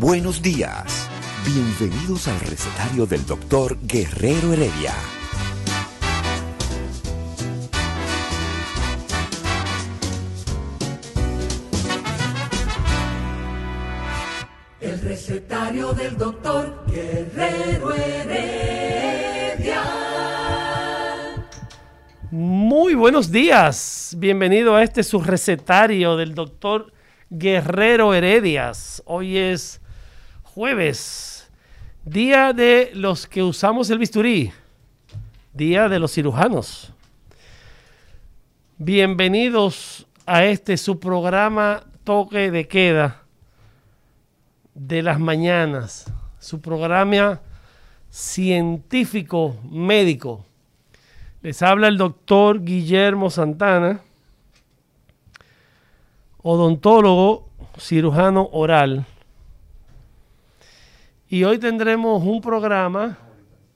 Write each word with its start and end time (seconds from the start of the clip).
Buenos 0.00 0.40
días. 0.40 1.10
Bienvenidos 1.44 2.26
al 2.26 2.40
recetario 2.40 3.04
del 3.04 3.26
doctor 3.26 3.76
Guerrero 3.82 4.54
Heredia. 4.54 4.94
El 14.80 15.02
recetario 15.02 15.92
del 15.92 16.16
doctor 16.16 16.82
Guerrero 16.86 17.92
Heredia. 17.92 19.82
Muy 22.30 22.94
buenos 22.94 23.30
días. 23.30 24.14
Bienvenido 24.16 24.76
a 24.76 24.82
este 24.82 25.02
su 25.02 25.20
recetario 25.20 26.16
del 26.16 26.34
doctor 26.34 26.90
Guerrero 27.28 28.14
Heredias. 28.14 29.02
Hoy 29.04 29.36
es 29.36 29.82
jueves, 30.54 31.48
día 32.04 32.52
de 32.52 32.90
los 32.94 33.28
que 33.28 33.40
usamos 33.40 33.88
el 33.88 33.98
bisturí, 33.98 34.50
día 35.54 35.88
de 35.88 36.00
los 36.00 36.12
cirujanos. 36.12 36.92
Bienvenidos 38.76 40.08
a 40.26 40.44
este 40.44 40.76
su 40.76 40.98
programa 40.98 41.84
Toque 42.02 42.50
de 42.50 42.66
Queda 42.66 43.22
de 44.74 45.02
las 45.02 45.20
mañanas, 45.20 46.12
su 46.40 46.60
programa 46.60 47.40
científico 48.10 49.56
médico. 49.70 50.44
Les 51.42 51.62
habla 51.62 51.86
el 51.86 51.96
doctor 51.96 52.64
Guillermo 52.64 53.30
Santana, 53.30 54.00
odontólogo, 56.42 57.48
cirujano 57.78 58.48
oral. 58.50 59.06
Y 61.32 61.44
hoy 61.44 61.58
tendremos 61.58 62.24
un 62.24 62.40
programa 62.40 63.16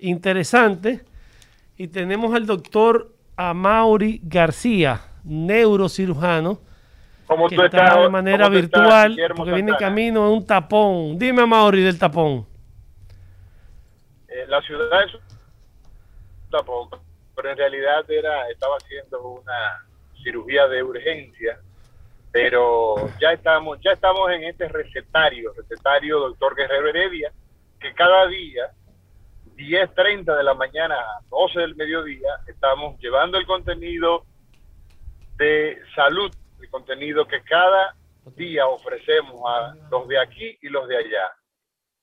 interesante 0.00 1.04
y 1.76 1.86
tenemos 1.86 2.34
al 2.34 2.46
doctor 2.46 3.14
Amaury 3.36 4.20
García, 4.24 5.00
neurocirujano, 5.22 6.58
¿Cómo 7.28 7.48
que 7.48 7.54
tú 7.54 7.62
está 7.62 7.84
estás? 7.84 8.02
de 8.02 8.08
manera 8.08 8.46
¿Cómo 8.46 8.58
tú 8.58 8.64
estás, 8.64 8.80
virtual 8.80 9.10
Guillermo 9.10 9.36
porque 9.36 9.52
viene 9.52 9.70
en 9.70 9.78
camino 9.78 10.32
un 10.32 10.44
tapón. 10.44 11.16
Dime, 11.16 11.42
Amaury, 11.42 11.84
del 11.84 11.96
tapón. 11.96 12.44
Eh, 14.26 14.46
la 14.48 14.60
ciudad 14.62 15.04
es 15.04 15.14
un 15.14 15.20
tapón, 16.50 16.88
pero 17.36 17.52
en 17.52 17.56
realidad 17.56 18.10
era 18.10 18.50
estaba 18.50 18.78
haciendo 18.78 19.28
una 19.28 19.86
cirugía 20.24 20.66
de 20.66 20.82
urgencia, 20.82 21.60
pero 22.32 22.96
ya 23.20 23.30
estamos 23.30 23.78
ya 23.80 23.92
estamos 23.92 24.28
en 24.32 24.42
este 24.42 24.66
recetario, 24.66 25.52
recetario 25.52 26.18
doctor 26.18 26.56
Guerrero 26.56 26.88
Heredia, 26.88 27.32
que 27.84 27.92
cada 27.92 28.26
día 28.28 28.72
10:30 29.56 30.34
de 30.34 30.42
la 30.42 30.54
mañana 30.54 30.94
a 30.94 31.20
12 31.28 31.60
del 31.60 31.76
mediodía 31.76 32.40
estamos 32.46 32.98
llevando 32.98 33.36
el 33.36 33.44
contenido 33.44 34.24
de 35.36 35.78
salud, 35.94 36.34
el 36.62 36.70
contenido 36.70 37.26
que 37.26 37.42
cada 37.42 37.94
día 38.36 38.66
ofrecemos 38.66 39.42
a 39.46 39.74
los 39.90 40.08
de 40.08 40.18
aquí 40.18 40.56
y 40.62 40.70
los 40.70 40.88
de 40.88 40.96
allá. 40.96 41.30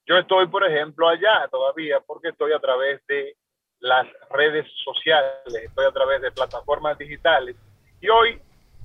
Yo 0.05 0.19
estoy, 0.19 0.45
por 0.49 0.63
ejemplo, 0.63 1.09
allá 1.09 1.47
todavía 1.49 1.99
porque 2.01 2.29
estoy 2.29 2.53
a 2.53 2.59
través 2.59 3.03
de 3.07 3.35
las 3.79 4.05
redes 4.29 4.67
sociales, 4.83 5.63
estoy 5.63 5.85
a 5.85 5.91
través 5.91 6.21
de 6.21 6.31
plataformas 6.31 6.95
digitales 6.99 7.55
y 7.99 8.07
hoy 8.07 8.39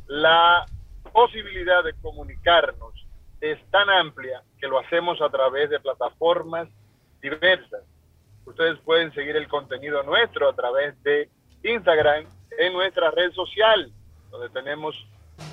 la 0.06 0.64
posibilidad 1.12 1.84
de 1.84 1.92
comunicarnos 2.00 2.94
es 3.42 3.62
tan 3.70 3.90
amplia 3.90 4.42
que 4.58 4.66
lo 4.66 4.78
hacemos 4.78 5.20
a 5.20 5.28
través 5.28 5.68
de 5.68 5.78
plataformas 5.78 6.70
diversas. 7.30 7.82
Ustedes 8.44 8.78
pueden 8.80 9.12
seguir 9.14 9.36
el 9.36 9.48
contenido 9.48 10.02
nuestro 10.02 10.48
a 10.48 10.54
través 10.54 11.00
de 11.02 11.28
Instagram 11.62 12.26
en 12.58 12.72
nuestra 12.72 13.10
red 13.10 13.32
social, 13.32 13.90
donde 14.30 14.48
tenemos 14.50 14.94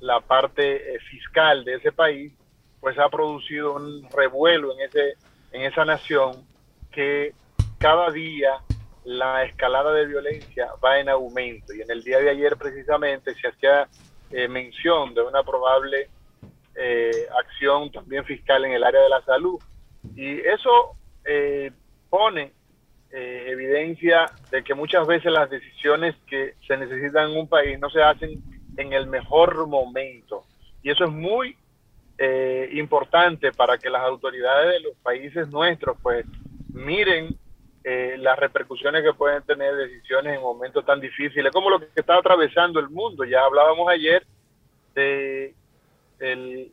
la 0.00 0.20
parte 0.20 0.94
eh, 0.94 0.98
fiscal 1.10 1.64
de 1.64 1.76
ese 1.76 1.92
país, 1.92 2.34
pues 2.78 2.98
ha 2.98 3.08
producido 3.08 3.74
un 3.74 4.06
revuelo 4.10 4.74
en, 4.74 4.80
ese, 4.80 5.14
en 5.52 5.62
esa 5.62 5.86
nación 5.86 6.46
que 6.92 7.32
cada 7.78 8.10
día 8.10 8.60
la 9.04 9.44
escalada 9.44 9.92
de 9.92 10.06
violencia 10.06 10.68
va 10.84 10.98
en 10.98 11.08
aumento. 11.08 11.72
Y 11.72 11.80
en 11.80 11.90
el 11.90 12.02
día 12.02 12.18
de 12.18 12.28
ayer 12.28 12.56
precisamente 12.58 13.34
se 13.34 13.48
hacía 13.48 13.88
eh, 14.30 14.46
mención 14.46 15.14
de 15.14 15.22
una 15.22 15.42
probable 15.42 16.10
eh, 16.74 17.26
acción 17.40 17.90
también 17.90 18.26
fiscal 18.26 18.66
en 18.66 18.72
el 18.72 18.84
área 18.84 19.00
de 19.00 19.08
la 19.08 19.22
salud. 19.22 19.58
Y 20.14 20.38
eso 20.40 20.96
eh, 21.24 21.72
pone 22.10 22.52
eh, 23.12 23.44
evidencia 23.48 24.26
de 24.50 24.62
que 24.62 24.74
muchas 24.74 25.06
veces 25.06 25.32
las 25.32 25.48
decisiones 25.48 26.14
que 26.26 26.54
se 26.66 26.76
necesitan 26.76 27.30
en 27.30 27.38
un 27.38 27.48
país 27.48 27.78
no 27.78 27.88
se 27.90 28.02
hacen 28.02 28.42
en 28.76 28.92
el 28.92 29.06
mejor 29.06 29.66
momento. 29.66 30.44
Y 30.82 30.90
eso 30.90 31.04
es 31.04 31.10
muy 31.10 31.56
eh, 32.18 32.68
importante 32.72 33.52
para 33.52 33.78
que 33.78 33.90
las 33.90 34.02
autoridades 34.02 34.74
de 34.74 34.80
los 34.80 34.96
países 34.98 35.48
nuestros 35.48 35.96
pues 36.02 36.24
miren 36.72 37.36
eh, 37.84 38.16
las 38.18 38.38
repercusiones 38.38 39.02
que 39.04 39.12
pueden 39.12 39.42
tener 39.44 39.74
decisiones 39.76 40.34
en 40.34 40.42
momentos 40.42 40.84
tan 40.84 41.00
difíciles 41.00 41.52
como 41.52 41.70
lo 41.70 41.78
que 41.78 41.86
está 41.94 42.16
atravesando 42.16 42.80
el 42.80 42.88
mundo. 42.88 43.24
Ya 43.24 43.44
hablábamos 43.44 43.88
ayer 43.88 44.26
de 44.94 45.54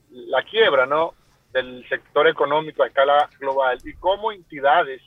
la 0.10 0.44
quiebra, 0.44 0.86
¿no? 0.86 1.14
Del 1.52 1.88
sector 1.88 2.28
económico 2.28 2.82
a 2.82 2.88
escala 2.88 3.30
global 3.40 3.78
y 3.84 3.94
cómo 3.94 4.32
entidades, 4.32 5.02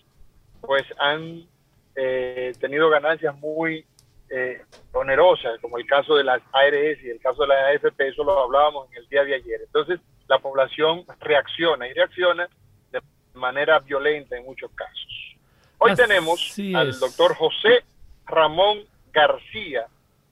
pues, 0.66 0.84
han 0.98 1.46
eh, 1.94 2.52
tenido 2.60 2.90
ganancias 2.90 3.34
muy 3.38 3.84
eh, 4.28 4.60
onerosas, 4.92 5.60
como 5.60 5.78
el 5.78 5.86
caso 5.86 6.16
de 6.16 6.24
las 6.24 6.42
ARS 6.52 7.02
y 7.02 7.10
el 7.10 7.20
caso 7.20 7.42
de 7.42 7.48
la 7.48 7.68
AFP, 7.68 8.08
eso 8.08 8.24
lo 8.24 8.38
hablábamos 8.42 8.90
en 8.90 8.98
el 8.98 9.08
día 9.08 9.24
de 9.24 9.34
ayer. 9.36 9.60
Entonces, 9.64 10.00
la 10.28 10.38
población 10.38 11.04
reacciona 11.20 11.86
y 11.88 11.92
reacciona 11.92 12.48
de 12.90 13.00
manera 13.34 13.78
violenta 13.78 14.36
en 14.36 14.44
muchos 14.44 14.70
casos. 14.72 15.36
Hoy 15.78 15.94
tenemos 15.94 16.56
al 16.74 16.98
doctor 16.98 17.34
José 17.34 17.84
Ramón 18.26 18.84
García, 19.12 19.86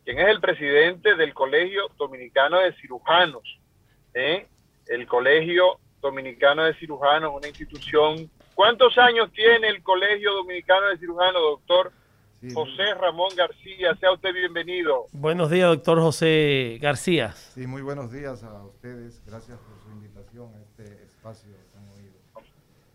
quien 0.05 0.19
es 0.19 0.29
el 0.29 0.41
presidente 0.41 1.15
del 1.15 1.33
Colegio 1.33 1.89
Dominicano 1.97 2.59
de 2.61 2.73
Cirujanos. 2.75 3.59
¿eh? 4.15 4.47
El 4.87 5.07
Colegio 5.07 5.79
Dominicano 6.01 6.65
de 6.65 6.75
Cirujanos, 6.75 7.33
una 7.35 7.49
institución. 7.49 8.31
¿Cuántos 8.55 8.97
años 8.99 9.33
tiene 9.33 9.69
el 9.69 9.83
Colegio 9.83 10.33
Dominicano 10.33 10.89
de 10.89 10.99
Cirujanos, 10.99 11.43
doctor 11.43 11.93
José 12.53 12.95
Ramón 12.95 13.31
García? 13.37 13.95
Sea 13.97 14.13
usted 14.13 14.33
bienvenido. 14.33 15.07
Buenos 15.13 15.51
días, 15.51 15.69
doctor 15.69 16.01
José 16.01 16.79
García. 16.81 17.33
Sí, 17.33 17.67
muy 17.67 17.83
buenos 17.83 18.13
días 18.13 18.45
a 18.45 18.65
ustedes. 18.65 19.23
Gracias 19.27 19.59
por 19.59 19.79
su 19.81 19.91
invitación 19.91 20.55
a 20.55 20.61
este 20.61 21.05
espacio 21.05 21.51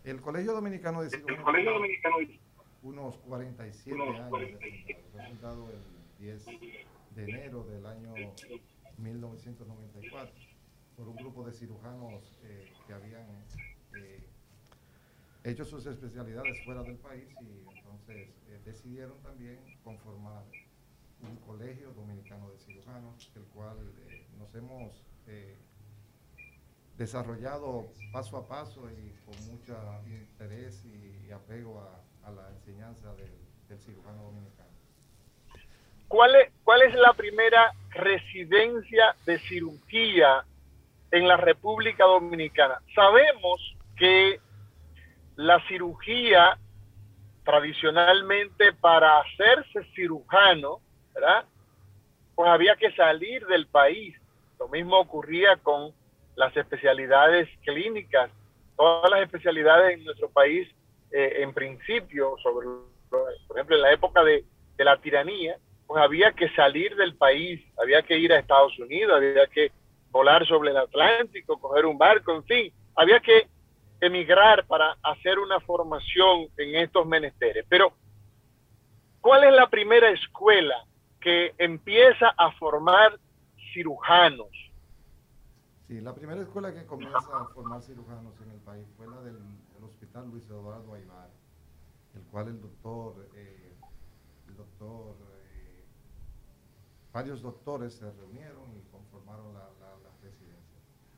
el 0.10 0.22
Colegio 0.22 0.54
Dominicano 0.54 1.04
de 1.04 1.10
Cirujanos. 1.10 1.38
El 1.38 1.44
Colegio 1.44 1.74
Dominicano 1.74 2.18
de 2.18 2.40
unos 2.82 3.18
47 3.18 4.02
años 4.02 4.30
Fue 4.30 5.26
fundado 5.28 5.70
el 5.70 6.26
10 6.26 6.46
de 7.16 7.24
enero 7.24 7.64
del 7.66 7.86
año 7.86 8.14
1994 8.98 10.34
por 10.96 11.08
un 11.08 11.16
grupo 11.16 11.46
de 11.46 11.54
cirujanos 11.54 12.38
eh, 12.44 12.72
que 12.88 12.94
habían 12.94 13.26
eh, 13.98 14.29
hecho 15.44 15.66
sus 15.66 15.86
especialidades 15.86 16.64
fuera 16.66 16.84
del 16.84 16.98
país 16.98 17.28
y 17.42 17.78
entonces 17.78 18.30
eh, 18.48 18.60
decidieron 18.66 19.22
también 19.22 19.60
conformar 19.84 20.44
un 21.22 21.36
colegio 21.38 21.92
dominicano 21.94 22.50
de 22.52 22.58
cirujanos, 22.60 23.32
el 23.36 23.44
cual 23.54 23.78
nos 24.38 24.54
hemos 24.56 25.04
desarrollado 27.00 27.88
paso 28.12 28.38
a 28.38 28.48
paso 28.48 28.90
y 28.92 29.14
con 29.26 29.48
mucho 29.48 29.74
interés 30.06 30.84
y, 30.86 31.32
apego 31.32 31.80
a, 31.80 32.32
la 32.32 32.50
enseñanza 32.50 33.14
del, 33.16 33.80
cirujano 33.80 34.24
dominicano. 34.24 34.70
¿Cuál 36.08 36.36
es, 36.36 36.52
¿Cuál 36.64 36.82
es 36.82 36.94
la 36.96 37.14
primera 37.14 37.72
residencia 37.92 39.16
de 39.26 39.40
cirugía 39.40 40.44
en 41.12 41.28
la 41.28 41.38
República 41.38 42.04
Dominicana? 42.04 42.82
Sabemos 42.94 43.76
que 43.96 44.40
la 45.40 45.66
cirugía 45.70 46.58
tradicionalmente 47.46 48.74
para 48.74 49.20
hacerse 49.20 49.86
cirujano, 49.96 50.82
¿verdad? 51.14 51.46
Pues 52.36 52.50
había 52.50 52.76
que 52.76 52.92
salir 52.92 53.46
del 53.48 53.66
país. 53.68 54.18
Lo 54.60 54.68
mismo 54.68 55.00
ocurría 55.00 55.56
con 55.56 55.94
las 56.36 56.56
especialidades 56.58 57.48
clínicas, 57.64 58.30
todas 58.76 59.10
las 59.10 59.22
especialidades 59.22 59.98
en 59.98 60.04
nuestro 60.04 60.30
país, 60.30 60.68
eh, 61.12 61.38
en 61.38 61.54
principio, 61.54 62.36
sobre, 62.44 62.68
por 63.10 63.56
ejemplo, 63.56 63.78
en 63.78 63.82
la 63.82 63.94
época 63.94 64.22
de, 64.26 64.44
la 64.78 64.98
tiranía, 64.98 65.56
pues 65.88 66.04
había 66.04 66.34
que 66.34 66.50
salir 66.50 66.98
del 66.98 67.16
país, 67.16 67.62
había 67.82 68.02
que 68.02 68.18
ir 68.18 68.34
a 68.34 68.40
Estados 68.40 68.78
Unidos, 68.78 69.16
había 69.16 69.48
que 69.48 69.72
volar 70.12 70.46
sobre 70.46 70.72
el 70.72 70.78
Atlántico, 70.78 71.60
coger 71.60 71.86
un 71.86 71.98
barco, 71.98 72.34
en 72.34 72.44
fin, 72.44 72.74
había 72.96 73.22
que 73.22 73.48
emigrar 74.02 74.66
para 74.66 74.98
hacer 75.04 75.40
una 75.40 75.60
formación 75.60 76.48
en 76.58 76.76
estos 76.76 77.06
menesteres. 77.06 77.66
Pero, 77.70 77.94
¿cuál 79.22 79.44
es 79.44 79.54
la 79.54 79.70
primera 79.70 80.10
escuela 80.10 80.86
que 81.20 81.54
empieza 81.58 82.30
a 82.38 82.52
formar 82.54 83.20
cirujanos? 83.74 84.48
Sí, 85.88 86.00
la 86.02 86.14
primera 86.14 86.42
escuela 86.42 86.74
que 86.74 86.86
comienza 86.86 87.18
a 87.18 87.46
formar 87.48 87.82
cirujanos 87.82 88.40
en 88.42 88.52
el 88.52 88.60
país 88.60 88.86
fue 88.96 89.08
la 89.08 89.22
del, 89.22 89.38
Hospital 89.82 90.30
Luis 90.30 90.46
Eduardo 90.46 90.94
Aybar, 90.94 91.30
el 92.14 92.22
cual 92.24 92.50
el 92.50 92.62
doctor, 92.62 93.30
eh, 93.34 93.74
el 94.50 94.58
doctor, 94.58 95.16
eh, 95.52 95.86
varios 97.14 97.42
doctores 97.42 97.94
se 97.94 98.12
reunieron 98.12 98.76
y 98.78 98.82
conformaron 98.92 99.54
la. 99.54 99.69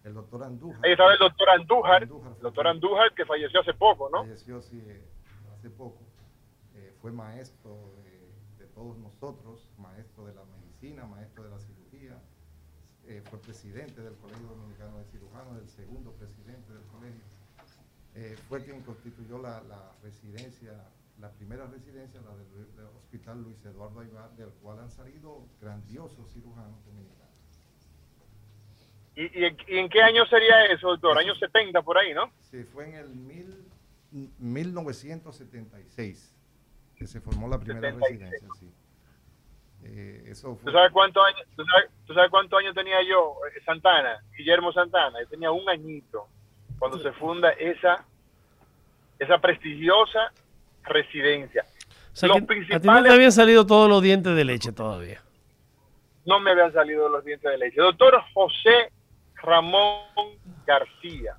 El 0.03 0.13
doctor 0.13 0.43
Andújar. 0.43 0.85
Ahí 0.85 0.91
estaba 0.91 1.13
el 1.13 1.19
doctor 1.19 1.49
Andújar, 1.49 2.03
el 2.03 2.09
doctor 2.41 2.67
Andújar 2.67 3.13
que 3.13 3.25
falleció 3.25 3.59
hace 3.61 3.73
poco, 3.73 4.09
¿no? 4.09 4.23
Falleció, 4.23 4.61
sí, 4.61 4.81
hace 5.53 5.69
poco. 5.69 5.99
Eh, 6.75 6.93
fue 7.01 7.11
maestro 7.11 7.93
de 8.57 8.65
todos 8.67 8.97
nosotros, 8.97 9.69
maestro 9.77 10.25
de 10.25 10.33
la 10.33 10.43
medicina, 10.45 11.05
maestro 11.05 11.43
de 11.43 11.49
la 11.51 11.59
cirugía 11.59 11.81
eh, 13.07 13.21
fue 13.29 13.39
presidente 13.39 14.01
del 14.01 14.15
Colegio 14.15 14.47
Dominicano 14.47 14.99
de 14.99 15.05
Cirujanos, 15.05 15.57
el 15.57 15.67
segundo 15.67 16.13
presidente 16.13 16.71
del 16.71 16.83
colegio. 16.83 17.23
Eh, 18.13 18.37
fue 18.47 18.63
quien 18.63 18.81
constituyó 18.83 19.37
la, 19.39 19.61
residencia, 20.03 20.71
la 21.19 21.31
primera 21.31 21.65
residencia, 21.65 22.21
la 22.21 22.35
del, 22.35 22.85
Hospital 22.97 23.41
Luis 23.43 23.65
Eduardo 23.65 23.99
Aybar, 23.99 24.35
del 24.35 24.49
cual 24.61 24.79
han 24.79 24.91
salido 24.91 25.45
grandiosos 25.59 26.31
cirujanos 26.31 26.85
dominicanos. 26.85 27.30
¿Y, 29.15 29.43
en, 29.43 29.89
qué 29.89 30.01
año 30.01 30.25
sería 30.27 30.65
eso, 30.65 30.89
doctor? 30.89 31.17
Años 31.17 31.39
70 31.39 31.81
por 31.81 31.97
ahí, 31.97 32.13
¿no? 32.13 32.31
Sí, 32.49 32.63
fue 32.63 32.87
en 32.87 32.95
el 32.95 33.09
mil, 33.09 33.65
1976 34.11 36.37
que 36.95 37.07
se 37.07 37.19
formó 37.19 37.47
la 37.47 37.59
primera 37.59 37.91
residencia, 37.91 38.47
sí. 38.59 38.71
Eh, 39.83 40.25
eso 40.27 40.59
¿Tú, 40.63 40.71
sabes 40.71 40.91
cuántos 40.91 41.25
años, 41.25 41.41
tú, 41.55 41.63
sabes, 42.13 42.29
cuántos 42.29 42.59
años 42.59 42.75
tenía 42.75 43.01
yo, 43.01 43.35
eh, 43.47 43.59
Santana, 43.65 44.23
Guillermo 44.37 44.71
Santana? 44.71 45.19
Yo 45.21 45.27
tenía 45.27 45.49
un 45.49 45.67
añito 45.67 46.27
cuando 46.77 46.99
se 46.99 47.11
funda 47.13 47.49
esa, 47.53 48.05
esa 49.17 49.39
prestigiosa 49.39 50.31
residencia. 50.83 51.65
los 52.21 52.41
principales, 52.43 52.75
a 52.75 52.79
ti 52.79 52.87
no 52.87 53.03
te 53.03 53.09
habían 53.09 53.31
salido 53.31 53.65
todos 53.65 53.89
los 53.89 54.03
dientes 54.03 54.35
de 54.35 54.45
leche 54.45 54.71
todavía. 54.71 55.23
No 56.27 56.39
me 56.39 56.51
habían 56.51 56.71
salido 56.71 57.09
los 57.09 57.25
dientes 57.25 57.49
de 57.49 57.57
leche. 57.57 57.81
Doctor 57.81 58.21
José 58.35 58.91
Ramón 59.41 60.03
García, 60.65 61.37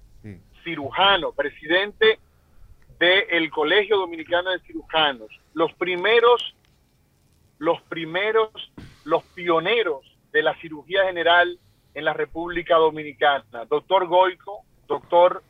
cirujano, 0.64 1.32
presidente 1.32 2.18
del 2.98 3.50
Colegio 3.50 3.98
Dominicano 3.98 4.50
de 4.50 4.60
Cirujanos. 4.60 5.28
Los 5.54 5.72
primeros 5.74 6.54
los 7.62 7.80
primeros, 7.82 8.50
los 9.04 9.22
pioneros 9.22 10.00
de 10.32 10.42
la 10.42 10.52
cirugía 10.60 11.04
general 11.04 11.60
en 11.94 12.04
la 12.04 12.12
República 12.12 12.74
Dominicana. 12.74 13.66
Doctor 13.70 14.08
Goico, 14.08 14.64
doctor 14.88 15.44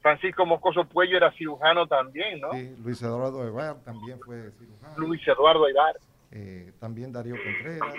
Francisco 0.00 0.46
Moscoso 0.46 0.84
Puello 0.84 1.16
era 1.16 1.32
cirujano 1.32 1.88
también, 1.88 2.40
¿no? 2.40 2.52
Sí, 2.52 2.76
Luis 2.80 3.02
Eduardo 3.02 3.42
Aybar 3.42 3.82
también 3.82 4.20
fue 4.20 4.52
cirujano. 4.52 4.98
Luis 4.98 5.26
Eduardo 5.26 5.64
Aybar. 5.64 5.96
Eh, 6.30 6.72
también 6.78 7.12
Darío 7.12 7.34
Contreras. 7.34 7.92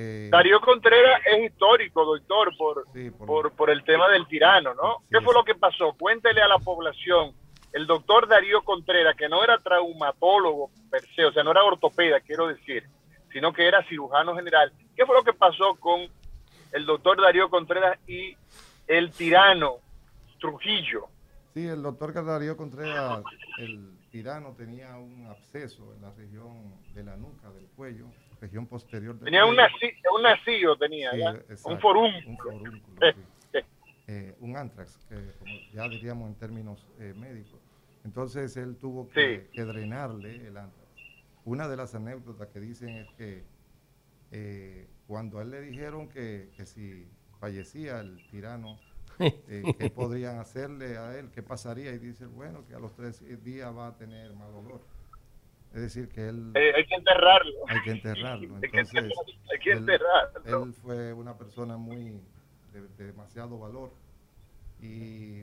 Eh, 0.00 0.28
Darío 0.30 0.60
Contreras 0.60 1.20
es 1.26 1.50
histórico, 1.50 2.04
doctor, 2.04 2.56
por, 2.56 2.84
por, 3.26 3.50
por, 3.50 3.68
el 3.68 3.82
tema 3.82 4.08
del 4.08 4.28
tirano, 4.28 4.72
¿no? 4.74 4.98
¿Qué 5.10 5.20
fue 5.20 5.34
lo 5.34 5.42
que 5.42 5.56
pasó? 5.56 5.92
Cuéntele 5.98 6.40
a 6.40 6.46
la 6.46 6.60
población 6.60 7.34
el 7.72 7.84
doctor 7.84 8.28
Darío 8.28 8.62
Contreras, 8.62 9.16
que 9.16 9.28
no 9.28 9.42
era 9.42 9.58
traumatólogo 9.58 10.70
per 10.88 11.02
se, 11.16 11.24
o 11.24 11.32
sea, 11.32 11.42
no 11.42 11.50
era 11.50 11.64
ortopeda, 11.64 12.20
quiero 12.20 12.46
decir, 12.46 12.84
sino 13.32 13.52
que 13.52 13.66
era 13.66 13.82
cirujano 13.88 14.36
general. 14.36 14.72
¿Qué 14.94 15.04
fue 15.04 15.16
lo 15.16 15.24
que 15.24 15.32
pasó 15.32 15.74
con 15.80 16.02
el 16.70 16.86
doctor 16.86 17.20
Darío 17.20 17.50
Contreras 17.50 17.98
y 18.06 18.36
el 18.86 19.10
tirano 19.10 19.78
Trujillo? 20.38 21.08
Sí, 21.54 21.66
el 21.66 21.82
doctor 21.82 22.24
Darío 22.24 22.56
Contreras, 22.56 23.24
el 23.58 23.98
tirano, 24.12 24.54
tenía 24.56 24.96
un 24.96 25.26
absceso 25.26 25.92
en 25.92 26.02
la 26.02 26.12
región 26.12 26.72
de 26.94 27.02
la 27.02 27.16
nuca, 27.16 27.50
del 27.50 27.66
cuello, 27.74 28.06
región 28.40 28.66
posterior 28.66 29.14
del 29.14 29.24
Tenía 29.24 29.44
un, 29.44 29.56
nacido, 29.56 30.76
tenía, 30.76 31.10
un 31.64 31.80
forúnculo. 31.80 32.60
Un 34.08 34.14
eh, 34.14 34.34
un 34.40 34.56
antrax, 34.56 34.98
que 35.06 35.16
ya 35.74 35.86
diríamos 35.86 36.30
en 36.30 36.34
términos 36.36 36.86
eh, 36.98 37.12
médicos. 37.14 37.60
Entonces 38.04 38.56
él 38.56 38.76
tuvo 38.76 39.06
que, 39.10 39.50
drenarle 39.54 40.46
el 40.46 40.56
antrax. 40.56 40.88
Una 41.44 41.68
de 41.68 41.76
las 41.76 41.94
anécdotas 41.94 42.48
que 42.48 42.58
dicen 42.58 42.88
es 42.88 43.10
que 43.18 43.44
eh, 44.30 44.88
cuando 45.06 45.38
a 45.38 45.42
él 45.42 45.50
le 45.50 45.60
dijeron 45.60 46.08
que, 46.08 46.48
si 46.64 47.06
fallecía 47.38 48.00
el 48.00 48.26
tirano, 48.30 48.78
eh, 49.18 49.74
qué 49.78 49.90
podrían 49.90 50.38
hacerle 50.38 50.96
a 50.96 51.18
él, 51.18 51.30
qué 51.30 51.42
pasaría, 51.42 51.92
y 51.92 51.98
dice, 51.98 52.24
bueno, 52.24 52.66
que 52.66 52.74
a 52.74 52.78
los 52.78 52.94
tres 52.94 53.22
días 53.44 53.76
va 53.76 53.88
a 53.88 53.96
tener 53.98 54.32
mal 54.32 54.54
olor. 54.54 54.80
Es 55.74 55.82
decir, 55.82 56.08
que 56.08 56.28
él... 56.28 56.52
Eh, 56.54 56.72
hay 56.76 56.86
que 56.86 56.94
enterrarlo. 56.94 57.52
Hay 57.68 57.82
que 57.82 57.90
enterrarlo. 57.90 58.58
Entonces, 58.62 59.12
hay 59.52 59.58
que 59.62 59.72
él, 59.72 59.78
enterrarlo. 59.78 60.64
Él 60.64 60.72
fue 60.74 61.12
una 61.12 61.36
persona 61.36 61.76
muy 61.76 62.20
de, 62.72 63.04
demasiado 63.04 63.58
valor 63.58 63.92
y 64.80 65.42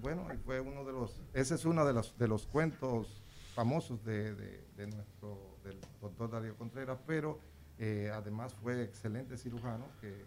bueno, 0.00 0.28
y 0.32 0.36
fue 0.38 0.60
uno 0.60 0.84
de 0.84 0.92
los, 0.92 1.22
ese 1.32 1.54
es 1.54 1.64
uno 1.64 1.84
de 1.86 1.94
los, 1.94 2.16
de 2.18 2.28
los 2.28 2.46
cuentos 2.46 3.22
famosos 3.54 4.04
de, 4.04 4.34
de 4.34 4.86
nuestro, 4.86 5.56
del 5.64 5.80
doctor 6.00 6.30
Darío 6.30 6.54
Contreras, 6.56 6.98
pero 7.06 7.40
eh, 7.78 8.10
además 8.12 8.54
fue 8.62 8.82
excelente 8.82 9.36
cirujano 9.36 9.86
que, 10.00 10.24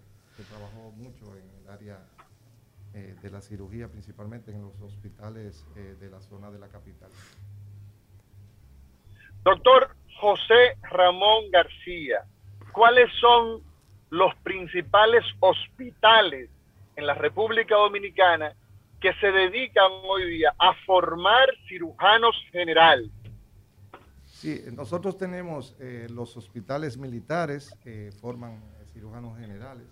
trabajó 0.50 0.94
mucho 0.94 1.36
en 1.36 1.44
el 1.62 1.70
área 1.70 2.00
eh, 2.94 3.14
de 3.22 3.30
la 3.30 3.42
cirugía, 3.42 3.90
principalmente 3.90 4.52
en 4.52 4.62
los 4.62 4.80
hospitales 4.80 5.66
de 5.76 6.10
la 6.10 6.22
zona 6.22 6.50
de 6.50 6.60
la 6.60 6.70
capital. 6.70 7.10
Doctor 9.44 9.96
José 10.20 10.78
Ramón 10.92 11.50
García, 11.52 12.26
¿cuáles 12.74 13.10
son 13.20 13.62
los 14.10 14.36
principales 14.44 15.24
hospitales 15.40 16.50
en 16.96 17.08
la 17.08 17.14
República 17.14 17.76
Dominicana 17.76 18.54
que 19.00 19.14
se 19.14 19.32
dedican 19.32 19.92
hoy 20.04 20.30
día 20.30 20.54
a 20.60 20.74
formar 20.86 21.48
cirujanos 21.68 22.36
generales? 22.52 23.10
Sí, 24.26 24.62
nosotros 24.74 25.18
tenemos 25.18 25.76
eh, 25.80 26.08
los 26.10 26.36
hospitales 26.36 26.98
militares 26.98 27.74
que 27.82 28.12
forman 28.22 28.54
eh, 28.54 28.86
cirujanos 28.94 29.38
generales, 29.38 29.88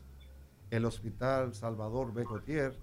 el 0.72 0.84
Hospital 0.86 1.54
Salvador 1.54 2.13
Becotier, 2.13 2.74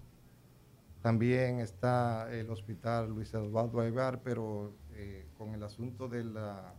también 1.04 1.61
está 1.61 2.33
el 2.33 2.49
Hospital 2.49 3.11
Luis 3.11 3.35
Eduardo 3.35 3.78
Aybar, 3.83 4.23
pero 4.23 4.73
eh, 4.94 5.26
con 5.36 5.54
el 5.54 5.62
asunto 5.62 6.08
de 6.08 6.24
la, 6.24 6.74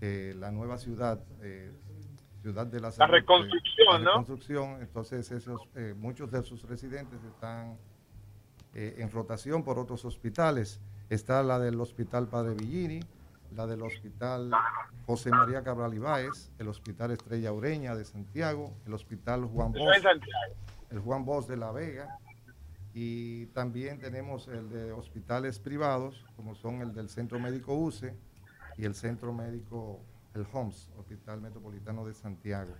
la 0.00 0.50
nueva 0.50 0.78
ciudad, 0.78 1.20
ciudad 2.42 2.66
de 2.66 2.80
la, 2.80 2.92
la 2.96 3.06
reconstrucción, 3.06 4.04
la 4.04 4.10
reconstrucción, 4.10 4.80
entonces 4.80 5.30
esos, 5.32 5.60
muchos 5.96 6.30
de 6.30 6.42
sus 6.42 6.62
residentes 6.68 7.22
están 7.24 7.76
en 8.74 9.10
rotación 9.10 9.64
por 9.64 9.78
otros 9.78 10.04
hospitales. 10.04 10.80
Está 11.10 11.42
la 11.42 11.58
del 11.58 11.80
Hospital 11.80 12.28
Padre 12.28 12.54
Villini, 12.54 13.00
la 13.56 13.66
del 13.66 13.82
Hospital 13.82 14.50
José 15.06 15.30
María 15.30 15.62
Cabral 15.62 15.94
Ibáez, 15.94 16.50
el 16.58 16.68
Hospital 16.68 17.12
Estrella 17.12 17.50
Ureña 17.52 17.96
de 17.96 18.04
Santiago, 18.04 18.74
el 18.86 18.92
Hospital 18.92 19.46
Juan 19.46 19.72
Bosch, 19.72 20.04
el 20.90 20.98
Juan 21.00 21.24
Bosch 21.24 21.46
de 21.46 21.56
La 21.56 21.72
Vega, 21.72 22.18
y 23.00 23.46
también 23.54 24.00
tenemos 24.00 24.48
el 24.48 24.70
de 24.70 24.90
hospitales 24.90 25.60
privados, 25.60 26.26
como 26.34 26.56
son 26.56 26.82
el 26.82 26.92
del 26.92 27.08
Centro 27.08 27.38
Médico 27.38 27.72
UCE 27.72 28.12
y 28.76 28.84
el 28.84 28.96
Centro 28.96 29.32
Médico, 29.32 30.00
el 30.34 30.44
HOMS, 30.52 30.90
Hospital 30.98 31.40
Metropolitano 31.40 32.04
de 32.04 32.12
Santiago. 32.12 32.74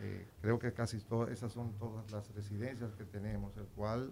Eh, 0.00 0.26
creo 0.40 0.58
que 0.58 0.72
casi 0.72 0.98
todas, 1.00 1.28
esas 1.28 1.52
son 1.52 1.74
todas 1.74 2.10
las 2.10 2.34
residencias 2.34 2.94
que 2.94 3.04
tenemos, 3.04 3.54
el 3.58 3.66
cual 3.66 4.10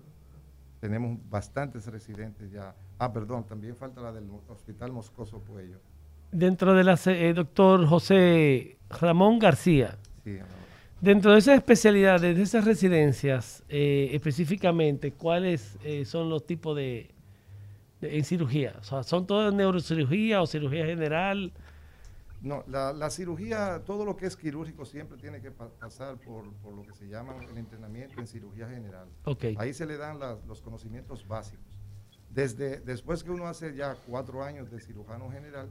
tenemos 0.81 1.19
bastantes 1.31 1.87
residentes 1.87 2.53
ya. 2.53 2.75
Ah, 2.99 3.11
perdón, 3.11 3.47
también 3.47 3.75
falta 3.77 4.03
la 4.03 4.13
del 4.13 4.29
Hospital 4.49 4.93
Moscoso 4.93 5.39
Puello. 5.39 5.79
Dentro 6.31 6.75
de 6.75 6.85
la, 6.85 7.01
eh, 7.07 7.33
doctor 7.33 7.87
José 7.87 8.77
Ramón 8.91 9.39
García. 9.39 9.97
Sí, 10.25 10.39
Dentro 11.05 11.33
de 11.33 11.39
esas 11.39 11.57
especialidades, 11.59 12.35
de 12.35 12.43
esas 12.43 12.65
residencias, 12.65 13.63
eh, 13.69 14.09
específicamente, 14.13 15.13
¿cuáles 15.13 15.77
eh, 15.85 16.07
son 16.07 16.31
los 16.31 16.47
tipos 16.47 16.75
de, 16.75 17.11
de, 18.01 18.17
en 18.17 18.25
cirugía? 18.25 18.75
O 18.81 18.85
sea, 18.85 19.03
¿son 19.03 19.27
todas 19.27 19.53
neurocirugía 19.53 20.41
o 20.41 20.47
cirugía 20.47 20.87
general? 20.87 21.53
No, 22.41 22.65
la, 22.69 23.11
cirugía, 23.11 23.83
todo 23.85 24.07
lo 24.07 24.17
que 24.17 24.25
es 24.25 24.35
quirúrgico 24.35 24.87
siempre 24.87 25.19
tiene 25.19 25.43
que 25.43 25.51
pasar 25.51 26.17
por, 26.17 26.47
lo 26.75 26.83
que 26.85 26.95
se 26.95 27.07
llama 27.07 27.35
el 27.51 27.59
entrenamiento 27.59 28.19
en 28.19 28.27
cirugía 28.27 28.67
general. 28.67 29.07
Okay. 29.25 29.57
Ahí 29.59 29.75
se 29.75 29.85
le 29.85 29.99
dan 29.99 30.19
los 30.49 30.63
conocimientos 30.63 31.29
básicos. 31.29 31.67
Desde, 32.31 32.81
después 32.81 33.23
que 33.23 33.31
uno 33.31 33.47
hace 33.47 33.75
ya 33.75 33.95
cuatro 34.07 34.43
años 34.43 34.71
de 34.71 34.81
cirujano 34.81 35.31
general, 35.31 35.69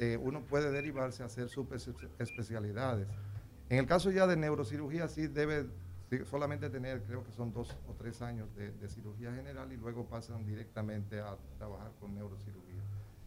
eh, 0.00 0.18
uno 0.20 0.40
puede 0.40 0.72
derivarse 0.72 1.22
a 1.22 1.26
hacer 1.26 1.48
sus 1.48 1.68
especialidades. 2.18 3.06
En 3.68 3.78
el 3.78 3.86
caso 3.86 4.10
ya 4.10 4.26
de 4.26 4.36
neurocirugía, 4.36 5.08
sí 5.08 5.26
debe 5.26 5.66
solamente 6.30 6.70
tener, 6.70 7.02
creo 7.02 7.24
que 7.24 7.32
son 7.32 7.52
dos 7.52 7.76
o 7.88 7.92
tres 7.98 8.22
años 8.22 8.48
de, 8.54 8.88
cirugía 8.88 9.32
general 9.32 9.72
y 9.72 9.76
luego 9.76 10.04
pasan 10.04 10.46
directamente 10.46 11.20
a 11.20 11.36
trabajar 11.58 11.90
con 12.00 12.14
neurocirugía. 12.14 12.80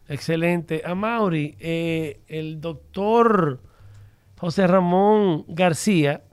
Excelente. 0.08 0.82
A 0.84 0.94
Mauri, 0.94 1.56
eh, 1.60 2.20
el 2.26 2.60
doctor 2.60 3.60
José 4.38 4.66
Ramón 4.66 5.44
García 5.48 6.24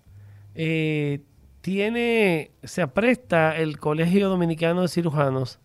eh, 0.55 1.19
tiene, 1.61 2.51
se 2.63 2.81
apresta 2.81 3.57
el 3.57 3.77
Colegio 3.77 4.29
Dominicano 4.29 4.81
de 4.81 4.87
Cirujanos 4.87 5.59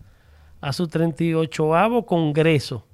a 0.61 0.72
su 0.72 0.88
38 0.88 2.04
Congreso. 2.04 2.87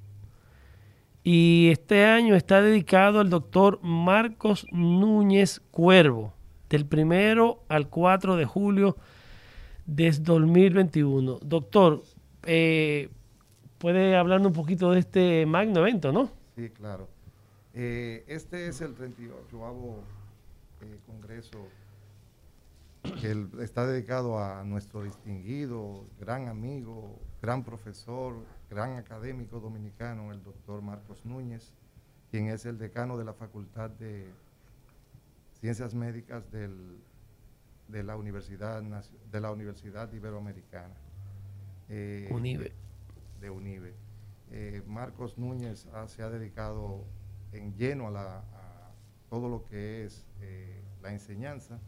Y 1.31 1.69
este 1.69 2.05
año 2.05 2.33
está 2.33 2.59
dedicado 2.59 3.19
al 3.19 3.29
doctor 3.29 3.79
Marcos 3.83 4.65
Núñez 4.71 5.61
Cuervo, 5.69 6.33
del 6.71 6.87
primero 6.87 7.63
al 7.69 7.87
4 7.87 8.35
de 8.35 8.45
julio 8.45 8.97
de 9.85 10.09
2021. 10.09 11.37
Doctor, 11.43 12.01
eh, 12.47 13.09
puede 13.77 14.15
hablarnos 14.15 14.47
un 14.47 14.53
poquito 14.53 14.89
de 14.89 15.01
este 15.01 15.45
magno 15.45 15.81
evento, 15.81 16.11
¿no? 16.11 16.31
Sí, 16.55 16.71
claro. 16.71 17.07
Eh, 17.75 18.25
este 18.27 18.67
es 18.67 18.81
el 18.81 18.95
38 18.95 20.03
eh, 20.81 20.97
Congreso 21.05 21.59
que 23.21 23.63
está 23.63 23.85
dedicado 23.85 24.39
a 24.39 24.63
nuestro 24.63 25.03
distinguido, 25.03 26.05
gran 26.19 26.47
amigo, 26.47 27.19
gran 27.39 27.63
profesor, 27.63 28.33
gran 28.69 28.97
académico 28.97 29.59
dominicano, 29.59 30.31
el 30.31 30.43
doctor 30.43 30.81
Marcos 30.81 31.25
Núñez, 31.25 31.73
quien 32.29 32.47
es 32.47 32.65
el 32.65 32.77
decano 32.77 33.17
de 33.17 33.25
la 33.25 33.33
Facultad 33.33 33.89
de 33.89 34.27
Ciencias 35.59 35.95
Médicas 35.95 36.49
del, 36.51 36.99
de, 37.87 38.03
la 38.03 38.15
Universidad, 38.15 38.81
de 38.83 39.41
la 39.41 39.51
Universidad 39.51 40.11
Iberoamericana. 40.13 40.93
Eh, 41.89 42.29
UNIBE 42.31 42.71
de 43.41 43.49
UNIBE. 43.49 43.93
Eh, 44.51 44.83
Marcos 44.87 45.37
Núñez 45.37 45.87
se 46.07 46.21
ha 46.21 46.29
dedicado 46.29 47.03
en 47.51 47.75
lleno 47.75 48.07
a, 48.15 48.43
todo 49.29 49.47
lo 49.47 49.65
que 49.65 50.05
es 50.05 50.25
eh, 50.41 50.81
la 51.01 51.11
enseñanza. 51.11 51.79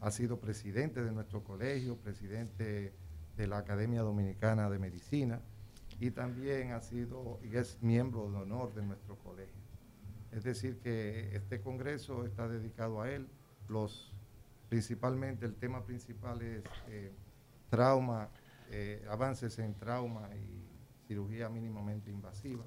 Ha 0.00 0.10
sido 0.10 0.38
presidente 0.38 1.02
de 1.02 1.12
nuestro 1.12 1.42
colegio, 1.42 1.96
presidente 1.96 2.92
de 3.36 3.46
la 3.46 3.58
Academia 3.58 4.02
Dominicana 4.02 4.68
de 4.68 4.78
Medicina 4.78 5.40
y 6.02 6.10
también 6.10 6.72
ha 6.72 6.80
sido 6.80 7.38
y 7.44 7.56
es 7.56 7.80
miembro 7.80 8.28
de 8.28 8.38
honor 8.38 8.74
de 8.74 8.82
nuestro 8.82 9.16
colegio. 9.18 9.62
Es 10.32 10.42
decir, 10.42 10.80
que 10.80 11.36
este 11.36 11.60
congreso 11.60 12.26
está 12.26 12.48
dedicado 12.48 13.00
a 13.00 13.08
él. 13.08 13.28
Los, 13.68 14.12
principalmente 14.68 15.46
el 15.46 15.54
tema 15.54 15.84
principal 15.84 16.42
es 16.42 16.64
eh, 16.88 17.12
trauma, 17.70 18.30
avances 19.08 19.60
en 19.60 19.74
trauma 19.74 20.28
y 20.34 21.06
cirugía 21.06 21.48
mínimamente 21.48 22.10
invasiva, 22.10 22.64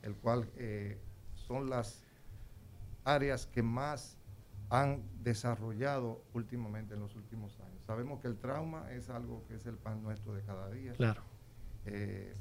el 0.00 0.14
cual 0.14 0.48
eh, 0.56 0.98
son 1.34 1.68
las 1.68 2.04
áreas 3.04 3.46
que 3.46 3.62
más 3.62 4.16
han 4.70 5.02
desarrollado 5.22 6.24
últimamente 6.32 6.94
en 6.94 7.00
los 7.00 7.16
últimos 7.16 7.60
años. 7.60 7.84
Sabemos 7.84 8.18
que 8.20 8.28
el 8.28 8.38
trauma 8.38 8.90
es 8.92 9.10
algo 9.10 9.44
que 9.46 9.56
es 9.56 9.66
el 9.66 9.76
pan 9.76 10.02
nuestro 10.02 10.32
de 10.32 10.42
cada 10.42 10.70
día. 10.70 10.94
Claro. 10.94 11.35
Eh, 11.86 12.34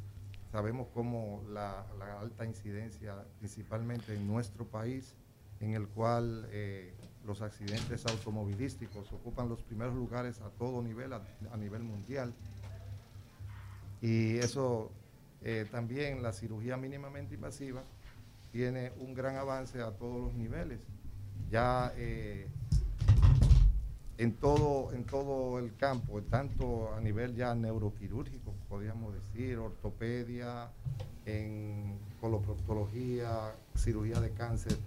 sabemos 0.51 0.87
cómo 0.93 1.43
la, 1.49 1.85
alta 2.19 2.45
incidencia, 2.45 3.15
principalmente 3.39 4.15
en 4.15 4.27
nuestro 4.27 4.65
país, 4.65 5.13
en 5.59 5.73
el 5.73 5.87
cual 5.87 6.47
eh, 6.51 6.93
los 7.25 7.41
accidentes 7.41 8.05
automovilísticos 8.05 9.11
ocupan 9.13 9.49
los 9.49 9.61
primeros 9.61 9.95
lugares 9.95 10.41
a 10.41 10.49
todo 10.49 10.81
nivel, 10.81 11.13
a 11.13 11.57
nivel 11.57 11.83
mundial. 11.83 12.33
Y 14.01 14.37
eso 14.37 14.91
eh, 15.43 15.65
también 15.71 16.21
la 16.21 16.33
cirugía 16.33 16.77
mínimamente 16.77 17.35
invasiva 17.35 17.83
tiene 18.51 18.91
un 18.99 19.13
gran 19.13 19.35
avance 19.35 19.81
a 19.81 19.91
todos 19.91 20.21
los 20.21 20.33
niveles. 20.33 20.79
Ya 21.49 21.93
en, 24.17 24.33
todo, 24.33 24.93
en 24.93 25.03
todo 25.05 25.59
el 25.59 25.75
campo, 25.75 26.21
tanto 26.21 26.93
a 26.93 27.01
nivel 27.01 27.35
ya 27.35 27.53
neuroquirúrgico, 27.53 28.53
podríamos 28.69 29.13
decir, 29.13 29.57
ortopedia, 29.57 30.69
en 31.25 31.97
coloproctología, 32.21 33.55
cirugía 33.75 34.19
de 34.19 34.31
cáncer, 34.31 34.77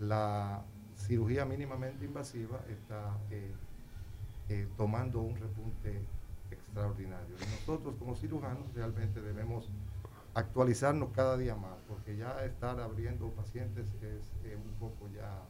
la 0.00 0.62
cirugía 0.96 1.44
mínimamente 1.44 2.04
invasiva 2.04 2.60
está 2.68 3.16
eh, 3.30 3.52
eh, 4.48 4.68
tomando 4.76 5.20
un 5.20 5.36
repunte 5.36 6.00
extraordinario. 6.50 7.34
Y 7.36 7.60
nosotros 7.60 7.94
como 7.98 8.14
cirujanos 8.14 8.72
realmente 8.74 9.20
debemos 9.20 9.68
actualizarnos 10.34 11.10
cada 11.14 11.36
día 11.36 11.56
más, 11.56 11.76
porque 11.88 12.16
ya 12.16 12.44
estar 12.44 12.80
abriendo 12.80 13.28
pacientes 13.30 13.86
es 14.02 14.56
un 14.56 14.78
poco 14.78 15.08
ya 15.14 15.42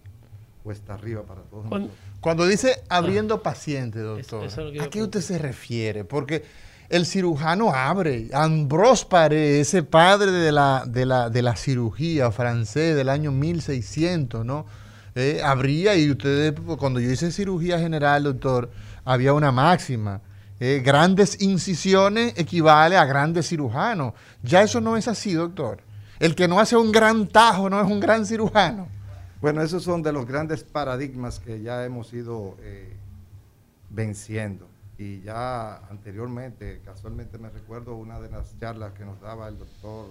cuesta 0.62 0.94
arriba 0.94 1.22
para 1.22 1.42
todos 1.42 1.66
cuando, 1.68 1.90
Cuando 2.20 2.46
dice 2.46 2.82
abriendo 2.88 3.42
pacientes, 3.42 4.02
doctor, 4.02 4.48
¿a 4.80 4.90
qué 4.90 5.02
usted 5.02 5.20
se 5.20 5.38
refiere? 5.38 6.04
Porque 6.04 6.44
el 6.88 7.04
cirujano 7.06 7.72
abre. 7.74 8.28
Ambrose 8.32 9.06
Paré, 9.06 9.60
ese 9.60 9.82
padre 9.82 10.30
de 10.30 10.52
la, 10.52 10.84
de 10.86 11.06
la, 11.06 11.30
de 11.30 11.42
la 11.42 11.56
cirugía 11.56 12.30
francés 12.30 12.96
del 12.96 13.08
año 13.08 13.30
1600, 13.30 14.44
¿no? 14.44 14.66
Eh, 15.14 15.40
abría 15.42 15.96
y 15.96 16.10
ustedes, 16.10 16.54
cuando 16.78 17.00
yo 17.00 17.10
hice 17.10 17.32
cirugía 17.32 17.78
general, 17.78 18.22
doctor, 18.24 18.70
había 19.04 19.32
una 19.32 19.52
máxima. 19.52 20.20
Eh, 20.60 20.82
grandes 20.84 21.40
incisiones 21.40 22.34
equivale 22.36 22.96
a 22.96 23.04
grandes 23.04 23.48
cirujanos. 23.48 24.14
Ya 24.42 24.62
eso 24.62 24.80
no 24.80 24.96
es 24.96 25.08
así, 25.08 25.34
doctor. 25.34 25.82
El 26.18 26.34
que 26.34 26.48
no 26.48 26.58
hace 26.58 26.76
un 26.76 26.90
gran 26.90 27.26
tajo 27.28 27.70
no 27.70 27.80
es 27.80 27.86
un 27.86 28.00
gran 28.00 28.26
cirujano. 28.26 28.88
Bueno, 29.40 29.62
esos 29.62 29.84
son 29.84 30.02
de 30.02 30.12
los 30.12 30.26
grandes 30.26 30.64
paradigmas 30.64 31.38
que 31.38 31.60
ya 31.60 31.84
hemos 31.84 32.12
ido 32.12 32.56
eh, 32.60 32.96
venciendo. 33.90 34.66
Y 34.98 35.20
ya 35.20 35.76
anteriormente, 35.88 36.80
casualmente 36.84 37.38
me 37.38 37.48
recuerdo 37.50 37.94
una 37.94 38.18
de 38.18 38.30
las 38.30 38.58
charlas 38.58 38.92
que 38.94 39.04
nos 39.04 39.20
daba 39.20 39.46
el 39.46 39.56
doctor 39.56 40.06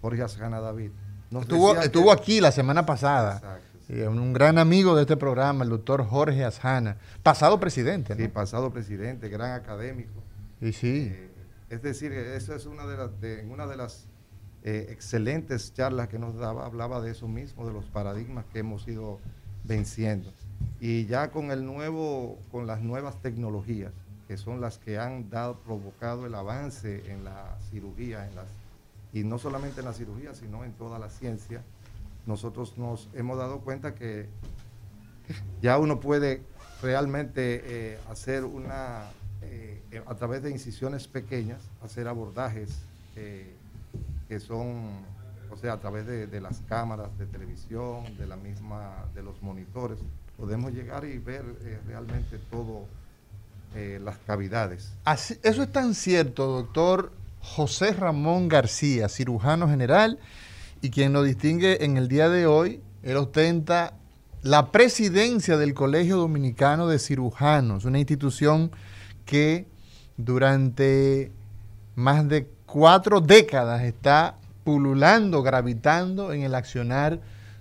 Jorge 0.00 0.22
Asjana 0.22 0.60
David. 0.60 0.90
estuvo, 1.30 1.76
estuvo 1.76 2.10
aquí 2.10 2.40
la 2.40 2.50
semana 2.50 2.84
pasada. 2.84 3.36
Exacto. 3.88 4.10
un 4.10 4.32
gran 4.32 4.58
amigo 4.58 4.96
de 4.96 5.02
este 5.02 5.16
programa, 5.16 5.62
el 5.62 5.70
doctor 5.70 6.04
Jorge 6.04 6.44
Asjana, 6.44 6.96
pasado 7.22 7.60
presidente. 7.60 8.16
Sí, 8.16 8.26
pasado 8.26 8.72
presidente, 8.72 9.28
gran 9.28 9.52
académico. 9.52 10.20
Y 10.60 10.72
sí. 10.72 11.12
Eh, 11.12 11.30
es 11.70 11.82
decir, 11.82 12.12
eso 12.12 12.52
es 12.54 12.66
una 12.66 12.84
de 12.86 12.96
las, 12.96 13.20
de, 13.20 13.46
una 13.48 13.68
de 13.68 13.76
las 13.76 14.08
eh, 14.66 14.88
excelentes 14.90 15.72
charlas 15.74 16.08
que 16.08 16.18
nos 16.18 16.34
daba, 16.34 16.66
hablaba 16.66 17.00
de 17.00 17.12
eso 17.12 17.28
mismo, 17.28 17.64
de 17.68 17.72
los 17.72 17.84
paradigmas 17.84 18.44
que 18.46 18.58
hemos 18.58 18.88
ido 18.88 19.20
venciendo. 19.62 20.32
Y 20.80 21.06
ya 21.06 21.30
con 21.30 21.52
el 21.52 21.64
nuevo, 21.64 22.36
con 22.50 22.66
las 22.66 22.82
nuevas 22.82 23.22
tecnologías, 23.22 23.92
que 24.26 24.36
son 24.36 24.60
las 24.60 24.78
que 24.78 24.98
han 24.98 25.30
dado, 25.30 25.60
provocado 25.60 26.26
el 26.26 26.34
avance 26.34 27.08
en 27.12 27.22
la 27.22 27.56
cirugía, 27.70 28.26
en 28.26 28.34
las, 28.34 28.48
y 29.12 29.22
no 29.22 29.38
solamente 29.38 29.82
en 29.82 29.86
la 29.86 29.92
cirugía, 29.92 30.34
sino 30.34 30.64
en 30.64 30.72
toda 30.72 30.98
la 30.98 31.10
ciencia, 31.10 31.62
nosotros 32.26 32.76
nos 32.76 33.08
hemos 33.14 33.38
dado 33.38 33.60
cuenta 33.60 33.94
que 33.94 34.26
ya 35.62 35.78
uno 35.78 36.00
puede 36.00 36.42
realmente 36.82 37.62
eh, 37.66 37.98
hacer 38.10 38.42
una, 38.42 39.12
eh, 39.42 40.02
a 40.04 40.16
través 40.16 40.42
de 40.42 40.50
incisiones 40.50 41.06
pequeñas, 41.06 41.62
hacer 41.84 42.08
abordajes 42.08 42.80
que 44.28 44.40
son, 44.40 45.04
o 45.50 45.56
sea, 45.56 45.74
a 45.74 45.80
través 45.80 46.06
de, 46.06 46.40
las 46.40 46.60
cámaras 46.68 47.16
de 47.18 47.26
televisión, 47.26 48.04
de 48.18 48.26
la 48.26 48.36
misma, 48.36 49.06
de 49.14 49.22
los 49.22 49.40
monitores, 49.42 49.98
podemos 50.36 50.72
llegar 50.72 51.04
y 51.04 51.18
ver 51.18 51.44
eh, 51.62 51.80
realmente 51.86 52.38
todo 52.50 52.86
eh, 53.74 54.00
las 54.02 54.18
cavidades. 54.18 54.92
eso 55.42 55.62
es 55.62 55.72
tan 55.72 55.94
cierto, 55.94 56.46
doctor 56.46 57.12
José 57.40 57.92
Ramón 57.92 58.48
García, 58.48 59.08
cirujano 59.08 59.68
general, 59.68 60.18
y 60.82 60.90
quien 60.90 61.12
nos 61.12 61.24
distingue 61.24 61.84
en 61.84 61.96
el 61.96 62.08
día 62.08 62.28
de 62.28 62.46
hoy, 62.46 62.80
él 63.02 63.16
ostenta 63.16 63.94
la 64.42 64.70
presidencia 64.70 65.56
del 65.56 65.74
Colegio 65.74 66.16
Dominicano 66.16 66.86
de 66.86 66.98
Cirujanos, 66.98 67.84
una 67.84 67.98
institución 67.98 68.70
que 69.24 69.66
durante 70.16 71.32
más 71.94 72.28
de 72.28 72.48
cuatro 72.76 73.22
décadas 73.22 73.84
está 73.84 74.36
pululando, 74.62 75.42
gravitando 75.42 76.34
en 76.34 76.42
el 76.42 76.54
accionar 76.54 77.20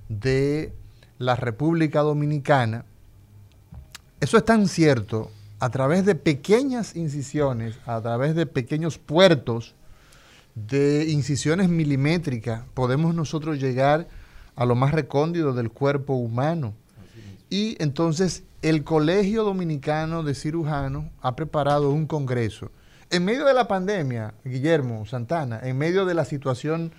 de 0.10 0.74
la 1.20 1.38
República 1.38 2.02
Dominicana. 2.02 2.84
Eso 4.20 4.36
es 4.36 4.44
tan 4.44 4.68
cierto, 4.68 5.32
a 5.62 5.70
través 5.70 6.06
de 6.06 6.16
pequeñas 6.16 6.98
incisiones, 6.98 7.80
a 7.86 8.02
través 8.02 8.36
de 8.36 8.46
pequeños 8.46 8.98
puertos, 8.98 9.74
de 10.54 11.06
incisiones 11.08 11.70
milimétricas, 11.70 12.64
podemos 12.74 13.16
nosotros 13.16 13.58
llegar 13.58 14.10
a 14.58 14.66
lo 14.66 14.76
más 14.76 14.92
recóndito 14.92 15.54
del 15.54 15.72
cuerpo 15.72 16.16
humano. 16.16 16.74
Y 17.50 17.82
entonces 17.82 18.44
el 18.62 18.84
Colegio 18.84 19.46
Dominicano 19.46 20.24
de 20.24 20.36
Cirujanos 20.36 21.06
ha 21.22 21.38
preparado 21.38 21.92
un 21.92 22.06
congreso 22.06 22.70
en 23.10 23.26
medio 23.26 23.46
de 23.46 23.54
la 23.54 23.68
pandemia, 23.68 24.34
Guillermo 24.44 25.06
Santana, 25.06 25.60
en 25.64 25.78
medio 25.78 26.06
de 26.06 26.14
la 26.14 26.26
situación 26.26 26.92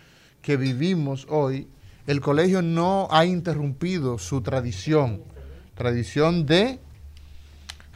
que 0.43 0.57
vivimos 0.57 1.27
hoy, 1.29 1.69
el 2.07 2.21
colegio 2.21 2.63
no 2.63 3.09
ha 3.11 3.25
interrumpido 3.27 4.19
su 4.19 4.41
tradición, 4.41 5.23
tradición 5.75 6.47
de 6.47 6.79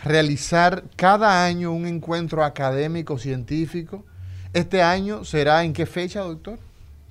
realizar 0.03 0.85
cada 0.96 1.44
año 1.44 1.73
un 1.73 1.87
encuentro 1.87 2.44
académico 2.44 3.18
científico. 3.18 4.05
Este 4.53 4.83
año 4.83 5.25
será 5.25 5.62
en 5.64 5.73
qué 5.73 5.87
fecha, 5.87 6.20
doctor? 6.20 6.59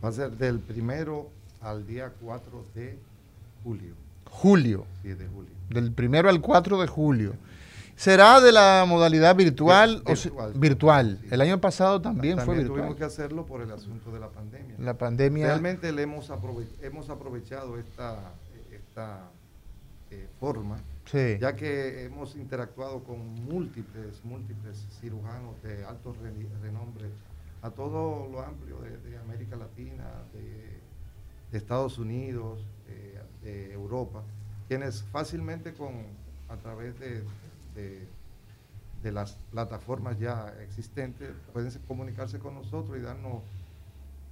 Va 0.04 0.10
a 0.10 0.12
ser 0.12 0.32
del 0.32 0.60
primero 0.60 1.30
al 1.62 1.86
día 1.88 2.12
4 2.22 2.66
de 2.76 2.98
julio. 3.64 3.94
Julio. 4.30 4.86
Sí, 5.04 5.10
de 5.10 5.28
julio. 5.28 5.52
Del 5.70 5.92
primero 5.92 6.30
al 6.30 6.42
4 6.42 6.82
de 6.82 6.88
julio. 6.88 7.36
¿Será 8.00 8.40
de 8.40 8.54
la 8.54 8.86
modalidad 8.88 9.36
virtual? 9.36 10.02
Virtual. 10.06 10.54
O 10.56 10.58
virtual. 10.58 11.20
El 11.30 11.42
año 11.42 11.60
pasado 11.60 12.02
también, 12.02 12.40
fue 12.40 12.56
virtual. 12.56 12.80
Tuvimos 12.80 12.96
que 12.96 13.04
hacerlo 13.04 13.46
por 13.46 13.62
el 13.62 13.70
asunto 13.72 14.10
de 14.10 14.22
la 14.22 14.30
pandemia. 14.30 14.76
La 14.80 14.98
pandemia. 14.98 15.48
Realmente 15.48 15.92
le 15.92 16.04
hemos, 16.04 16.32
hemos 16.82 17.10
aprovechado 17.10 17.78
esta, 17.78 18.36
esta 18.72 19.30
eh, 20.12 20.30
forma, 20.40 20.80
ya 21.12 21.58
que 21.58 22.06
hemos 22.06 22.38
interactuado 22.38 23.04
con 23.04 23.20
múltiples, 23.44 24.24
múltiples 24.24 24.78
cirujanos 25.02 25.62
de 25.62 25.84
alto 25.84 26.16
renombre 26.62 27.10
a 27.62 27.70
todo 27.70 28.30
lo 28.32 28.40
amplio 28.40 28.78
de, 28.80 29.18
América 29.18 29.58
Latina, 29.58 30.06
de, 30.32 31.58
Estados 31.58 31.98
Unidos, 31.98 32.64
de 33.44 33.74
Europa, 33.74 34.24
quienes 34.70 35.04
fácilmente 35.12 35.74
con 35.74 35.92
a 36.48 36.56
través 36.56 36.98
de 37.00 37.24
de, 39.02 39.12
las 39.12 39.38
plataformas 39.52 40.20
ya 40.20 40.54
existentes, 40.62 41.32
pueden 41.54 41.72
comunicarse 41.88 42.40
con 42.40 42.56
nosotros 42.56 42.98
y 42.98 43.02
darnos 43.02 43.42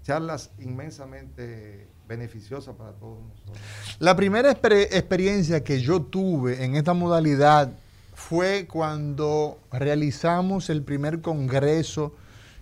charlas 0.03 0.51
inmensamente 0.59 1.87
beneficiosas 2.07 2.75
para 2.75 2.91
todos 2.91 3.17
nosotros. 3.21 3.57
La 3.99 4.15
primera 4.15 4.51
experiencia 4.51 5.63
que 5.63 5.81
yo 5.81 6.01
tuve 6.01 6.63
en 6.63 6.75
esta 6.75 6.93
modalidad 6.93 7.71
fue 8.13 8.67
cuando 8.67 9.59
realizamos 9.71 10.69
el 10.69 10.81
primer 10.83 11.21
congreso 11.21 12.13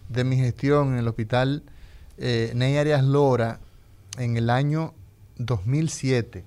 de 0.09 0.23
mi 0.23 0.37
gestión 0.37 0.93
en 0.93 0.99
el 0.99 1.07
hospital 1.07 1.63
eh, 2.17 2.51
Ney 2.55 2.77
Arias 2.77 3.03
Lora 3.03 3.59
en 4.17 4.37
el 4.37 4.49
año 4.49 4.93
2007. 5.37 6.43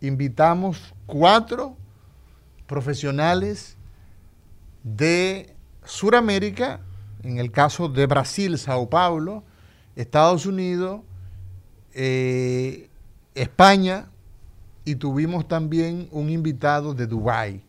Invitamos 0.00 0.94
cuatro 1.06 1.76
profesionales 2.68 3.76
de 4.84 5.56
Sudamérica, 5.84 6.80
en 7.24 7.38
el 7.38 7.50
caso 7.50 7.88
de 7.88 8.06
Brasil, 8.06 8.56
Sao 8.58 8.88
Paulo, 8.88 9.42
Estados 9.96 10.46
Unidos, 10.46 11.00
eh, 11.94 12.88
España, 13.34 14.10
y 14.84 14.94
tuvimos 14.94 15.48
también 15.48 16.08
un 16.12 16.30
invitado 16.30 16.94
de 16.94 17.06
Dubái. 17.06 17.62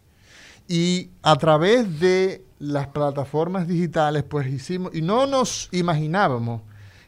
Y 0.67 1.09
a 1.23 1.35
través 1.37 1.99
de 1.99 2.45
las 2.59 2.87
plataformas 2.87 3.67
digitales, 3.67 4.23
pues 4.23 4.47
hicimos, 4.47 4.93
y 4.93 5.01
no 5.01 5.25
nos 5.25 5.69
imaginábamos 5.71 6.61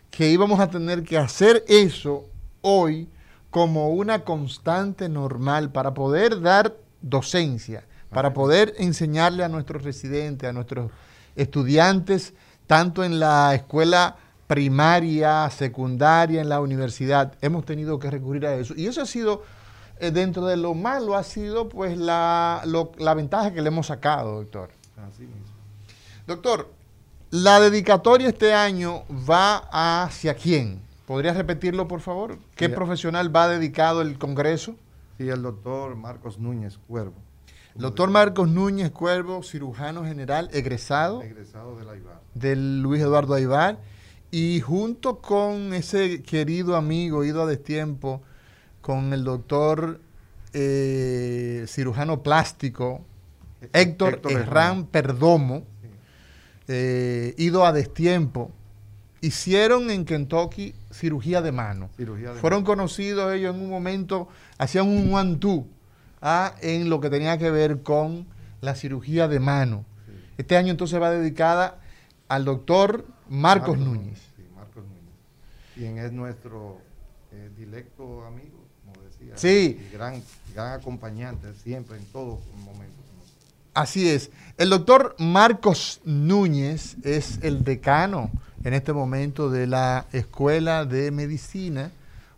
que 0.10 0.30
íbamos 0.30 0.60
a 0.60 0.70
tener 0.70 1.04
que 1.04 1.18
hacer 1.18 1.64
eso 1.68 2.26
hoy 2.62 3.08
como 3.50 3.90
una 3.90 4.24
constante 4.24 5.10
normal 5.10 5.72
para 5.72 5.94
poder 5.94 6.42
dar 6.42 6.76
docencia, 7.02 7.84
para 8.10 8.34
poder 8.34 8.74
enseñarle 8.78 9.44
a 9.44 9.50
nuestros 9.50 9.84
residentes, 9.84 10.50
a 10.50 10.54
nuestros 10.54 10.92
estudiantes, 11.36 12.34
tanto 12.68 13.04
en 13.04 13.20
la 13.20 13.56
escuela 13.56 14.18
primaria, 14.48 15.50
secundaria, 15.50 16.42
en 16.42 16.50
la 16.50 16.60
universidad, 16.60 17.34
hemos 17.42 17.66
tenido 17.66 18.00
que 18.00 18.12
recurrir 18.12 18.46
a 18.46 18.56
eso. 18.56 18.74
Y 18.76 18.88
eso 18.88 19.02
ha 19.02 19.06
sido, 19.06 19.44
eh, 20.00 20.12
dentro 20.12 20.46
de 20.46 20.58
lo 20.58 20.74
malo, 20.74 21.16
ha 21.16 21.24
sido 21.24 21.70
pues 21.70 21.98
la, 21.98 22.62
la 22.98 23.14
ventaja 23.14 23.54
que 23.54 23.62
le 23.62 23.70
hemos 23.70 23.88
sacado, 23.88 24.36
doctor. 24.36 24.72
Así 25.08 25.22
mismo. 25.22 25.46
Doctor, 26.28 26.70
la 27.30 27.62
dedicatoria 27.62 28.28
este 28.28 28.54
año 28.54 29.04
va 29.10 29.70
hacia 29.72 30.34
quién? 30.34 30.82
¿Podría 31.06 31.34
repetirlo, 31.34 31.88
por 31.88 32.02
favor? 32.02 32.38
¿Qué 32.56 32.68
profesional 32.68 33.34
va 33.34 33.48
dedicado 33.48 34.02
el 34.02 34.18
Congreso? 34.18 34.76
Sí, 35.22 35.30
el 35.30 35.44
doctor 35.44 35.96
Marcos 35.96 36.40
Núñez 36.40 36.80
Cuervo. 36.88 37.14
El 37.76 37.82
doctor 37.82 38.10
Marcos 38.10 38.50
Núñez 38.50 38.90
Cuervo, 38.92 39.44
cirujano 39.44 40.04
general, 40.04 40.50
egresado 40.52 41.22
Egresado 41.22 41.78
del 42.34 42.82
Luis 42.82 43.02
Eduardo 43.02 43.36
Aibar, 43.36 43.78
y 44.32 44.62
junto 44.62 45.20
con 45.20 45.74
ese 45.76 46.24
querido 46.24 46.76
amigo 46.76 47.24
ido 47.24 47.44
a 47.44 47.46
destiempo, 47.46 48.24
con 48.82 49.14
el 49.14 49.24
doctor 49.24 50.02
eh, 50.54 51.66
cirujano 51.68 52.24
plástico 52.24 53.06
Héctor, 53.74 54.16
Héctor 54.16 54.32
Herrán 54.32 54.48
Herrán. 54.48 54.86
Perdomo, 54.88 55.64
Sí. 55.82 55.88
eh, 56.68 57.36
ido 57.38 57.64
a 57.66 57.72
destiempo, 57.72 58.52
hicieron 59.22 59.90
en 59.92 60.04
Kentucky 60.04 60.74
cirugía 60.92 61.42
de 61.42 61.52
mano. 61.52 61.90
Cirugía 61.96 62.34
de 62.34 62.40
Fueron 62.40 62.64
conocidos 62.64 63.34
ellos 63.34 63.56
en 63.56 63.62
un 63.62 63.70
momento, 63.70 64.28
hacían 64.58 64.88
un 64.88 65.14
one-two 65.14 65.66
ah, 66.22 66.56
en 66.62 66.90
lo 66.90 67.00
que 67.00 67.10
tenía 67.10 67.38
que 67.38 67.52
ver 67.52 67.84
con 67.84 68.26
la 68.62 68.76
cirugía 68.76 69.28
de 69.28 69.40
mano. 69.40 69.86
Sí. 70.06 70.12
Este 70.40 70.58
año 70.58 70.72
entonces 70.72 71.00
va 71.00 71.12
dedicada 71.12 71.80
al 72.28 72.46
doctor 72.46 73.06
Marcos 73.30 73.78
Núñez. 73.78 74.20
Sí, 74.36 74.44
Marcos 74.56 74.84
Núñez. 74.84 75.14
Quien 75.76 75.98
es 76.00 76.12
nuestro 76.12 76.80
eh, 77.32 77.50
directo 77.58 78.26
amigo, 78.26 78.66
como 78.84 79.06
decía. 79.06 79.38
Sí. 79.38 79.80
Y 79.88 79.94
gran, 79.94 80.22
gran 80.54 80.80
acompañante 80.80 81.54
siempre, 81.64 81.98
en 81.98 82.06
todos 82.06 82.40
momentos. 82.66 82.98
Así 83.74 84.10
es. 84.10 84.32
El 84.58 84.70
doctor 84.70 85.16
Marcos 85.18 86.02
Núñez 86.04 86.98
es 87.04 87.40
el 87.42 87.64
decano 87.64 88.30
en 88.64 88.74
este 88.74 88.94
momento 88.94 89.50
de 89.50 89.68
la 89.68 90.06
Escuela 90.12 90.86
de 90.86 91.12
Medicina, 91.12 91.92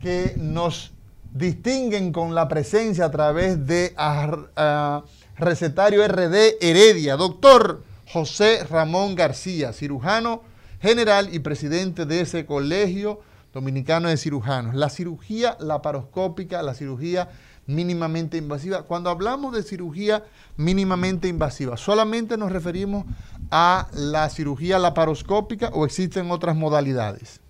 que 0.00 0.34
nos 0.36 0.90
distinguen 1.32 2.12
con 2.12 2.34
la 2.34 2.48
presencia 2.48 3.04
a 3.04 3.10
través 3.10 3.64
de 3.66 3.94
ar- 3.96 4.50
ah, 4.56 5.04
Recetario 5.36 6.06
RD 6.06 6.56
Heredia. 6.60 7.16
Doctor 7.16 7.82
José 8.12 8.64
Ramón 8.64 9.14
García, 9.14 9.72
cirujano 9.72 10.42
general 10.80 11.32
y 11.32 11.38
presidente 11.38 12.04
de 12.04 12.20
ese 12.22 12.44
colegio 12.44 13.20
dominicano 13.54 14.08
de 14.08 14.16
cirujanos. 14.16 14.74
La 14.74 14.90
cirugía 14.90 15.56
laparoscópica, 15.60 16.62
la 16.62 16.74
cirugía 16.74 17.30
mínimamente 17.66 18.36
invasiva. 18.36 18.82
Cuando 18.82 19.10
hablamos 19.10 19.54
de 19.54 19.62
cirugía 19.62 20.24
mínimamente 20.56 21.28
invasiva, 21.28 21.76
¿solamente 21.76 22.36
nos 22.36 22.52
referimos 22.52 23.04
a 23.50 23.88
la 23.92 24.28
cirugía 24.30 24.78
laparoscópica 24.78 25.68
o 25.68 25.84
existen 25.84 26.30
otras 26.30 26.56
modalidades? 26.56 27.40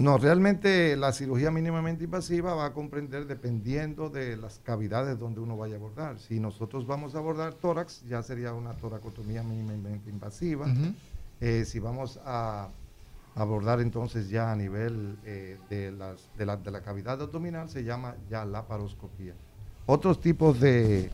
No, 0.00 0.16
realmente 0.16 0.96
la 0.96 1.12
cirugía 1.12 1.50
mínimamente 1.50 2.04
invasiva 2.04 2.54
va 2.54 2.64
a 2.64 2.72
comprender 2.72 3.26
dependiendo 3.26 4.08
de 4.08 4.38
las 4.38 4.58
cavidades 4.64 5.18
donde 5.18 5.40
uno 5.40 5.58
vaya 5.58 5.74
a 5.74 5.76
abordar. 5.76 6.18
Si 6.18 6.40
nosotros 6.40 6.86
vamos 6.86 7.14
a 7.14 7.18
abordar 7.18 7.52
tórax, 7.52 8.02
ya 8.08 8.22
sería 8.22 8.54
una 8.54 8.72
toracotomía 8.72 9.42
mínimamente 9.42 10.08
invasiva. 10.08 10.66
Eh, 11.42 11.64
si 11.66 11.78
vamos 11.80 12.18
a 12.24 12.68
abordar 13.34 13.80
entonces 13.80 14.28
ya 14.28 14.52
a 14.52 14.56
nivel 14.56 15.16
eh, 15.24 15.58
de, 15.68 15.92
las, 15.92 16.28
de, 16.36 16.46
la, 16.46 16.56
de 16.56 16.70
la 16.70 16.80
cavidad 16.82 17.20
abdominal, 17.20 17.68
se 17.70 17.84
llama 17.84 18.14
ya 18.30 18.44
laparoscopía. 18.44 19.34
Otros 19.86 20.20
tipos 20.20 20.60
de, 20.60 21.10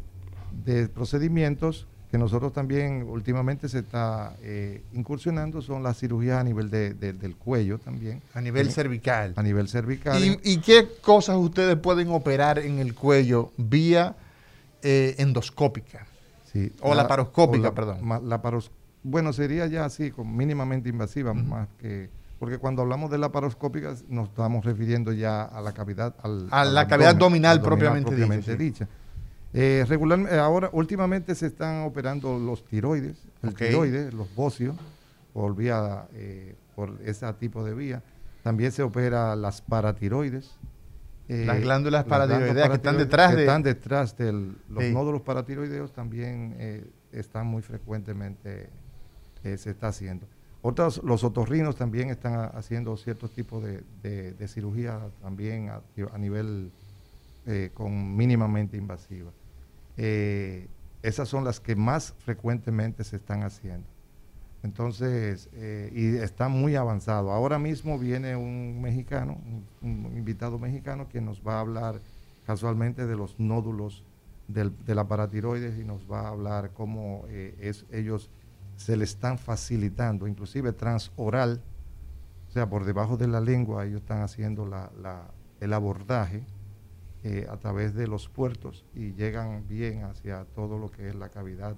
de 0.65 0.89
procedimientos 0.89 1.87
que 2.11 2.19
nosotros 2.19 2.53
también 2.53 3.03
últimamente 3.09 3.69
se 3.69 3.81
está 3.81 4.37
eh, 4.41 4.83
incursionando 4.93 5.61
son 5.61 5.83
las 5.83 5.99
cirugías 5.99 6.41
a 6.41 6.45
nivel 6.45 6.71
de- 6.71 6.95
de- 6.95 7.13
del 7.13 7.37
cuello 7.37 7.79
también. 7.79 8.23
A 8.33 8.41
nivel 8.41 8.69
Eh, 8.69 8.71
cervical. 8.71 9.33
A 9.37 9.43
nivel 9.43 9.69
cervical. 9.69 10.23
¿Y, 10.25 10.39
y 10.45 10.59
qué 10.59 10.89
cosas 11.03 11.37
ustedes 11.37 11.77
pueden 11.77 12.09
operar 12.11 12.59
en 12.61 12.79
el 12.79 12.95
cuello 12.95 13.51
vía 13.57 14.15
eh, 14.83 15.17
endoscópica? 15.19 16.07
Sí, 16.53 16.73
O 16.81 16.95
laparoscópica, 16.95 17.75
perdón. 17.75 17.99
ma- 18.03 18.21
laparos- 18.21 18.71
bueno, 19.09 19.33
sería 19.33 19.67
ya 19.67 19.85
así, 19.85 20.11
con 20.11 20.37
mínimamente 20.37 20.89
invasiva, 20.89 21.33
más 21.33 21.69
que. 21.79 22.11
Porque 22.39 22.59
cuando 22.59 22.83
hablamos 22.83 23.11
de 23.11 23.17
laparoscópica 23.19 23.95
nos 24.09 24.29
estamos 24.29 24.65
refiriendo 24.65 25.13
ya 25.13 25.43
a 25.43 25.61
la 25.63 25.73
cavidad. 25.73 26.15
Al, 26.23 26.49
A 26.51 26.63
al 26.63 26.75
la 26.75 26.87
cavidad 26.87 27.11
abdominal 27.13 27.63
propiamente 27.63 28.11
propiamente 28.11 28.57
dicha, 28.57 28.85
dicha. 28.85 28.89
Eh, 29.55 29.85
regular- 29.89 30.27
eh, 30.31 30.39
ahora, 30.39 30.69
últimamente 30.73 31.35
se 31.35 31.47
están 31.47 31.83
operando 31.85 32.39
los 32.39 32.63
tiroides, 32.67 33.17
el 33.43 33.55
tiroides, 33.55 34.13
los 34.13 34.35
bocios, 34.35 34.77
por 35.33 35.57
vía, 35.57 36.07
eh, 36.13 36.55
por 36.75 36.99
ese 37.07 37.33
tipo 37.35 37.65
de 37.65 37.75
vía. 37.75 38.03
También 38.43 38.71
se 38.73 38.83
opera 38.83 39.35
las 39.35 39.63
paratiroides. 39.63 40.51
eh, 41.29 41.45
Las 41.47 41.61
glándulas 41.61 42.01
las 42.07 42.09
paratiroideas 42.09 42.69
que 42.69 42.75
están 42.77 42.99
detrás 42.99 43.31
que 43.31 43.37
de- 43.37 43.43
están 43.43 43.63
detrás 43.63 44.17
de 44.17 44.33
los 44.33 44.85
Sí. 44.85 44.93
nódulos 44.93 45.23
paratiroideos 45.23 45.93
también 45.93 46.55
eh, 46.59 46.85
están 47.13 47.47
muy 47.47 47.63
frecuentemente 47.63 48.69
eh, 49.47 49.57
se 49.59 49.71
está 49.71 49.89
haciendo. 49.89 50.27
Otros, 50.61 51.01
los 51.05 51.23
otorrinos 51.23 51.77
también 51.77 52.11
están 52.11 52.35
ha- 52.35 52.47
haciendo 52.47 52.97
ciertos 52.97 53.31
tipos 53.31 53.63
de, 53.63 53.85
de- 54.03 54.49
cirugía 54.49 55.01
también 55.23 55.69
a, 55.71 56.19
nivel 56.19 56.73
eh, 57.47 57.71
con 57.73 58.17
mínimamente 58.17 58.77
invasiva. 58.77 59.31
Eh, 59.97 60.67
esas 61.03 61.29
son 61.29 61.45
las 61.45 61.61
que 61.61 61.77
más 61.77 62.13
frecuentemente 62.19 63.05
se 63.05 63.15
están 63.17 63.45
haciendo. 63.45 63.87
Entonces, 64.65 65.49
y 65.93 66.17
está 66.17 66.49
muy 66.49 66.75
avanzado. 66.75 67.31
Ahora 67.31 67.61
mismo 67.61 68.01
viene 68.01 68.35
un 68.35 68.81
mexicano, 68.83 69.39
un, 69.81 70.11
invitado 70.17 70.59
mexicano, 70.59 71.09
que 71.09 71.21
nos 71.21 71.41
va 71.47 71.59
a 71.59 71.61
hablar 71.61 72.01
casualmente 72.47 73.07
de 73.07 73.15
los 73.15 73.39
nódulos 73.39 74.03
del, 74.49 74.73
de 74.85 74.97
la 74.97 75.07
paratiroides 75.07 75.79
y 75.79 75.85
nos 75.85 76.11
va 76.11 76.23
a 76.23 76.29
hablar 76.31 76.73
cómo 76.73 77.27
es, 77.29 77.85
ellos 77.93 78.29
se 78.77 78.97
le 78.97 79.05
están 79.05 79.39
facilitando, 79.39 80.27
inclusive 80.27 80.73
transoral, 80.73 81.63
o 82.49 82.51
sea, 82.53 82.69
por 82.69 82.85
debajo 82.85 83.17
de 83.17 83.29
la 83.29 83.41
lengua, 83.41 83.85
ellos 83.85 84.01
están 84.01 84.23
haciendo 84.23 84.67
la, 84.67 84.91
el 85.61 85.73
abordaje 85.73 86.45
eh, 87.25 87.47
a 87.51 87.57
través 87.57 87.95
de 87.95 88.07
los 88.07 88.29
puertos 88.29 88.85
y 88.95 89.13
llegan 89.13 89.67
bien 89.69 90.05
hacia 90.05 90.45
todo 90.55 90.79
lo 90.79 90.91
que 90.91 91.09
es 91.09 91.15
la 91.15 91.29
cavidad 91.29 91.77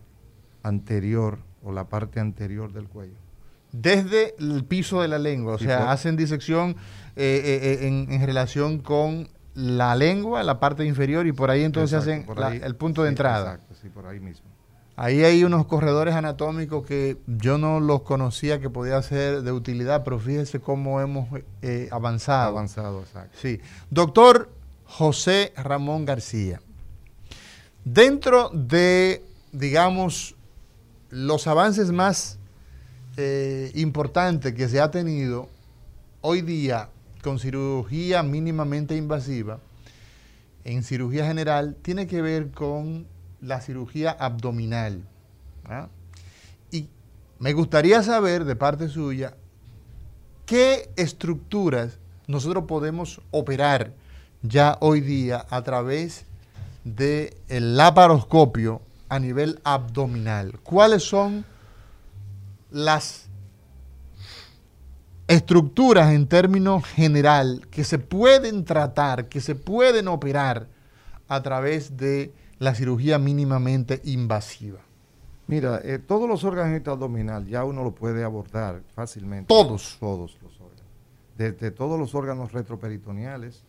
anterior 0.62 1.38
o 1.62 1.72
la 1.72 1.88
parte 1.88 2.20
anterior 2.20 2.72
del 2.72 2.88
cuello. 2.88 3.16
Desde 3.72 4.34
el 4.38 4.64
piso 4.64 5.02
de 5.02 5.08
la 5.08 5.18
lengua, 5.18 5.54
o 5.54 5.58
sea, 5.58 5.90
hacen 5.90 6.16
disección 6.16 6.76
eh, 7.16 7.78
eh, 7.82 7.87
en, 7.87 8.26
relación 8.26 8.78
con 8.78 9.28
la 9.54 9.94
lengua, 9.94 10.42
la 10.42 10.58
parte 10.58 10.84
inferior, 10.84 11.26
y 11.26 11.32
por 11.32 11.50
ahí 11.50 11.64
entonces 11.64 11.98
hacen 11.98 12.26
el 12.62 12.76
punto 12.76 13.02
de 13.02 13.11
entrada. 13.11 13.54
Exacto, 13.54 13.74
sí, 13.74 13.88
por 13.88 14.06
ahí 14.06 14.20
mismo. 14.20 14.57
Ahí 15.00 15.22
hay 15.22 15.44
unos 15.44 15.64
corredores 15.66 16.16
anatómicos 16.16 16.84
que 16.84 17.18
yo 17.28 17.56
no 17.56 17.78
los 17.78 18.02
conocía 18.02 18.58
que 18.58 18.68
podía 18.68 19.00
ser 19.00 19.42
de 19.42 19.52
utilidad, 19.52 20.02
pero 20.02 20.18
fíjese 20.18 20.58
cómo 20.58 21.00
hemos 21.00 21.28
eh, 21.62 21.88
avanzado. 21.92 22.48
Avanzado, 22.48 23.02
exacto. 23.02 23.38
Sí. 23.40 23.61
Doctor 23.90 24.50
José 24.87 25.52
Ramón 25.56 26.04
García, 26.04 26.61
dentro 27.84 28.50
de, 28.52 29.24
digamos, 29.52 30.34
los 31.11 31.46
avances 31.46 31.92
más 31.92 32.40
eh, 33.16 33.70
importantes 33.76 34.52
que 34.52 34.68
se 34.68 34.80
ha 34.80 34.90
tenido 34.90 35.48
hoy 36.22 36.42
día 36.42 36.88
con 37.22 37.38
cirugía 37.38 38.24
mínimamente 38.24 38.96
invasiva, 38.96 39.61
en 40.64 40.82
cirugía 40.82 41.24
general, 41.24 41.76
tiene 41.82 42.08
que 42.08 42.20
ver 42.20 42.50
con 42.50 43.06
la 43.40 43.61
cirugía 43.61 44.11
abdominal. 44.11 45.03
¿ah? 45.64 45.88
Y 46.70 46.88
me 47.38 47.53
gustaría 47.53 48.03
saber 48.03 48.44
de 48.44 48.57
parte 48.57 48.88
suya 48.88 49.35
qué 50.46 50.90
estructuras 50.96 51.98
nosotros 52.27 52.64
podemos 52.64 53.20
operar 53.31 53.92
ya 54.42 54.77
hoy 54.81 55.01
día 55.01 55.46
a 55.51 55.62
través 55.62 56.24
del 56.85 57.77
laparoscopio 57.77 58.83
a 59.09 59.18
nivel 59.18 59.61
abdominal. 59.64 60.59
¿Cuáles 60.62 61.03
son 61.03 61.44
las 62.70 63.29
estructuras 65.27 66.12
en 66.12 66.27
términos 66.27 66.85
general 66.85 67.66
que 67.70 67.85
se 67.85 67.98
pueden 67.98 68.64
tratar, 68.64 69.29
que 69.29 69.40
se 69.40 69.55
pueden 69.55 70.09
operar 70.09 70.68
a 71.29 71.42
través 71.42 71.96
de 71.96 72.33
la 72.58 72.74
cirugía 72.74 73.18
mínimamente 73.18 74.00
invasiva? 74.04 74.80
Mira, 75.46 75.80
eh, 75.82 75.98
todos 75.98 76.28
los 76.28 76.44
órganos 76.44 76.86
abdominal 76.86 77.46
ya 77.46 77.64
uno 77.64 77.82
lo 77.82 77.94
puede 77.94 78.22
abordar 78.22 78.82
fácilmente. 78.94 79.48
Todos. 79.48 79.96
Todos 79.98 80.38
los 80.42 80.60
órganos. 80.60 80.84
Desde 81.38 81.70
todos 81.70 81.98
los 81.98 82.14
órganos 82.14 82.52
retroperitoneales, 82.52 83.64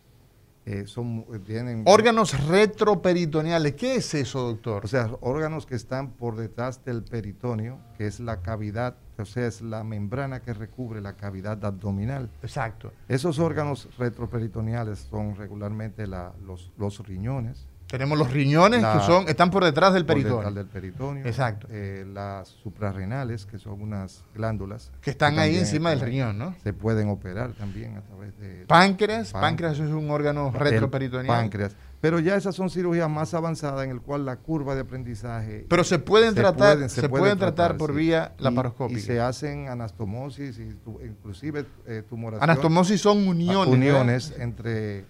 eh, 0.66 0.86
son, 0.86 1.24
eh, 1.32 1.38
tienen... 1.38 1.84
Órganos 1.86 2.46
retroperitoneales, 2.46 3.74
¿qué 3.76 3.96
es 3.96 4.12
eso, 4.12 4.42
doctor? 4.42 4.84
O 4.84 4.88
sea, 4.88 5.10
órganos 5.22 5.64
que 5.64 5.74
están 5.74 6.10
por 6.10 6.36
detrás 6.36 6.84
del 6.84 7.02
peritoneo, 7.02 7.78
que 7.96 8.06
es 8.06 8.20
la 8.20 8.42
cavidad, 8.42 8.96
o 9.18 9.24
sea, 9.24 9.46
es 9.46 9.62
la 9.62 9.82
membrana 9.84 10.42
que 10.42 10.52
recubre 10.52 11.00
la 11.00 11.16
cavidad 11.16 11.64
abdominal. 11.64 12.30
Exacto. 12.42 12.92
Esos 13.08 13.38
órganos 13.38 13.88
retroperitoneales 13.96 14.98
son 15.10 15.34
regularmente 15.34 16.06
los, 16.06 16.70
los 16.76 17.06
riñones, 17.06 17.66
tenemos 17.90 18.16
los 18.16 18.32
riñones 18.32 18.84
que 18.84 19.00
son, 19.00 19.28
están 19.28 19.50
por 19.50 19.64
detrás 19.64 19.92
del 19.92 20.06
peritoneo. 20.06 20.42
Por 20.42 20.54
del 20.54 20.66
peritoneo. 20.66 21.26
Exacto. 21.26 21.66
Eh, 21.70 22.06
las 22.12 22.48
suprarrenales, 22.48 23.46
que 23.46 23.58
son 23.58 23.82
unas 23.82 24.24
glándulas. 24.34 24.92
Que 25.00 25.10
están 25.10 25.38
ahí 25.38 25.56
encima 25.56 25.90
del 25.90 26.00
riñón, 26.00 26.38
¿no? 26.38 26.54
Se 26.62 26.72
pueden 26.72 27.08
operar 27.08 27.52
también 27.52 27.96
a 27.96 28.02
través 28.02 28.38
de... 28.38 28.64
Páncreas. 28.66 29.32
Páncreas, 29.32 29.74
es 29.74 29.90
un 29.90 30.08
órgano 30.10 30.52
retroperitoneal. 30.52 31.26
Páncreas. 31.26 31.74
Pero 32.00 32.18
ya 32.18 32.36
esas 32.36 32.54
son 32.54 32.70
cirugías 32.70 33.10
más 33.10 33.34
avanzadas 33.34 33.84
en 33.84 33.90
el 33.90 34.00
cual 34.00 34.24
la 34.24 34.36
curva 34.36 34.74
de 34.74 34.82
aprendizaje... 34.82 35.66
Pero 35.68 35.84
se 35.84 35.98
pueden 35.98 36.34
tratar, 36.34 36.88
se, 36.88 37.08
pueden, 37.08 37.38
tratar, 37.38 37.76
por 37.76 37.92
vía 37.92 38.32
laparoscópica. 38.38 39.00
Y, 39.00 39.02
se 39.02 39.20
hacen 39.20 39.68
anastomosis, 39.68 40.58
y 40.58 40.76
inclusive 41.04 41.66
eh, 41.86 42.02
tumoración. 42.08 42.48
Anastomosis 42.48 43.00
son 43.00 43.28
uniones. 43.28 43.74
Uniones 43.74 44.34
entre 44.38 45.04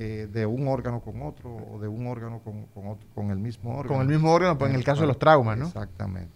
eh, 0.00 0.28
de 0.32 0.46
un 0.46 0.68
órgano 0.68 1.00
con 1.00 1.22
otro 1.22 1.56
o 1.56 1.80
de 1.80 1.88
un 1.88 2.06
órgano 2.06 2.40
con, 2.44 2.66
con, 3.14 3.30
el 3.32 3.38
mismo 3.38 3.76
órgano. 3.76 3.96
Con 3.96 4.02
el 4.02 4.06
mismo 4.06 4.32
órgano, 4.32 4.56
pues 4.56 4.70
en 4.70 4.76
el 4.76 4.84
caso 4.84 5.00
de 5.00 5.08
los 5.08 5.18
traumas, 5.18 5.58
¿no? 5.58 5.66
Exactamente. 5.66 6.30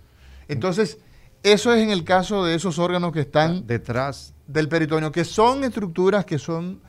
Entonces, 0.48 0.98
eso 1.44 1.72
es 1.72 1.80
en 1.80 1.90
el 1.90 2.02
caso 2.02 2.44
de 2.44 2.56
esos 2.56 2.80
órganos 2.80 3.12
que 3.12 3.20
están 3.20 3.64
detrás 3.68 4.34
del 4.48 4.68
peritoneo, 4.68 5.12
que 5.12 5.24
son 5.24 5.62
estructuras 5.62 6.24
que 6.24 6.40
son 6.40 6.80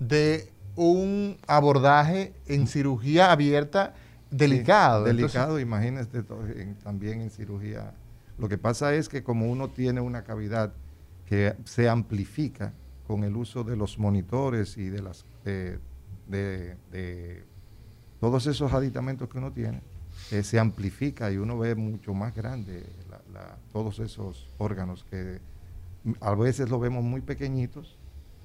de 0.00 0.50
un 0.74 1.36
abordaje 1.46 2.32
en 2.46 2.66
cirugía 2.66 3.30
abierta 3.30 3.92
delicado. 4.30 5.04
delicado, 5.04 5.60
imagínese 5.60 6.22
también 6.82 7.20
en 7.20 7.28
cirugía. 7.28 7.92
Lo 8.38 8.48
que 8.48 8.56
pasa 8.56 8.94
es 8.94 9.10
que 9.10 9.22
como 9.22 9.50
uno 9.52 9.68
tiene 9.68 10.00
una 10.00 10.24
cavidad 10.24 10.72
que 11.26 11.56
se 11.64 11.90
amplifica 11.90 12.72
con 13.06 13.22
el 13.22 13.36
uso 13.36 13.64
de 13.64 13.76
los 13.76 13.98
monitores 13.98 14.78
y 14.78 14.88
de 14.88 15.02
las 15.02 15.26
eh, 15.44 15.78
de, 16.32 17.44
todos 18.20 18.46
esos 18.46 18.72
aditamentos 18.72 19.28
que 19.28 19.38
uno 19.38 19.52
tiene, 19.52 19.82
eh, 20.30 20.42
se 20.42 20.58
amplifica 20.58 21.30
y 21.30 21.36
uno 21.36 21.58
ve 21.58 21.74
mucho 21.74 22.14
más 22.14 22.34
grande 22.34 22.84
todos 23.72 23.98
esos 23.98 24.48
órganos 24.58 25.04
que 25.10 25.40
a 26.20 26.34
veces 26.34 26.68
lo 26.68 26.78
vemos 26.78 27.02
muy 27.02 27.20
pequeñitos 27.20 27.96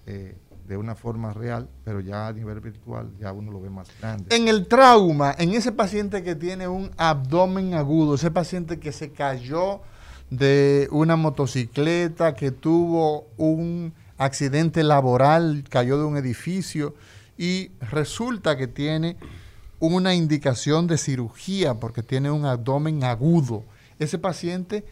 eh, 0.06 0.36
de 0.68 0.78
una 0.78 0.96
forma 0.96 1.34
real, 1.34 1.70
pero 1.86 2.02
ya 2.02 2.28
a 2.28 2.34
nivel 2.34 2.60
virtual 2.60 3.10
ya 3.20 3.32
uno 3.32 3.52
lo 3.52 3.62
ve 3.62 3.70
más 3.70 3.88
grande. 4.00 4.36
En 4.36 4.50
el 4.50 4.68
trauma, 4.68 5.34
en 5.38 5.52
ese 5.52 5.72
paciente 5.72 6.24
que 6.24 6.36
tiene 6.36 6.68
un 6.68 6.92
abdomen 6.98 7.74
agudo, 7.74 8.16
ese 8.16 8.32
paciente 8.32 8.80
que 8.80 8.92
se 8.92 9.12
cayó 9.12 9.82
de 10.30 10.90
una 10.92 11.16
motocicleta, 11.16 12.36
que 12.36 12.52
tuvo 12.52 13.28
un 13.38 13.94
accidente 14.18 14.84
laboral, 14.84 15.64
cayó 15.70 15.98
de 15.98 16.04
un 16.04 16.18
edificio, 16.18 16.96
y 17.38 17.72
resulta 17.80 18.58
que 18.58 18.68
tiene 18.68 19.18
una 19.80 20.16
indicación 20.16 20.88
de 20.88 20.98
cirugía 20.98 21.76
porque 21.76 22.04
tiene 22.04 22.32
un 22.32 22.46
abdomen 22.46 23.04
agudo. 23.04 23.64
Ese 24.00 24.18
paciente 24.18 24.84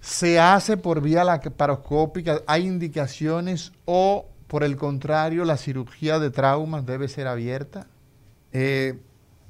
se 0.00 0.38
hace 0.38 0.76
por 0.76 1.00
vía 1.00 1.24
laparoscópica, 1.24 2.40
hay 2.46 2.66
indicaciones 2.66 3.72
o 3.84 4.26
por 4.46 4.62
el 4.62 4.76
contrario 4.76 5.44
la 5.44 5.56
cirugía 5.56 6.18
de 6.18 6.30
traumas 6.30 6.86
debe 6.86 7.08
ser 7.08 7.26
abierta. 7.26 7.88
Eh, 8.52 8.98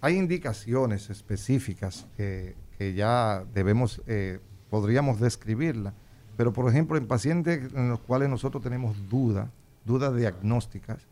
hay 0.00 0.16
indicaciones 0.16 1.10
específicas 1.10 2.06
que, 2.16 2.54
ya 2.94 3.44
debemos, 3.54 4.02
eh, 4.06 4.38
podríamos 4.70 5.20
describirla, 5.20 5.92
pero 6.36 6.52
por 6.52 6.70
ejemplo 6.70 6.96
en 6.96 7.06
pacientes 7.06 7.72
en 7.74 7.90
los 7.90 8.00
cuales 8.00 8.28
nosotros 8.28 8.62
tenemos 8.62 8.96
duda, 9.08 9.50
dudas 9.84 10.14
diagnósticas, 10.16 11.02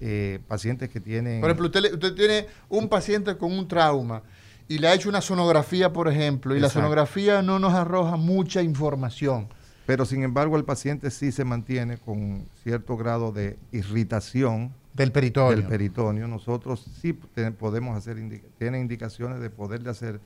eh, 0.00 0.40
pacientes 0.46 0.88
que 0.88 1.00
tienen... 1.00 1.40
Por 1.40 1.50
ejemplo, 1.50 1.66
usted, 1.66 2.14
tiene 2.14 2.46
un 2.68 2.88
paciente 2.88 3.36
con 3.36 3.52
un 3.52 3.66
trauma 3.66 4.22
y 4.68 4.78
le 4.78 4.88
ha 4.88 4.94
hecho 4.94 5.08
una 5.08 5.20
sonografía, 5.20 5.92
por 5.92 6.08
ejemplo, 6.08 6.56
y 6.56 6.60
la 6.60 6.68
sonografía 6.68 7.42
no 7.42 7.58
nos 7.58 7.74
arroja 7.74 8.16
mucha 8.16 8.62
información. 8.62 9.48
Pero 9.86 10.04
sin 10.04 10.24
embargo 10.24 10.56
el 10.56 10.64
paciente 10.64 11.10
sí 11.10 11.30
se 11.30 11.44
mantiene 11.44 11.96
con 11.96 12.44
cierto 12.64 12.96
grado 12.96 13.30
de 13.30 13.56
irritación 13.70 14.74
del 14.94 15.12
peritoneo. 15.12 15.50
Del 15.50 15.64
peritoneo. 15.64 16.26
Nosotros 16.26 16.84
sí 17.00 17.12
podemos 17.12 17.96
hacer, 17.96 18.16
tiene 18.58 18.80
indicaciones 18.80 19.40
de 19.40 19.50
poderle 19.50 19.90
hacer 19.90 20.20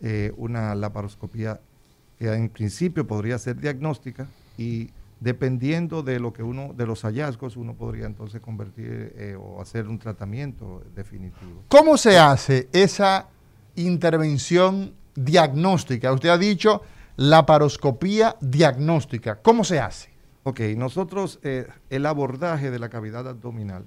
eh, 0.00 0.32
una 0.36 0.74
laparoscopía 0.74 1.60
que 2.18 2.32
en 2.32 2.48
principio 2.48 3.06
podría 3.06 3.38
ser 3.38 3.56
diagnóstica 3.56 4.28
y 4.56 4.90
dependiendo 5.20 6.02
de 6.02 6.20
lo 6.20 6.32
que 6.32 6.42
uno, 6.42 6.72
de 6.74 6.86
los 6.86 7.02
hallazgos, 7.02 7.56
uno 7.56 7.74
podría 7.74 8.06
entonces 8.06 8.40
convertir 8.40 9.14
eh, 9.16 9.36
o 9.38 9.60
hacer 9.60 9.88
un 9.88 9.98
tratamiento 9.98 10.82
definitivo. 10.94 11.62
¿Cómo 11.68 11.96
se 11.96 12.18
hace 12.18 12.68
esa 12.72 13.28
intervención 13.76 14.94
diagnóstica? 15.14 16.12
Usted 16.12 16.28
ha 16.28 16.38
dicho 16.38 16.82
la 17.16 17.46
paroscopía 17.46 18.36
diagnóstica. 18.40 19.36
¿Cómo 19.36 19.64
se 19.64 19.80
hace? 19.80 20.10
Ok, 20.42 20.60
nosotros, 20.76 21.38
eh, 21.42 21.66
el 21.88 22.04
abordaje 22.04 22.70
de 22.70 22.78
la 22.78 22.90
cavidad 22.90 23.26
abdominal 23.26 23.86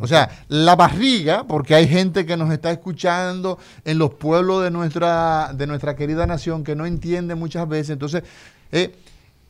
O 0.00 0.08
sea, 0.08 0.28
la 0.48 0.74
barriga, 0.74 1.46
porque 1.46 1.76
hay 1.76 1.86
gente 1.86 2.26
que 2.26 2.36
nos 2.36 2.50
está 2.52 2.72
escuchando 2.72 3.58
en 3.84 3.98
los 3.98 4.14
pueblos 4.14 4.64
de 4.64 4.72
nuestra, 4.72 5.52
de 5.54 5.68
nuestra 5.68 5.94
querida 5.94 6.26
nación 6.26 6.64
que 6.64 6.74
no 6.74 6.84
entiende 6.84 7.36
muchas 7.36 7.68
veces. 7.68 7.90
Entonces, 7.90 8.24
eh, 8.72 8.96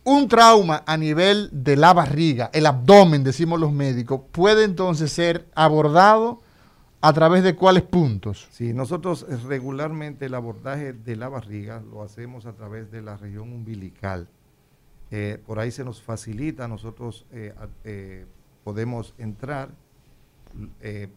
un 0.04 0.28
trauma 0.28 0.82
a 0.86 0.96
nivel 0.96 1.48
de 1.52 1.76
la 1.76 1.92
barriga, 1.92 2.50
el 2.52 2.66
abdomen, 2.66 3.24
decimos 3.24 3.58
los 3.58 3.72
médicos, 3.72 4.20
puede 4.30 4.64
entonces 4.64 5.10
ser 5.10 5.46
abordado 5.54 6.40
a 7.00 7.12
través 7.12 7.42
de 7.42 7.54
cuáles 7.54 7.82
puntos. 7.82 8.48
Sí, 8.50 8.72
nosotros 8.72 9.26
eh, 9.28 9.36
regularmente 9.46 10.26
el 10.26 10.34
abordaje 10.34 10.92
de 10.92 11.16
la 11.16 11.28
barriga 11.28 11.82
lo 11.90 12.02
hacemos 12.02 12.46
a 12.46 12.52
través 12.52 12.90
de 12.90 13.02
la 13.02 13.16
región 13.16 13.52
umbilical. 13.52 14.28
Eh, 15.10 15.40
por 15.46 15.58
ahí 15.58 15.70
se 15.70 15.84
nos 15.84 16.00
facilita, 16.02 16.66
nosotros 16.66 17.26
podemos 18.64 19.14
entrar 19.18 19.70
eh, 20.80 21.08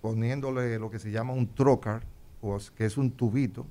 poniéndole 0.00 0.78
lo 0.78 0.90
que 0.90 0.98
se 0.98 1.10
llama 1.10 1.32
un 1.32 1.48
trocar, 1.54 2.02
que 2.76 2.84
es 2.84 2.96
un 2.96 3.10
tubito. 3.10 3.66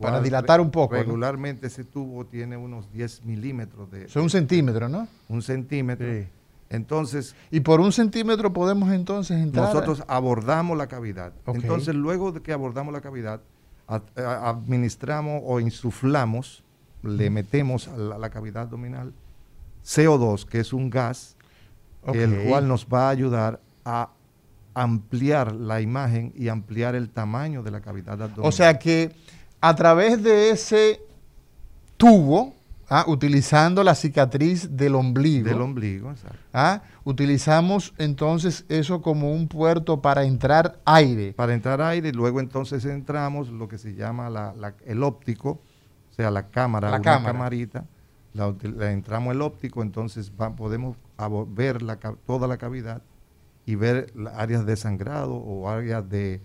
Para 0.00 0.20
dilatar 0.20 0.60
un 0.60 0.70
poco. 0.70 0.94
Regularmente 0.94 1.66
ese 1.66 1.84
tubo 1.84 2.24
tiene 2.24 2.56
unos 2.56 2.90
10 2.92 3.24
milímetros 3.24 3.90
de... 3.90 4.08
Son 4.08 4.24
un 4.24 4.30
centímetro, 4.30 4.88
¿no? 4.88 5.08
Un 5.28 5.42
centímetro. 5.42 6.06
Entonces... 6.68 7.34
Y 7.50 7.60
por 7.60 7.80
un 7.80 7.92
centímetro 7.92 8.52
podemos 8.52 8.92
entonces 8.92 9.38
entrar... 9.38 9.66
Nosotros 9.66 10.04
abordamos 10.08 10.76
la 10.76 10.86
cavidad. 10.86 11.32
Entonces 11.46 11.94
luego 11.94 12.32
de 12.32 12.42
que 12.42 12.52
abordamos 12.52 12.92
la 12.92 13.00
cavidad, 13.00 13.40
administramos 13.86 15.42
o 15.44 15.60
insuflamos, 15.60 16.64
le 17.02 17.30
metemos 17.30 17.88
a 17.88 17.96
la, 17.96 18.30
cavidad 18.30 18.64
abdominal 18.64 19.12
CO2, 19.84 20.44
que 20.44 20.60
es 20.60 20.72
un 20.72 20.90
gas, 20.90 21.36
el 22.12 22.48
cual 22.48 22.68
nos 22.68 22.86
va 22.86 23.08
a 23.08 23.10
ayudar 23.10 23.60
a 23.84 24.10
ampliar 24.76 25.54
la 25.54 25.80
imagen 25.80 26.32
y 26.36 26.48
ampliar 26.48 26.94
el 26.94 27.08
tamaño 27.08 27.62
de 27.62 27.70
la 27.70 27.80
cavidad 27.80 28.20
abdominal. 28.20 28.46
O 28.46 28.52
sea 28.52 28.78
que 28.78 29.16
a 29.58 29.74
través 29.74 30.22
de 30.22 30.50
ese 30.50 31.00
tubo, 31.96 32.52
ah, 32.90 33.06
utilizando 33.08 33.82
la 33.82 33.94
cicatriz 33.94 34.76
del 34.76 34.94
ombligo. 34.94 35.48
Del 35.48 35.62
ombligo, 35.62 36.10
exacto. 36.10 36.36
Ah, 36.52 36.82
utilizamos 37.04 37.94
entonces 37.96 38.66
eso 38.68 39.00
como 39.00 39.32
un 39.32 39.48
puerto 39.48 40.02
para 40.02 40.24
entrar 40.24 40.78
aire. 40.84 41.32
Para 41.32 41.54
entrar 41.54 41.80
aire, 41.80 42.10
y 42.10 42.12
luego 42.12 42.40
entonces 42.40 42.84
entramos 42.84 43.48
lo 43.48 43.68
que 43.68 43.78
se 43.78 43.94
llama 43.94 44.30
el 44.84 45.02
óptico, 45.02 45.62
o 46.10 46.14
sea, 46.14 46.30
la 46.30 46.48
cámara, 46.48 46.90
la 46.90 46.98
una 46.98 47.22
camarita, 47.22 47.86
la, 48.34 48.54
entramos 48.90 49.34
el 49.34 49.40
óptico, 49.40 49.80
entonces 49.80 50.30
podemos 50.54 50.98
ver 51.48 51.78
toda 52.26 52.46
la 52.46 52.58
cavidad 52.58 53.00
y 53.66 53.74
ver 53.74 54.12
áreas 54.34 54.64
de 54.64 54.76
sangrado 54.76 55.34
o 55.34 55.68
áreas 55.68 56.08
de 56.08 56.40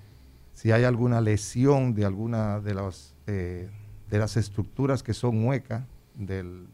si 0.54 0.72
hay 0.72 0.84
alguna 0.84 1.22
lesión 1.22 1.94
de 1.94 2.06
alguna 2.06 2.60
de 2.60 2.74
las 2.74 3.16
eh, 3.28 3.70
de 4.10 4.18
las 4.20 4.36
estructuras 4.36 5.04
que 5.04 5.14
son 5.14 5.46
huecas 5.46 5.84
del, 6.16 6.68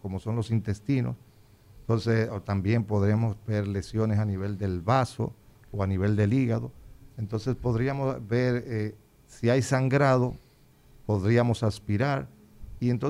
como 0.00 0.18
son 0.18 0.36
los 0.36 0.50
intestinos 0.50 1.16
entonces 1.88 2.28
también 2.44 2.84
podremos 2.84 3.36
ver 3.46 3.66
lesiones 3.66 4.18
a 4.18 4.26
nivel 4.26 4.58
del 4.58 4.82
vaso 4.82 5.32
o 5.72 5.82
a 5.82 5.86
nivel 5.86 6.16
del 6.16 6.34
hígado. 6.34 6.70
Entonces 7.16 7.56
podríamos 7.56 8.28
ver 8.28 8.62
eh, 8.66 8.94
si 9.26 9.48
hay 9.48 9.62
sangrado 9.62 10.36
podríamos 11.06 11.62
aspirar 11.62 12.28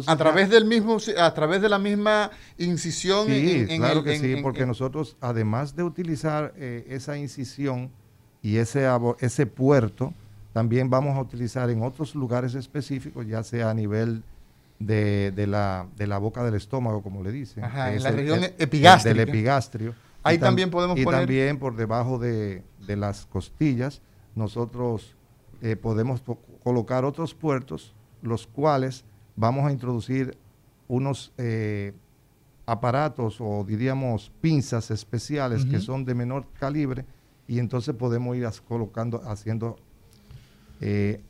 a 0.07 0.17
través 0.17 0.49
del 0.49 0.65
mismo, 0.65 0.99
a 1.19 1.35
través 1.35 1.61
de 1.61 1.69
la 1.69 1.79
misma 1.79 2.31
incisión. 2.57 3.27
Sí, 3.27 3.67
claro 3.77 4.03
que 4.03 4.19
sí, 4.19 4.37
porque 4.43 4.65
nosotros, 4.67 5.17
además 5.21 5.77
de 5.77 5.83
utilizar 5.83 6.55
eh, 6.57 6.87
esa 6.89 7.19
incisión 7.19 7.91
y 8.43 8.57
ese, 8.57 8.87
ese 9.21 9.47
puerto, 9.47 10.15
también 10.53 10.89
vamos 10.89 11.17
a 11.17 11.21
utilizar 11.21 11.69
en 11.71 11.83
otros 11.83 12.15
lugares 12.15 12.55
específicos, 12.55 13.27
ya 13.27 13.43
sea 13.43 13.71
a 13.71 13.75
nivel 13.75 14.23
de, 14.79 15.47
la, 15.47 15.87
de 15.97 16.07
la 16.07 16.19
boca 16.19 16.43
del 16.45 16.55
estómago, 16.55 17.03
como 17.03 17.23
le 17.23 17.33
dicen. 17.33 17.65
Ajá, 17.65 17.93
en 17.93 18.03
la 18.03 18.11
región 18.11 18.45
epigastria. 18.59 19.15
Del 19.15 19.29
epigastrio. 19.29 19.95
Ahí 20.23 20.39
también 20.39 20.71
podemos 20.71 20.99
y 20.99 21.05
también 21.05 21.59
por 21.59 21.77
debajo 21.77 22.19
de, 22.19 22.63
las 22.87 23.27
costillas, 23.27 24.01
nosotros 24.35 25.15
eh, 25.63 25.77
podemos 25.77 26.23
colocar 26.63 27.05
otros 27.05 27.35
puertos, 27.35 27.95
los 28.23 28.47
cuales 28.47 29.05
vamos 29.38 29.66
a 29.66 29.72
introducir 29.72 30.37
unos 30.88 31.33
eh, 31.38 31.92
aparatos 32.66 33.40
o 33.40 33.64
diríamos 33.64 34.33
pinzas 34.40 34.90
especiales 34.90 35.64
que 35.64 35.79
son 35.81 36.05
de 36.05 36.14
menor 36.14 36.46
calibre 36.59 37.07
y 37.46 37.61
entonces 37.61 37.94
podemos 37.94 38.37
ir 38.37 38.46
colocando, 38.66 39.22
haciendo, 39.24 39.77
eh, 40.81 41.20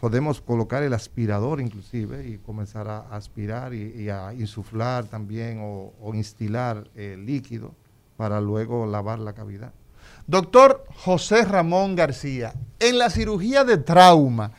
podemos 0.00 0.40
colocar 0.40 0.82
el 0.82 0.94
aspirador 0.94 1.60
inclusive 1.60 2.28
y 2.28 2.38
comenzar 2.38 2.88
a 2.88 3.00
aspirar 3.10 3.74
y, 3.74 4.08
a 4.08 4.32
insuflar 4.32 5.06
también 5.06 5.58
o, 5.60 5.92
o 6.00 6.14
instilar 6.14 6.88
el 6.94 7.26
líquido 7.26 7.74
para 8.16 8.40
luego 8.40 8.86
lavar 8.86 9.18
la 9.18 9.34
cavidad. 9.34 9.72
Doctor 10.28 10.84
José 11.04 11.44
Ramón 11.44 11.96
García, 11.96 12.54
en 12.78 12.98
la 12.98 13.10
cirugía 13.10 13.64
de 13.64 13.78
trauma, 13.78 14.52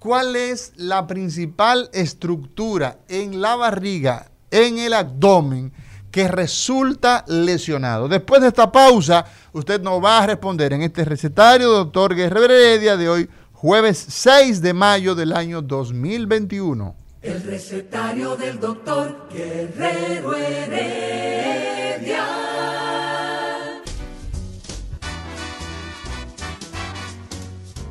¿Cuál 0.00 0.34
es 0.34 0.72
la 0.76 1.06
principal 1.06 1.90
estructura 1.92 3.00
en 3.06 3.42
la 3.42 3.54
barriga, 3.54 4.30
en 4.50 4.78
el 4.78 4.94
abdomen, 4.94 5.74
que 6.10 6.26
resulta 6.26 7.22
lesionado? 7.28 8.08
Después 8.08 8.40
de 8.40 8.48
esta 8.48 8.72
pausa, 8.72 9.26
usted 9.52 9.78
nos 9.82 10.02
va 10.02 10.22
a 10.22 10.26
responder 10.26 10.72
en 10.72 10.80
este 10.80 11.04
recetario, 11.04 11.68
doctor 11.68 12.14
Guerrero 12.14 12.46
Heredia, 12.46 12.96
de 12.96 13.10
hoy, 13.10 13.28
jueves 13.52 14.02
6 14.08 14.62
de 14.62 14.72
mayo 14.72 15.14
del 15.14 15.34
año 15.34 15.60
2021. 15.60 16.96
El 17.20 17.42
recetario 17.42 18.36
del 18.36 18.58
doctor 18.58 19.28
Guerrero 19.30 20.34
Heredia. 20.34 22.24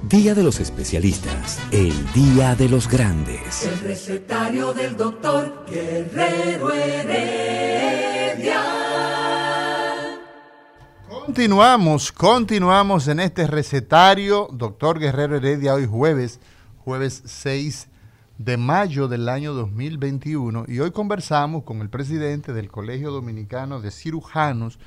Día 0.10 0.34
de 0.34 0.41
los 0.41 0.60
especialistas, 0.60 1.62
el 1.72 1.93
día 2.13 2.56
de 2.56 2.67
los 2.67 2.88
grandes. 2.88 3.63
El 3.63 3.80
recetario 3.82 4.74
del 4.74 4.98
doctor 4.98 5.67
Guerrero 5.69 6.72
Heredia. 6.74 8.60
Continuamos, 11.08 12.12
continuamos 12.12 13.08
en 13.08 13.19
este 13.19 13.45
recetario, 13.45 14.48
doctor 14.52 14.98
Guerrero 14.98 15.36
Heredia, 15.36 15.76
hoy 15.76 15.86
jueves, 15.86 16.39
jueves 16.80 17.22
6 17.28 17.88
de 18.39 18.58
mayo 18.58 19.08
del 19.08 19.30
año 19.30 19.54
2021, 19.54 20.65
y 20.67 20.80
hoy 20.80 20.89
conversamos 20.89 21.65
con 21.65 21.82
el 21.82 21.89
presidente 21.91 22.52
del 22.52 22.72
Colegio 22.72 23.12
Dominicano 23.12 23.80
de 23.80 23.91
Cirujanos, 23.91 24.80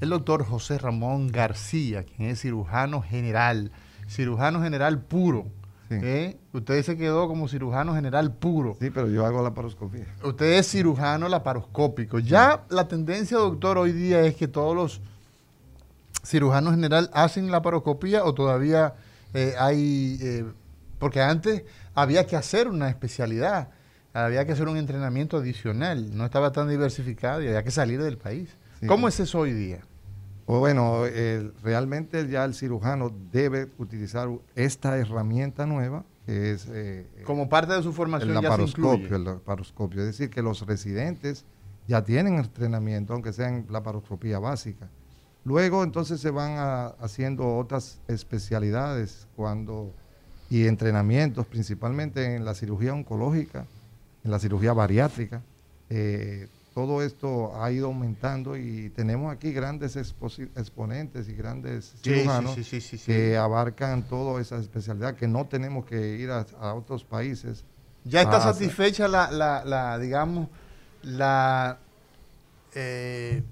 el 0.00 0.08
doctor 0.08 0.42
José 0.46 0.78
Ramón 0.78 1.28
García, 1.28 2.04
quien 2.04 2.30
es 2.30 2.40
cirujano 2.40 3.02
general 3.02 3.72
cirujano 4.10 4.60
general 4.62 5.00
puro. 5.00 5.46
¿eh? 5.88 6.36
Usted 6.52 6.82
se 6.82 6.96
quedó 6.96 7.28
como 7.28 7.48
cirujano 7.48 7.94
general 7.94 8.32
puro. 8.32 8.76
Sí, 8.80 8.90
pero 8.90 9.08
yo 9.08 9.24
hago 9.24 9.42
la 9.42 9.54
paroscopía. 9.54 10.06
Usted 10.22 10.58
es 10.58 10.68
cirujano 10.68 11.28
laparoscópico. 11.28 12.18
Ya 12.18 12.64
la 12.68 12.88
tendencia, 12.88 13.38
doctor, 13.38 13.78
hoy 13.78 13.92
día 13.92 14.20
es 14.22 14.34
que 14.34 14.48
todos 14.48 14.74
los 14.74 15.00
cirujanos 16.24 16.74
general 16.74 17.10
hacen 17.12 17.50
la 17.50 17.62
paroscopía 17.62 18.24
o 18.24 18.34
todavía 18.34 18.94
eh, 19.32 19.54
hay... 19.58 20.18
Eh, 20.20 20.44
porque 20.98 21.22
antes 21.22 21.62
había 21.94 22.26
que 22.26 22.36
hacer 22.36 22.68
una 22.68 22.90
especialidad, 22.90 23.70
había 24.12 24.44
que 24.44 24.52
hacer 24.52 24.68
un 24.68 24.76
entrenamiento 24.76 25.38
adicional, 25.38 26.14
no 26.14 26.26
estaba 26.26 26.52
tan 26.52 26.68
diversificado 26.68 27.42
y 27.42 27.46
había 27.46 27.62
que 27.62 27.70
salir 27.70 28.02
del 28.02 28.18
país. 28.18 28.50
¿Cómo 28.86 29.08
es 29.08 29.18
eso 29.18 29.38
hoy 29.38 29.52
día? 29.52 29.80
Bueno, 30.58 31.04
realmente 31.62 32.28
ya 32.28 32.44
el 32.44 32.54
cirujano 32.54 33.12
debe 33.30 33.68
utilizar 33.78 34.28
esta 34.54 34.98
herramienta 34.98 35.66
nueva 35.66 36.04
que 36.26 36.52
es... 36.52 36.68
Eh, 36.70 37.06
Como 37.24 37.48
parte 37.48 37.72
de 37.72 37.82
su 37.82 37.92
formación 37.92 38.30
el 38.30 38.42
laparoscopio, 38.42 39.16
el 39.16 39.24
laparoscopio. 39.24 40.00
Es 40.00 40.06
decir, 40.06 40.30
que 40.30 40.42
los 40.42 40.66
residentes 40.66 41.44
ya 41.88 42.04
tienen 42.04 42.34
entrenamiento, 42.34 43.14
aunque 43.14 43.32
sea 43.32 43.48
en 43.48 43.66
laparoscopía 43.68 44.38
básica. 44.38 44.88
Luego 45.44 45.82
entonces 45.82 46.20
se 46.20 46.30
van 46.30 46.94
haciendo 47.00 47.56
otras 47.56 48.00
especialidades 48.06 49.26
cuando 49.36 49.92
y 50.50 50.66
entrenamientos, 50.66 51.46
principalmente 51.46 52.34
en 52.36 52.44
la 52.44 52.54
cirugía 52.54 52.92
oncológica, 52.92 53.66
en 54.24 54.30
la 54.30 54.38
cirugía 54.38 54.72
bariátrica. 54.72 55.42
Eh, 55.88 56.48
todo 56.80 57.02
esto 57.02 57.62
ha 57.62 57.70
ido 57.70 57.88
aumentando 57.88 58.56
y 58.56 58.88
tenemos 58.96 59.30
aquí 59.30 59.52
grandes 59.52 59.96
exponentes 59.96 61.28
y 61.28 61.34
grandes 61.34 61.92
cirujanos 62.02 62.56
que 63.04 63.36
abarcan 63.36 64.04
toda 64.04 64.40
esa 64.40 64.56
especialidad, 64.56 65.14
que 65.14 65.28
no 65.28 65.46
tenemos 65.46 65.84
que 65.84 66.16
ir 66.16 66.30
a, 66.30 66.46
otros 66.72 67.04
países. 67.04 67.66
¿Ya 68.04 68.22
está 68.22 68.40
satisfecha 68.40 69.08
la, 69.08 69.30
la, 69.30 69.98
digamos, 69.98 70.48
la, 71.02 71.80
eh, 72.74 73.42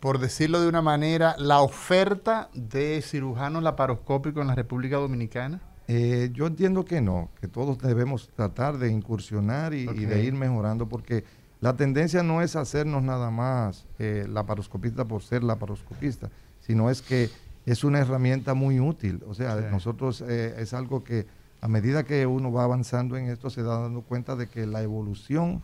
por 0.00 0.18
decirlo 0.18 0.60
de 0.60 0.66
una 0.66 0.82
manera, 0.82 1.36
la 1.38 1.60
oferta 1.60 2.50
de 2.52 3.00
cirujanos 3.00 3.62
laparoscópicos 3.62 4.40
en 4.40 4.48
la 4.48 4.56
República 4.56 4.96
Dominicana? 4.96 5.60
Eh, 5.86 6.30
yo 6.32 6.48
entiendo 6.48 6.84
que 6.84 7.00
no, 7.00 7.30
que 7.40 7.46
todos 7.46 7.78
debemos 7.78 8.28
tratar 8.34 8.76
de 8.78 8.90
incursionar 8.90 9.72
y, 9.72 9.88
y 9.88 10.04
de 10.04 10.24
ir 10.24 10.32
mejorando, 10.32 10.88
porque 10.88 11.22
la 11.60 11.74
tendencia 11.76 12.22
no 12.22 12.42
es 12.42 12.54
hacernos 12.56 13.02
nada 13.02 13.30
más 13.30 13.86
eh, 13.98 14.26
laparoscopista 14.28 15.04
por 15.06 15.22
ser 15.22 15.42
laparoscopista, 15.42 16.30
sino 16.60 16.90
es 16.90 17.02
que 17.02 17.30
es 17.64 17.82
una 17.84 17.98
herramienta 17.98 18.54
muy 18.54 18.78
útil. 18.80 19.22
O 19.28 19.34
sea, 19.34 19.56
Sí. 19.58 19.64
nosotros 19.70 20.22
eh, 20.26 20.54
es 20.58 20.72
algo 20.74 21.02
que 21.02 21.26
a 21.60 21.68
medida 21.68 22.04
que 22.04 22.26
uno 22.26 22.52
va 22.52 22.64
avanzando 22.64 23.16
en 23.16 23.26
esto 23.30 23.50
se 23.50 23.62
da 23.62 23.80
dando 23.80 24.02
cuenta 24.02 24.36
de 24.36 24.48
que 24.48 24.66
la 24.66 24.82
evolución 24.82 25.62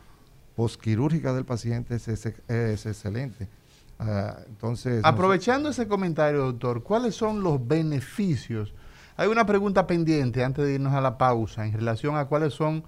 posquirúrgica 0.57 1.32
del 1.32 1.45
paciente 1.45 1.95
es, 1.95 2.09
es- 2.09 2.26
es 2.49 2.86
excelente. 2.86 3.49
Ah, 3.99 4.36
entonces, 4.49 5.01
Aprovechando 5.05 5.68
ese 5.68 5.86
comentario, 5.86 6.40
doctor, 6.47 6.82
¿cuáles 6.82 7.14
son 7.14 7.43
los 7.43 7.66
beneficios? 7.66 8.74
Hay 9.16 9.28
una 9.28 9.47
pregunta 9.47 9.86
pendiente 9.86 10.43
antes 10.43 10.64
de 10.64 10.74
irnos 10.74 10.93
a 10.95 11.01
la 11.01 11.18
pausa 11.18 11.66
en 11.66 11.72
relación 11.74 12.16
a 12.16 12.24
cuáles 12.24 12.53
son 12.55 12.82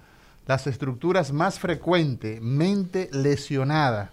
las 0.47 0.67
estructuras 0.67 1.31
más 1.31 1.59
frecuentemente 1.59 3.09
lesionadas 3.11 4.09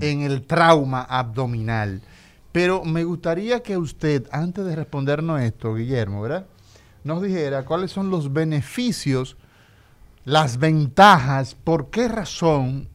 en 0.00 0.22
el 0.22 0.46
trauma 0.46 1.02
abdominal. 1.02 2.02
Pero 2.52 2.84
me 2.84 3.04
gustaría 3.04 3.62
que 3.62 3.76
usted, 3.76 4.26
antes 4.32 4.64
de 4.64 4.76
respondernos 4.76 5.40
esto, 5.40 5.74
Guillermo, 5.74 6.22
¿verdad? 6.22 6.46
Nos 7.04 7.22
dijera 7.22 7.64
cuáles 7.64 7.90
son 7.90 8.10
los 8.10 8.32
beneficios, 8.32 9.36
las 10.24 10.58
ventajas, 10.58 11.54
por 11.54 11.90
qué 11.90 12.08
razón 12.08 12.88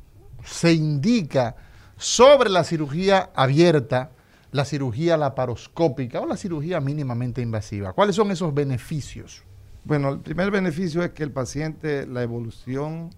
se 0.44 0.74
indica 0.74 1.56
sobre 1.98 2.50
la 2.50 2.64
cirugía 2.64 3.30
abierta, 3.36 4.12
la 4.52 4.66
cirugía 4.66 5.18
laparoscópica 5.18 6.20
o 6.20 6.28
la 6.28 6.38
cirugía 6.38 6.80
mínimamente 6.80 7.42
invasiva. 7.42 7.94
¿Cuáles 7.94 8.16
son 8.16 8.30
esos 8.32 8.54
beneficios? 8.54 9.44
Bueno, 9.86 10.10
el 10.10 10.20
primer 10.20 10.50
beneficio 10.50 11.04
es 11.04 11.12
que 11.12 11.24
el 11.24 11.32
paciente, 11.32 12.08
la 12.08 12.24
evolución 12.24 13.10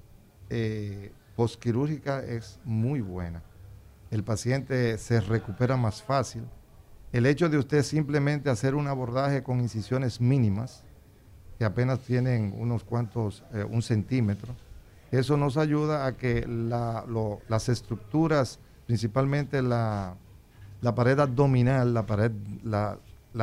eh, 0.50 1.12
posquirúrgica 1.36 2.24
es 2.24 2.60
muy 2.64 3.02
buena. 3.02 3.44
El 4.10 4.24
paciente 4.24 4.98
se 4.98 5.22
recupera 5.22 5.78
más 5.78 6.02
fácil. 6.02 6.44
El 7.12 7.28
hecho 7.28 7.50
de 7.50 7.60
usted 7.60 7.84
simplemente 7.84 8.50
hacer 8.50 8.74
un 8.74 8.88
abordaje 8.88 9.44
con 9.44 9.62
incisiones 9.62 10.20
mínimas, 10.20 10.84
que 11.60 11.66
apenas 11.66 12.00
tienen 12.00 12.54
unos 12.58 12.84
cuantos, 12.84 13.44
eh, 13.54 13.64
un 13.64 13.84
centímetro, 13.84 14.56
eso 15.12 15.38
nos 15.38 15.58
ayuda 15.58 16.08
a 16.08 16.18
que 16.18 16.46
las 17.48 17.70
estructuras, 17.70 18.60
principalmente 18.88 19.62
la, 19.62 20.16
pared 20.96 21.20
abdominal, 21.20 21.94
la 21.94 22.06
pared, 22.08 22.32
la, 22.64 22.98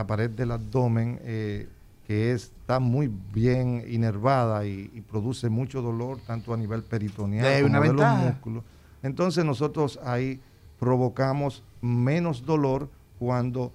pared 0.07 0.29
del 0.29 0.51
abdomen, 0.51 1.20
eh, 1.23 1.68
que 2.07 2.33
está 2.73 2.81
muy 2.81 3.11
bien 3.35 3.85
inervada 3.87 4.64
y, 4.64 4.91
y 4.95 5.01
produce 5.03 5.51
mucho 5.51 5.83
dolor, 5.83 6.18
tanto 6.27 6.55
a 6.55 6.57
nivel 6.57 6.83
peritoneal 6.83 7.45
De 7.45 7.57
como 7.62 7.66
una 7.66 7.81
de 7.81 7.87
los 7.89 7.97
ventaja. 7.97 8.23
músculos. 8.23 8.64
Entonces 9.03 9.45
nosotros 9.45 10.01
ahí 10.05 10.41
provocamos 10.79 11.62
menos 11.83 12.47
dolor 12.47 12.89
cuando 13.18 13.73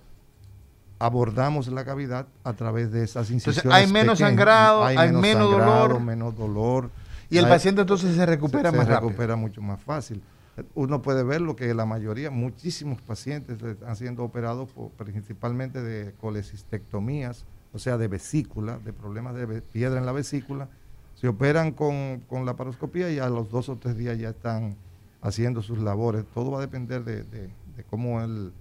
abordamos 1.00 1.68
la 1.68 1.86
cavidad 1.86 2.26
a 2.43 2.54
través 2.54 2.91
de 2.91 3.04
esas 3.04 3.30
Entonces, 3.30 3.58
incisiones 3.58 3.78
hay 3.78 3.86
menos 3.91 4.18
pequeñas. 4.18 4.30
sangrado, 4.32 4.84
hay 4.84 5.12
menos 5.14 5.52
dolor. 5.52 6.00
menos 6.02 6.36
dolor. 6.36 6.89
Y 7.30 7.38
el 7.38 7.45
Hay- 7.45 7.52
paciente 7.52 7.82
entonces 7.82 8.16
se 8.16 8.26
recupera 8.26 8.72
se, 8.72 8.78
más 8.78 8.88
se 8.88 8.93
rápido. 8.93 9.10
recupera 9.10 9.36
mucho 9.36 9.62
más 9.62 9.80
fácil. 9.82 10.24
Uno 10.74 11.04
puede 11.04 11.22
ver 11.24 11.41
lo 11.41 11.56
que 11.56 11.72
la 11.76 11.86
mayoría, 11.86 12.32
muchísimos 12.32 13.00
pacientes 13.04 13.62
están 13.62 13.95
siendo 13.95 14.24
operados 14.24 14.70
por- 14.70 14.89
principalmente 14.89 15.84
de 15.84 16.14
colecistectomías, 16.20 17.45
o 17.78 17.80
sea, 17.80 17.97
de 17.97 18.07
vesícula, 18.07 18.80
de 18.84 18.91
problemas 18.91 19.36
de 19.36 19.61
piedra 19.61 19.99
en 19.99 20.05
la 20.05 20.11
vesícula. 20.11 20.67
Se 21.15 21.28
operan 21.28 21.71
con, 21.71 22.21
con 22.28 22.45
la 22.45 22.55
paroscopía 22.55 23.09
y 23.11 23.19
a 23.19 23.30
los 23.30 23.49
dos 23.49 23.69
o 23.69 23.75
tres 23.78 23.97
días 23.97 24.17
ya 24.19 24.30
están 24.30 24.75
haciendo 25.21 25.61
sus 25.61 25.78
labores. 25.80 26.25
Todo 26.34 26.51
va 26.51 26.57
a 26.57 26.61
depender 26.61 27.03
de, 27.03 27.23
de- 27.23 27.49
de 27.78 27.84
cómo 27.89 28.21
él 28.21 28.51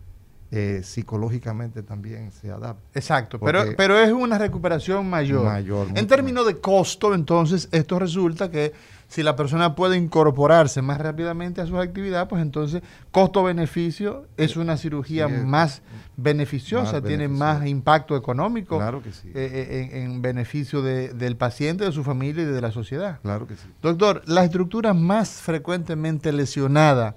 eh, 0.53 0.83
psicológicamente 0.85 1.83
también 1.83 2.31
se 2.31 2.51
adapta. 2.51 2.83
Exacto, 2.95 3.41
pero, 3.41 3.65
pero 3.77 3.99
es 3.99 4.13
una 4.13 4.37
recuperación 4.39 5.09
mayor. 5.09 5.45
Mayor, 5.45 5.89
en 5.95 6.07
términos 6.07 6.47
de 6.47 6.59
costo, 6.59 7.15
entonces, 7.15 7.69
esto 7.73 7.99
resulta 7.99 8.51
que 8.51 8.73
si 9.09 9.23
la 9.23 9.37
persona 9.37 9.75
puede 9.77 9.97
incorporarse 9.97 10.83
más 10.83 10.99
rápidamente 10.99 11.61
a 11.61 11.67
sus 11.67 11.77
actividades, 11.79 12.29
pues 12.29 12.43
entonces 12.43 12.83
costo-beneficio 13.13 14.27
es 14.37 14.57
una 14.57 14.77
cirugía 14.77 15.27
Sí, 15.29 15.35
es 15.35 15.45
más 15.45 15.83
beneficiosa, 16.17 16.93
más 16.95 17.03
tiene 17.05 17.29
más 17.29 17.67
impacto 17.67 18.17
económico 18.17 18.79
Claro 18.79 19.03
que 19.03 19.13
sí. 19.13 19.29
eh, 19.29 19.33
eh, 19.35 19.91
en, 19.93 20.03
en 20.13 20.23
beneficio 20.23 20.83
de- 20.83 21.11
del 21.13 21.37
paciente, 21.37 21.85
de 21.85 21.93
su 21.93 22.03
familia 22.05 22.43
y 22.43 22.47
de 22.47 22.61
la 22.61 22.73
sociedad. 22.73 23.21
Claro 23.23 23.47
que 23.47 23.55
sí. 23.57 23.69
Doctor, 23.83 24.23
la 24.27 24.45
estructura 24.45 24.95
más 24.95 25.31
frecuentemente 25.41 26.33
lesionada 26.33 27.17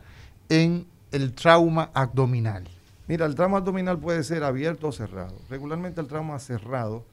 en 0.49 0.85
el 1.11 1.33
trauma 1.33 1.89
abdominal. 1.93 2.65
Mira, 3.07 3.25
el 3.25 3.33
trauma 3.35 3.57
abdominal 3.57 3.97
puede 3.97 4.23
ser 4.23 4.43
abierto 4.43 4.87
o 4.89 4.91
cerrado. 4.91 5.35
Regularmente 5.49 5.99
el 6.01 6.07
trauma 6.07 6.37
cerrado, 6.39 7.03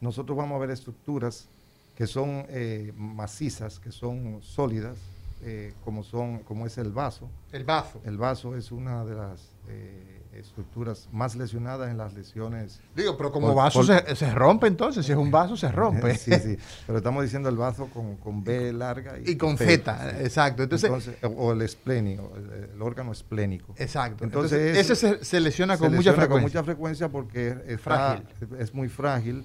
nosotros 0.00 0.36
vamos 0.36 0.56
a 0.56 0.58
ver 0.58 0.70
estructuras 0.70 1.48
que 1.96 2.06
son 2.06 2.44
eh, 2.48 2.92
macizas, 2.96 3.78
que 3.78 3.92
son 3.92 4.40
sólidas, 4.42 4.96
eh, 5.42 5.72
como, 5.84 6.02
son, 6.02 6.38
como 6.40 6.66
es 6.66 6.78
el 6.78 6.90
vaso. 6.90 7.28
El 7.52 7.64
bazo. 7.64 8.00
El 8.04 8.16
vaso 8.16 8.56
es 8.56 8.72
una 8.72 9.04
de 9.04 9.14
las 9.14 9.40
eh, 9.68 10.22
estructuras 10.32 11.08
más 11.12 11.36
lesionadas 11.36 11.90
en 11.90 11.98
las 11.98 12.14
lesiones. 12.14 12.80
Digo, 12.96 13.16
pero 13.16 13.30
como 13.30 13.48
Por- 13.48 13.56
vaso 13.56 13.80
por- 13.80 13.86
se, 13.86 14.16
se 14.16 14.34
rompe 14.34 14.66
entonces, 14.66 15.04
si 15.06 15.12
es 15.12 15.18
un 15.18 15.30
vaso 15.30 15.56
se 15.56 15.70
rompe. 15.72 16.16
Sí, 16.16 16.32
sí, 16.32 16.56
pero 16.86 16.98
estamos 16.98 17.22
diciendo 17.22 17.48
el 17.50 17.56
vaso 17.56 17.86
con, 17.88 18.16
con 18.16 18.42
B 18.42 18.72
larga 18.72 19.18
y, 19.20 19.32
y 19.32 19.36
con 19.36 19.56
P, 19.56 19.64
Z, 19.64 20.10
sí. 20.18 20.24
exacto. 20.24 20.62
Entonces, 20.64 20.86
Entonces, 20.90 21.16
o, 21.36 21.52
el 21.52 21.62
esplénico, 21.62 22.32
el, 22.36 22.70
el 22.74 22.82
órgano 22.82 23.12
esplénico. 23.12 23.74
exacto. 23.76 24.24
Entonces, 24.24 24.58
Entonces, 24.60 24.90
ese 24.90 24.96
se, 25.18 25.24
se 25.24 25.40
lesiona 25.40 25.76
se 25.76 25.80
con 25.84 25.90
mucha 25.94 26.10
lesiona 26.10 26.16
frecuencia. 26.22 26.34
con 26.34 26.42
mucha 26.42 26.64
frecuencia 26.64 27.08
porque 27.10 27.48
está- 27.68 27.78
Frágil. 27.78 28.26
es 28.58 28.74
muy 28.74 28.88
frágil. 28.88 29.44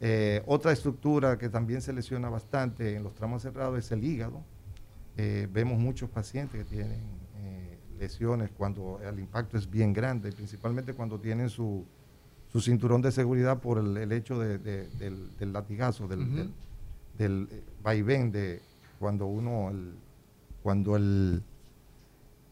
Eh, 0.00 0.42
otra 0.46 0.72
estructura 0.72 1.38
que 1.38 1.48
también 1.48 1.80
se 1.80 1.92
lesiona 1.92 2.28
bastante 2.28 2.94
en 2.96 3.04
los 3.04 3.14
tramos 3.14 3.42
cerrados 3.42 3.78
es 3.78 3.90
el 3.92 4.04
hígado. 4.04 4.42
Eh, 5.16 5.48
vemos 5.52 5.78
muchos 5.78 6.10
pacientes 6.10 6.64
que 6.64 6.68
tienen 6.68 7.00
eh, 7.36 7.78
lesiones 7.98 8.50
cuando 8.56 9.00
el 9.00 9.18
impacto 9.20 9.56
es 9.56 9.70
bien 9.70 9.92
grande, 9.92 10.32
principalmente 10.32 10.92
cuando 10.94 11.20
tienen 11.20 11.48
su, 11.48 11.84
su 12.48 12.60
cinturón 12.60 13.00
de 13.02 13.12
seguridad 13.12 13.60
por 13.60 13.78
el, 13.78 13.96
el 13.96 14.12
hecho 14.12 14.38
de- 14.38 14.58
de- 14.58 14.88
del, 14.88 15.36
del 15.38 15.52
latigazo, 15.52 16.08
del, 16.08 16.20
Ujú. 16.22 16.34
del- 16.36 16.52
del, 17.16 17.48
vaivén 17.82 18.32
de 18.32 18.60
cuando 18.98 19.26
uno, 19.26 19.70
el- 19.70 19.94
cuando 20.62 20.96
el, 20.96 21.42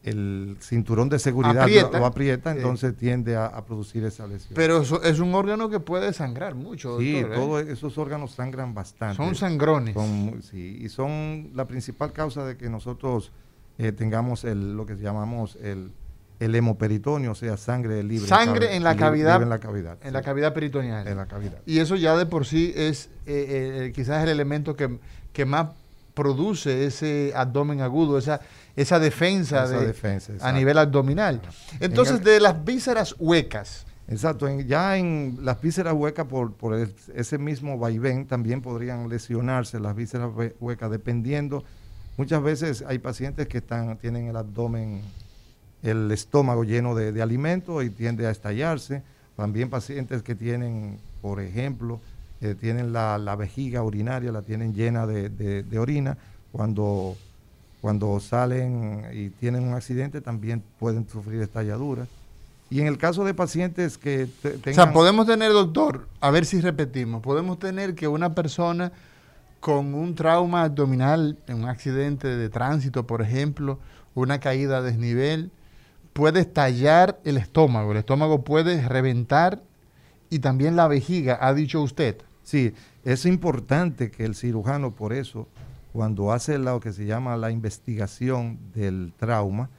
el 0.03 0.57
cinturón 0.59 1.07
de 1.09 1.17
seguridad 1.19 1.53
lo- 1.55 1.61
Aprieta. 1.61 1.99
lo 1.99 2.05
aprieta, 2.05 2.51
Sí. 2.51 2.57
entonces 2.57 2.95
tiende 2.97 3.35
a, 3.37 3.45
a 3.45 3.63
producir 3.65 4.03
esa 4.03 4.27
lesión. 4.27 4.53
Pero 4.55 4.81
eso 4.81 5.01
es 5.01 5.19
un 5.19 5.33
órgano 5.33 5.69
que 5.69 5.79
puede 5.79 6.11
sangrar 6.13 6.55
mucho. 6.55 6.99
sí, 6.99 7.13
doctor, 7.21 7.31
¿eh? 7.31 7.35
todos 7.39 7.67
esos 7.67 7.97
órganos 7.97 8.31
sangran 8.31 8.73
bastante. 8.73 9.15
Son 9.17 9.33
sangrones. 9.35 9.93
Son 9.93 10.41
sí, 10.43 10.79
y 10.81 10.89
son 10.89 11.51
la 11.55 11.65
principal 11.67 12.11
causa 12.11 12.45
de 12.45 12.57
que 12.57 12.69
nosotros 12.69 13.31
eh, 13.77 13.91
tengamos 13.91 14.43
el, 14.43 14.75
lo 14.75 14.85
que 14.85 14.95
llamamos 14.97 15.57
el, 15.61 15.91
el 16.39 16.53
hemoperitoneo, 16.53 17.31
o 17.31 17.35
sea, 17.35 17.55
sangre 17.55 18.03
libre. 18.03 18.27
Sangre 18.27 18.65
cabe- 18.67 18.75
en 18.75 18.83
la 18.83 18.95
cavidad. 18.97 19.31
libre 19.35 19.43
en 19.45 19.49
la 19.49 19.59
cavidad. 19.59 19.97
en 20.03 20.13
la 20.13 20.21
cavidad 20.21 20.53
peritoneal. 20.53 21.07
En 21.07 21.15
la 21.17 21.27
cavidad. 21.27 21.59
Y 21.65 21.79
eso 21.79 21.95
ya 21.95 22.17
de 22.17 22.25
por 22.25 22.45
sí 22.45 22.73
es 22.75 23.05
eh, 23.25 23.85
eh, 23.87 23.91
quizás 23.95 24.21
el 24.23 24.29
elemento 24.29 24.75
que, 24.75 24.99
que 25.31 25.45
más 25.45 25.67
produce 26.13 26.85
ese 26.85 27.31
abdomen 27.35 27.81
agudo, 27.81 28.17
esa, 28.19 28.41
esa 28.75 28.99
defensa, 28.99 29.65
Esa 29.65 29.79
de- 29.79 29.87
defensa, 29.87 30.33
a 30.41 30.51
nivel 30.51 30.77
abdominal. 30.77 31.41
Entonces, 31.79 32.17
el- 32.19 32.23
de 32.23 32.39
las 32.39 32.63
vísceras 32.63 33.15
huecas, 33.19 33.85
Exacto, 34.07 34.47
en- 34.49 34.67
ya 34.67 34.97
en 34.97 35.37
las 35.43 35.61
vísceras 35.61 35.93
huecas 35.93 36.25
por, 36.27 36.51
por 36.53 36.73
el- 36.75 36.93
ese 37.15 37.37
mismo 37.37 37.77
vaivén 37.79 38.25
también 38.27 38.61
podrían 38.61 39.07
lesionarse 39.07 39.79
las 39.79 39.95
vísceras 39.95 40.29
hue- 40.29 40.53
huecas 40.59 40.91
dependiendo. 40.91 41.63
Muchas 42.17 42.43
veces 42.43 42.83
hay 42.85 42.99
pacientes 42.99 43.47
que 43.47 43.59
están, 43.59 43.97
tienen 43.97 44.27
el 44.27 44.35
abdomen, 44.35 45.01
el 45.83 46.11
estómago 46.11 46.63
lleno 46.65 46.95
de, 46.95 47.11
de 47.13 47.21
alimento 47.21 47.81
y 47.81 47.89
tiende 47.89 48.27
a 48.27 48.31
estallarse. 48.31 49.03
También 49.37 49.69
pacientes 49.69 50.21
que 50.21 50.35
tienen, 50.35 50.99
por 51.21 51.39
ejemplo, 51.39 51.99
eh, 52.41 52.55
tienen 52.59 52.91
la, 52.93 53.17
la 53.17 53.35
vejiga 53.37 53.83
urinaria, 53.83 54.31
la 54.33 54.41
tienen 54.41 54.73
llena 54.73 55.07
de, 55.07 55.29
de- 55.29 55.63
de 55.63 55.79
orina. 55.79 56.17
Cuando, 56.51 57.15
cuando 57.83 58.17
salen 58.21 59.03
y 59.11 59.27
tienen 59.29 59.67
un 59.67 59.73
accidente 59.73 60.21
también 60.21 60.63
pueden 60.79 61.05
sufrir 61.09 61.41
estalladuras. 61.41 62.07
Y 62.69 62.79
en 62.79 62.87
el 62.87 62.97
caso 62.97 63.25
de 63.25 63.33
pacientes 63.33 63.97
que 63.97 64.29
te- 64.41 64.55
o 64.55 64.59
tengan... 64.59 64.73
sea, 64.85 64.93
podemos 64.93 65.27
tener, 65.27 65.51
doctor, 65.51 66.07
a 66.21 66.31
ver 66.31 66.45
si 66.45 66.61
repetimos, 66.61 67.21
podemos 67.21 67.59
tener 67.59 67.93
que 67.93 68.07
una 68.07 68.33
persona 68.33 68.93
con 69.59 69.93
un 69.95 70.15
trauma 70.15 70.63
abdominal, 70.63 71.37
en 71.47 71.57
un 71.61 71.67
accidente 71.69 72.29
de 72.29 72.47
tránsito, 72.47 73.05
por 73.05 73.21
ejemplo, 73.21 73.79
una 74.15 74.39
caída 74.39 74.77
a 74.77 74.81
desnivel, 74.81 75.51
puede 76.13 76.39
estallar 76.39 77.19
el 77.25 77.35
estómago, 77.35 77.91
el 77.91 77.97
estómago 77.97 78.45
puede 78.45 78.87
reventar 78.87 79.61
y 80.29 80.39
también 80.39 80.77
la 80.77 80.87
vejiga, 80.87 81.37
ha 81.41 81.53
dicho 81.53 81.81
usted. 81.81 82.15
Sí, 82.43 82.73
es 83.03 83.25
importante 83.25 84.09
que 84.09 84.23
el 84.23 84.35
cirujano, 84.35 84.91
por 84.91 85.11
eso, 85.11 85.49
cuando 85.93 86.31
hace 86.33 86.57
lo 86.57 86.79
que 86.79 86.91
se 86.91 87.05
llama 87.05 87.37
la 87.37 87.51
investigación 87.51 88.57
del 88.73 89.13
trauma, 89.15 89.69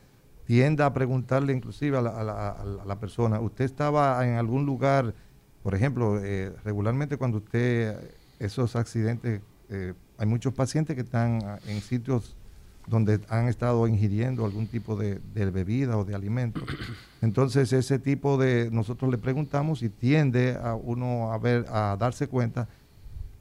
tienda 0.47 0.87
a 0.87 0.93
preguntarle 0.93 1.53
inclusive 1.53 1.99
a 1.99 2.03
la, 2.03 2.99
persona, 3.01 3.41
¿usted 3.41 3.65
estaba 3.65 4.25
en 4.25 4.37
algún 4.37 4.65
lugar, 4.65 5.13
por 5.65 5.75
ejemplo, 5.75 6.21
eh, 6.23 6.55
regularmente 6.65 7.17
cuando 7.17 7.39
usted, 7.39 7.99
esos 8.39 8.77
accidentes, 8.77 9.41
eh, 9.71 9.95
hay 10.17 10.27
muchos 10.27 10.55
pacientes 10.55 10.95
que 10.95 11.03
están 11.03 11.59
en 11.67 11.81
sitios 11.81 12.37
donde 12.87 13.19
han 13.29 13.49
estado 13.49 13.89
ingiriendo 13.89 14.45
algún 14.45 14.69
tipo 14.69 14.95
de, 14.95 15.19
bebida 15.35 15.97
o 15.97 16.05
de 16.05 16.15
alimento. 16.15 16.61
Entonces 17.23 17.73
ese 17.73 17.99
tipo 17.99 18.37
de, 18.37 18.71
nosotros 18.71 19.11
le 19.11 19.19
preguntamos 19.19 19.83
y 19.83 19.89
tiende 19.89 20.57
a 20.63 20.75
uno 20.75 21.33
a 21.33 21.39
ver, 21.39 21.65
a 21.71 21.97
darse 21.99 22.29
cuenta 22.29 22.69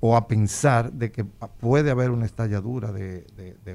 o 0.05 0.17
a 0.17 0.27
pensar 0.27 0.91
de 0.91 1.13
que 1.13 1.23
puede 1.23 1.89
haber 1.89 2.09
una 2.09 2.25
estalladura 2.25 2.91
de, 2.91 3.25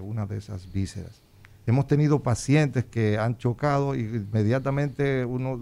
una 0.02 0.26
de 0.26 0.36
esas 0.36 0.70
vísceras. 0.70 1.22
Hemos 1.66 1.86
tenido 1.86 2.22
pacientes 2.22 2.84
que 2.84 3.16
han 3.16 3.38
chocado 3.38 3.94
y 3.94 4.00
inmediatamente 4.00 5.24
uno 5.24 5.56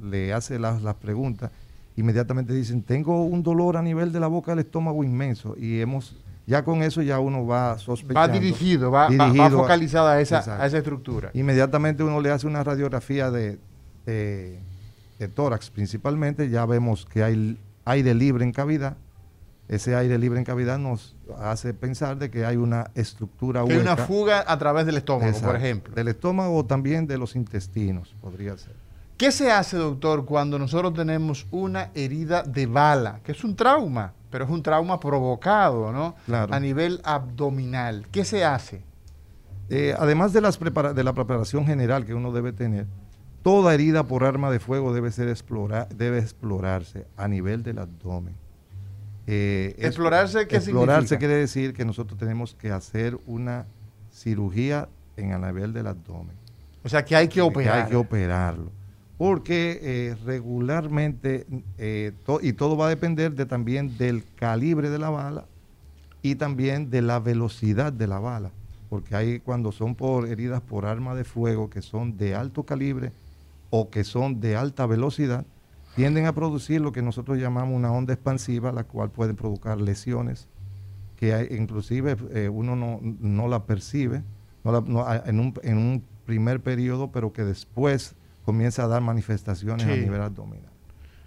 le 0.00 0.32
hace 0.32 0.58
las, 0.58 0.82
las 0.82 0.96
preguntas, 0.96 1.52
inmediatamente 1.94 2.52
dicen, 2.54 2.82
tengo 2.82 3.22
un 3.22 3.44
dolor 3.44 3.76
a 3.76 3.82
nivel 3.82 4.10
de 4.10 4.18
la 4.18 4.26
boca 4.26 4.50
del 4.50 4.64
estómago 4.64 5.04
inmenso 5.04 5.54
y 5.56 5.80
hemos 5.80 6.16
ya 6.44 6.64
con 6.64 6.82
eso 6.82 7.00
ya 7.02 7.20
uno 7.20 7.46
va 7.46 7.78
sospechando. 7.78 8.18
Va 8.18 8.40
dirigido, 8.40 8.90
va, 8.90 9.08
va, 9.10 9.50
focalizada 9.50 10.14
a 10.14 10.20
esa, 10.20 10.38
a 10.60 10.66
esa, 10.66 10.78
estructura. 10.78 11.30
Inmediatamente 11.34 12.02
uno 12.02 12.20
le 12.20 12.32
hace 12.32 12.48
una 12.48 12.64
radiografía 12.64 13.30
de, 13.30 13.60
de, 14.06 15.28
tórax 15.36 15.70
principalmente, 15.70 16.50
ya 16.50 16.66
vemos 16.66 17.06
que 17.06 17.22
hay 17.22 17.60
aire 17.84 18.12
libre 18.12 18.44
en 18.44 18.50
cavidad. 18.50 18.96
Ese 19.68 19.96
aire 19.96 20.18
libre 20.18 20.38
en 20.38 20.44
cavidad 20.44 20.78
nos 20.78 21.16
hace 21.38 21.74
pensar 21.74 22.18
de 22.18 22.30
que 22.30 22.46
hay 22.46 22.56
una 22.56 22.90
estructura 22.94 23.64
que 23.64 23.72
hay 23.72 23.78
una 23.80 23.96
fuga 23.96 24.44
a 24.46 24.58
través 24.58 24.86
del 24.86 24.96
estómago, 24.96 25.38
por 25.40 25.56
ejemplo. 25.56 25.94
Del 25.94 26.08
estómago 26.08 26.56
o 26.56 26.64
también 26.64 27.06
de 27.06 27.18
los 27.18 27.34
intestinos, 27.34 28.14
podría 28.20 28.56
ser. 28.56 28.74
¿Qué 29.16 29.32
se 29.32 29.50
hace, 29.50 29.76
doctor, 29.76 30.24
cuando 30.24 30.58
nosotros 30.58 30.94
tenemos 30.94 31.46
una 31.50 31.90
herida 31.94 32.42
de 32.42 32.66
bala, 32.66 33.20
que 33.24 33.32
es 33.32 33.42
un 33.42 33.56
trauma? 33.56 34.12
pero 34.36 34.44
es 34.44 34.50
un 34.50 34.62
trauma 34.62 35.00
provocado, 35.00 35.92
¿no? 35.92 36.14
A 36.28 36.60
nivel 36.60 37.00
abdominal. 37.04 38.06
¿Qué 38.10 38.22
se 38.22 38.44
hace? 38.44 38.82
Eh, 39.70 39.94
además 39.98 40.34
de, 40.34 40.42
las 40.42 40.58
de 40.60 41.04
la 41.04 41.14
preparación 41.14 41.66
general 41.66 42.04
que 42.04 42.12
uno 42.12 42.32
debe 42.32 42.52
tener, 42.52 42.86
toda 43.42 43.72
herida 43.72 44.04
por 44.04 44.24
arma 44.24 44.50
de 44.50 44.60
fuego 44.60 44.92
debe, 44.92 45.10
ser 45.10 45.28
explora 45.28 45.88
debe 45.94 46.18
explorarse 46.18 47.06
a 47.16 47.28
nivel 47.28 47.62
del 47.62 47.78
abdomen. 47.78 48.34
Eh, 49.26 49.74
¿Explorarse 49.78 50.46
qué 50.46 50.56
Explorarse 50.56 51.18
quiere 51.18 51.34
decir 51.34 51.72
que 51.72 51.84
nosotros 51.84 52.18
tenemos 52.18 52.54
que 52.54 52.70
hacer 52.70 53.18
una 53.26 53.66
cirugía 54.12 54.88
en 55.16 55.32
el 55.32 55.40
nivel 55.40 55.72
del 55.72 55.86
abdomen. 55.86 56.36
O 56.84 56.88
sea 56.88 57.04
que 57.04 57.16
hay 57.16 57.28
que 57.28 57.40
operar. 57.40 57.84
hay 57.84 57.90
que 57.90 57.96
operarlo 57.96 58.70
porque 59.18 59.80
eh, 59.82 60.16
regularmente, 60.24 61.46
eh, 61.78 62.12
y 62.42 62.52
todo 62.52 62.76
va 62.76 62.86
a 62.86 62.90
depender 62.90 63.32
de, 63.32 63.46
también 63.46 63.96
del 63.96 64.24
calibre 64.34 64.90
de 64.90 64.98
la 64.98 65.10
bala 65.10 65.46
y 66.22 66.34
también 66.34 66.90
de 66.90 67.02
la 67.02 67.18
velocidad 67.18 67.92
de 67.92 68.06
la 68.06 68.18
bala, 68.18 68.50
porque 68.90 69.16
hay 69.16 69.40
cuando 69.40 69.72
son 69.72 69.94
por 69.94 70.28
heridas 70.28 70.60
por 70.60 70.84
arma 70.84 71.14
de 71.14 71.24
fuego 71.24 71.70
que 71.70 71.80
son 71.80 72.18
de 72.18 72.34
alto 72.34 72.64
calibre 72.64 73.12
o 73.70 73.88
que 73.88 74.04
son 74.04 74.40
de 74.40 74.56
alta 74.56 74.86
velocidad, 74.86 75.46
tienden 75.96 76.26
a 76.26 76.34
producir 76.34 76.80
lo 76.80 76.92
que 76.92 77.02
nosotros 77.02 77.38
llamamos 77.38 77.74
una 77.74 77.90
onda 77.90 78.12
expansiva, 78.12 78.70
la 78.70 78.84
cual 78.84 79.10
puede 79.10 79.34
provocar 79.34 79.80
lesiones 79.80 80.48
que 81.16 81.56
inclusive 81.58 82.16
eh, 82.32 82.48
uno 82.48 82.76
no, 82.76 83.48
la 83.48 83.64
percibe 83.64 84.22
en, 84.64 85.40
un, 85.40 85.54
en 85.62 85.78
un 85.78 86.02
primer 86.26 86.60
periodo, 86.60 87.10
pero 87.10 87.32
que 87.32 87.42
después 87.42 88.14
comienza 88.44 88.84
a 88.84 88.86
dar 88.88 89.00
manifestaciones 89.00 89.86
a 89.86 89.96
nivel 89.96 90.20
abdominal. 90.20 90.70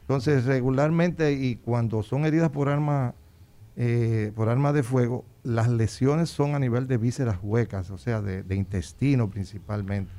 Entonces, 0.01 0.45
regularmente 0.45 1.33
y 1.33 1.55
cuando 1.55 2.01
son 2.03 2.25
heridas 2.25 2.49
por 2.49 2.69
arma, 2.69 3.13
eh, 3.75 4.31
por 4.35 4.49
arma 4.49 4.73
de 4.73 4.83
fuego, 4.83 5.25
las 5.43 5.69
lesiones 5.69 6.29
son 6.29 6.55
a 6.55 6.59
nivel 6.59 6.87
de 6.87 6.97
vísceras 6.97 7.37
huecas, 7.41 7.89
o 7.91 7.97
sea, 7.97 8.21
de, 8.21 8.55
intestino 8.55 9.29
principalmente. 9.29 10.11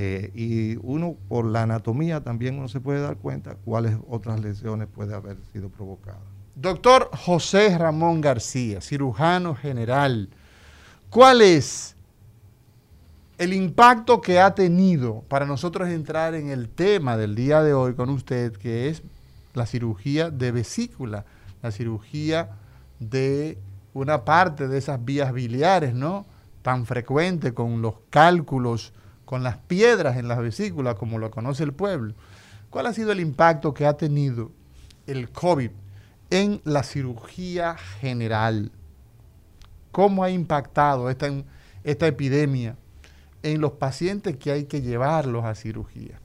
Eh, 0.00 0.30
y 0.32 0.76
uno, 0.82 1.16
por 1.26 1.44
la 1.44 1.64
anatomía, 1.64 2.20
también 2.20 2.56
uno 2.56 2.68
se 2.68 2.78
puede 2.78 3.00
dar 3.00 3.16
cuenta 3.16 3.56
cuáles 3.64 3.96
otras 4.08 4.38
lesiones 4.38 4.86
puede 4.86 5.12
haber 5.12 5.38
sido 5.52 5.70
provocadas. 5.70 6.22
Doctor 6.54 7.10
José 7.12 7.76
Ramón 7.76 8.20
García, 8.20 8.80
cirujano 8.80 9.56
general, 9.56 10.28
¿cuál 11.10 11.42
es 11.42 11.96
el 13.38 13.52
impacto 13.52 14.20
que 14.20 14.38
ha 14.38 14.54
tenido 14.54 15.24
para 15.26 15.46
nosotros 15.46 15.88
entrar 15.88 16.36
en 16.36 16.50
el 16.50 16.68
tema 16.68 17.16
del 17.16 17.34
día 17.34 17.60
de 17.64 17.74
hoy 17.74 17.94
con 17.94 18.08
usted, 18.10 18.52
que 18.52 18.88
es 18.88 19.02
la 19.54 19.66
cirugía 19.66 20.30
de 20.30 20.52
vesícula, 20.52 21.24
la 21.60 21.72
cirugía 21.72 22.50
de 23.00 23.58
una 23.94 24.24
parte 24.24 24.68
de 24.68 24.78
esas 24.78 25.04
vías 25.04 25.32
biliares, 25.32 25.92
¿no? 25.92 26.24
Tan 26.62 26.86
frecuente 26.86 27.52
con 27.52 27.82
los 27.82 27.94
cálculos, 28.10 28.92
con 29.28 29.42
las 29.42 29.58
piedras 29.58 30.16
en 30.16 30.26
las 30.26 30.38
vesículas, 30.38 30.94
como 30.94 31.18
lo 31.18 31.30
conoce 31.30 31.62
el 31.62 31.74
pueblo. 31.74 32.14
¿Cuál 32.70 32.86
ha 32.86 32.94
sido 32.94 33.12
el 33.12 33.20
impacto 33.20 33.74
que 33.74 33.84
ha 33.84 33.94
tenido 33.94 34.50
el 35.06 35.28
COVID 35.28 35.68
en 36.30 36.62
la 36.64 36.82
cirugía 36.82 37.76
general? 37.76 38.72
¿Cómo 39.92 40.24
ha 40.24 40.30
impactado 40.30 41.10
esta, 41.10 41.30
esta 41.84 42.06
epidemia 42.06 42.76
en 43.42 43.60
los 43.60 43.72
pacientes 43.72 44.34
que 44.38 44.50
hay 44.50 44.64
que 44.64 44.80
llevarlos 44.80 45.44
a 45.44 45.54
cirugía? 45.54 46.18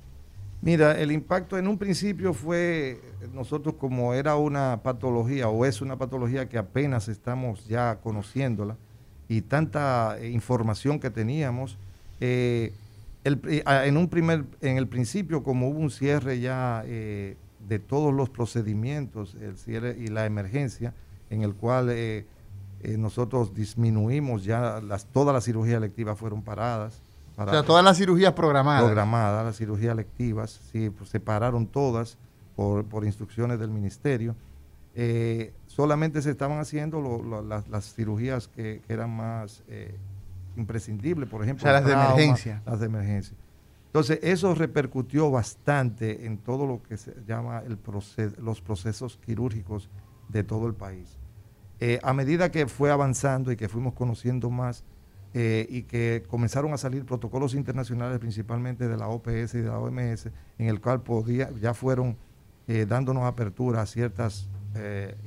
Mira, 0.61 0.97
el 0.97 1.11
impacto 1.11 1.57
en 1.57 1.67
un 1.67 1.77
principio 1.77 2.33
fue, 2.33 3.01
nosotros 3.33 3.75
como 3.77 4.13
era 4.13 4.37
una 4.37 4.79
patología 4.81 5.49
o 5.49 5.65
es 5.65 5.81
una 5.81 5.97
patología 5.97 6.47
que 6.47 6.57
apenas 6.57 7.09
estamos 7.09 7.67
ya 7.67 7.99
conociéndola 8.01 8.77
y 9.27 9.41
tanta 9.41 10.15
información 10.23 11.01
que 11.01 11.09
teníamos, 11.09 11.77
eh, 12.21 12.71
eh, 13.23 13.63
en 13.65 13.97
un 13.97 14.07
primer, 14.09 14.45
en 14.61 14.77
el 14.77 14.87
principio 14.87 15.43
como 15.43 15.69
hubo 15.69 15.79
un 15.79 15.91
cierre 15.91 16.39
ya 16.39 16.83
eh, 16.85 17.37
de 17.67 17.79
todos 17.79 18.13
los 18.13 18.29
procedimientos, 18.29 19.35
el 19.41 19.57
cierre 19.57 19.95
y 19.97 20.07
la 20.07 20.25
emergencia, 20.25 20.93
en 21.29 21.41
el 21.41 21.53
cual 21.53 21.93
nosotros 22.97 23.55
disminuimos 23.55 24.43
ya 24.43 24.81
las, 24.81 25.05
todas 25.05 25.33
las 25.33 25.45
cirugías 25.45 25.77
electivas 25.77 26.19
fueron 26.19 26.41
paradas, 26.41 27.01
o 27.35 27.49
sea, 27.49 27.63
todas 27.63 27.83
las 27.83 27.97
cirugías 27.97 28.33
programadas. 28.33 28.83
Programadas, 28.83 29.45
las 29.45 29.57
cirugías 29.57 29.93
electivas, 29.93 30.59
sí, 30.71 30.89
pues, 30.89 31.09
se 31.09 31.19
pararon 31.19 31.65
todas 31.65 32.17
por, 32.55 33.05
instrucciones 33.05 33.59
del 33.59 33.69
ministerio. 33.69 34.35
Eh, 34.95 35.53
solamente 35.65 36.21
se 36.21 36.29
estaban 36.29 36.59
haciendo 36.59 37.01
las, 37.43 37.93
cirugías 37.95 38.47
que, 38.47 38.81
eran 38.87 39.15
más 39.15 39.63
eh, 39.67 39.95
imprescindibles, 40.55 41.29
por 41.29 41.43
ejemplo. 41.43 41.63
O 41.63 41.65
sea, 41.65 41.73
las 41.73 41.85
de 41.85 41.93
emergencia. 41.93 42.61
Las 42.65 42.79
de 42.79 42.85
emergencia. 42.85 43.37
Entonces, 43.93 44.19
eso 44.23 44.55
repercutió 44.55 45.29
bastante 45.29 46.25
en 46.25 46.39
todo 46.39 46.65
lo 46.65 46.81
que 46.81 46.97
se 46.97 47.13
llama 47.27 47.59
el 47.59 47.77
los 48.39 48.59
procesos 48.61 49.19
quirúrgicos 49.23 49.87
de 50.29 50.43
todo 50.43 50.65
el 50.65 50.73
país. 50.73 51.19
Eh, 51.79 51.99
a 52.01 52.11
medida 52.11 52.49
que 52.49 52.65
fue 52.65 52.89
avanzando 52.89 53.51
y 53.51 53.55
que 53.55 53.69
fuimos 53.69 53.93
conociendo 53.93 54.49
más, 54.49 54.83
eh, 55.35 55.67
y 55.69 55.83
que 55.83 56.23
comenzaron 56.27 56.73
a 56.73 56.77
salir 56.77 57.05
protocolos 57.05 57.53
internacionales, 57.53 58.17
principalmente 58.17 58.87
de 58.87 58.97
la 58.97 59.09
OPS 59.09 59.53
y 59.53 59.61
de 59.61 59.67
la 59.67 59.77
OMS, 59.77 60.31
en 60.57 60.67
el 60.67 60.81
cual 60.81 61.03
podía, 61.03 61.51
ya 61.61 61.75
fueron 61.75 62.17
eh, 62.67 62.87
dándonos 62.87 63.25
apertura 63.25 63.81
a 63.81 63.85
ciertas, 63.85 64.49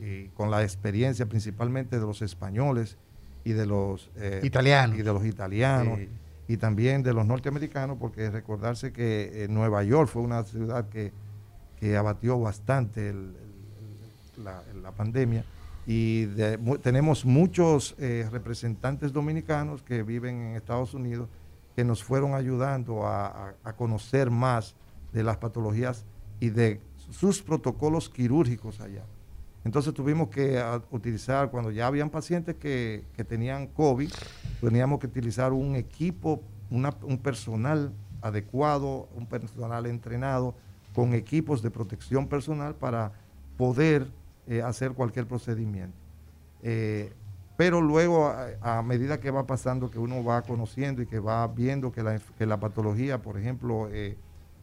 y 0.02 0.26
con 0.30 0.50
la 0.50 0.64
experiencia 0.64 1.26
principalmente 1.26 2.00
de 2.00 2.04
los 2.04 2.20
españoles 2.20 2.98
y 3.46 3.52
de 3.52 3.66
los 3.66 4.10
italianos, 4.42 4.98
y 4.98 5.02
de 5.02 5.12
los 5.12 5.24
italianos 5.24 6.00
y 6.48 6.56
también 6.58 7.02
de 7.02 7.12
los 7.12 7.26
norteamericanos, 7.26 7.96
porque 7.98 8.30
recordarse 8.30 8.92
que 8.92 9.46
Nueva 9.48 9.82
York 9.82 10.08
fue 10.08 10.22
una 10.22 10.44
ciudad 10.44 10.88
que, 10.88 11.12
abatió 11.96 12.40
bastante 12.40 13.14
la 14.36 14.90
pandemia 14.96 15.44
y 15.86 16.26
tenemos 16.82 17.24
muchos 17.24 17.94
eh, 17.98 18.28
representantes 18.32 19.12
dominicanos 19.12 19.82
que 19.82 20.02
viven 20.02 20.42
en 20.42 20.56
Estados 20.56 20.94
Unidos 20.94 21.28
que 21.76 21.84
nos 21.84 22.02
fueron 22.02 22.34
ayudando 22.34 23.06
a, 23.06 23.54
conocer 23.76 24.30
más 24.30 24.74
de 25.12 25.22
las 25.22 25.36
patologías 25.36 26.04
y 26.40 26.50
de 26.50 26.80
sus 27.10 27.40
protocolos 27.40 28.08
quirúrgicos 28.08 28.80
allá. 28.80 29.04
Entonces 29.66 29.92
tuvimos 29.92 30.28
que 30.28 30.62
utilizar, 30.92 31.50
cuando 31.50 31.72
ya 31.72 31.88
habían 31.88 32.08
pacientes 32.08 32.54
que, 32.54 33.04
tenían 33.28 33.66
COVID, 33.66 34.08
teníamos 34.60 35.00
que 35.00 35.08
utilizar 35.08 35.52
un 35.52 35.74
equipo, 35.74 36.40
un 36.70 37.18
personal 37.18 37.92
adecuado, 38.22 39.08
un 39.16 39.26
personal 39.26 39.86
entrenado, 39.86 40.54
con 40.94 41.14
equipos 41.14 41.62
de 41.62 41.72
protección 41.72 42.28
personal 42.28 42.76
para 42.76 43.10
poder 43.56 44.06
eh, 44.46 44.62
hacer 44.62 44.92
cualquier 44.92 45.26
procedimiento. 45.26 45.96
Eh, 46.62 47.12
pero 47.56 47.80
luego, 47.80 48.32
a, 48.60 48.82
medida 48.82 49.18
que 49.18 49.32
va 49.32 49.48
pasando, 49.48 49.90
que 49.90 49.98
uno 49.98 50.22
va 50.22 50.42
conociendo 50.42 51.02
y 51.02 51.06
que 51.06 51.18
va 51.18 51.44
viendo 51.48 51.90
que 51.90 52.04
la, 52.04 52.20
que 52.38 52.46
la 52.46 52.60
patología, 52.60 53.20
por 53.20 53.36
ejemplo, 53.36 53.88
eh, 53.90 54.16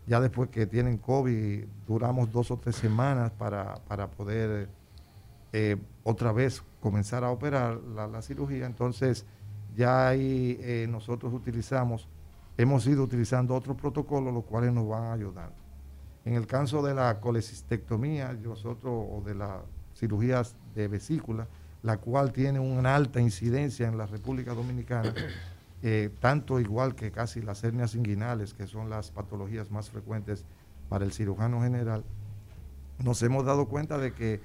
ya 0.08 0.22
después 0.22 0.49
que 0.49 0.66
tienen 0.66 0.97
COVID, 0.97 1.66
duramos 1.86 2.32
dos 2.32 2.51
o 2.51 2.58
tres 2.58 2.78
semanas 2.78 3.32
para, 3.32 3.76
poder 4.16 4.70
otra 6.04 6.32
vez 6.32 6.64
comenzar 6.80 7.24
a 7.24 7.30
operar 7.30 7.80
la, 7.80 8.22
cirugía. 8.22 8.66
Entonces, 8.66 9.26
ya 9.76 10.08
ahí 10.08 10.86
nosotros 10.89 11.34
utilizamos, 11.34 12.08
hemos 12.58 12.88
ido 12.88 13.04
utilizando 13.04 13.56
otros 13.56 13.78
protocolos, 13.78 14.34
los 14.34 14.45
cuales 14.45 14.74
nos 14.74 14.88
van 14.88 15.12
ayudando. 15.12 15.56
En 16.26 16.36
el 16.36 16.47
caso 16.47 16.82
de 16.82 16.93
la 16.93 17.20
colecistectomía, 17.20 18.34
nosotros, 18.34 18.93
o 19.12 19.22
de 19.26 19.36
las 19.36 19.62
cirugías 19.95 20.56
de 20.74 20.88
vesícula, 20.88 21.47
la 21.82 21.97
cual 21.97 22.32
tiene 22.32 22.60
una 22.60 22.95
alta 22.95 23.20
incidencia 23.20 23.88
en 23.88 23.97
la 23.97 24.06
República 24.06 24.54
Dominicana, 24.54 25.14
eh, 25.84 26.10
tanto 26.20 26.60
igual 26.60 26.95
que 26.95 27.12
casi 27.12 27.41
las 27.41 27.64
hernias 27.64 27.93
inguinales, 27.93 28.54
que 28.54 28.68
son 28.68 28.89
las 28.89 29.12
patologías 29.12 29.70
más 29.70 29.89
frecuentes 29.89 30.45
para 30.88 31.04
el 31.04 31.12
cirujano 31.12 31.62
general, 31.62 32.06
nos 32.99 33.22
hemos 33.22 33.45
dado 33.45 33.68
cuenta 33.68 33.97
de 33.97 34.14
que 34.14 34.39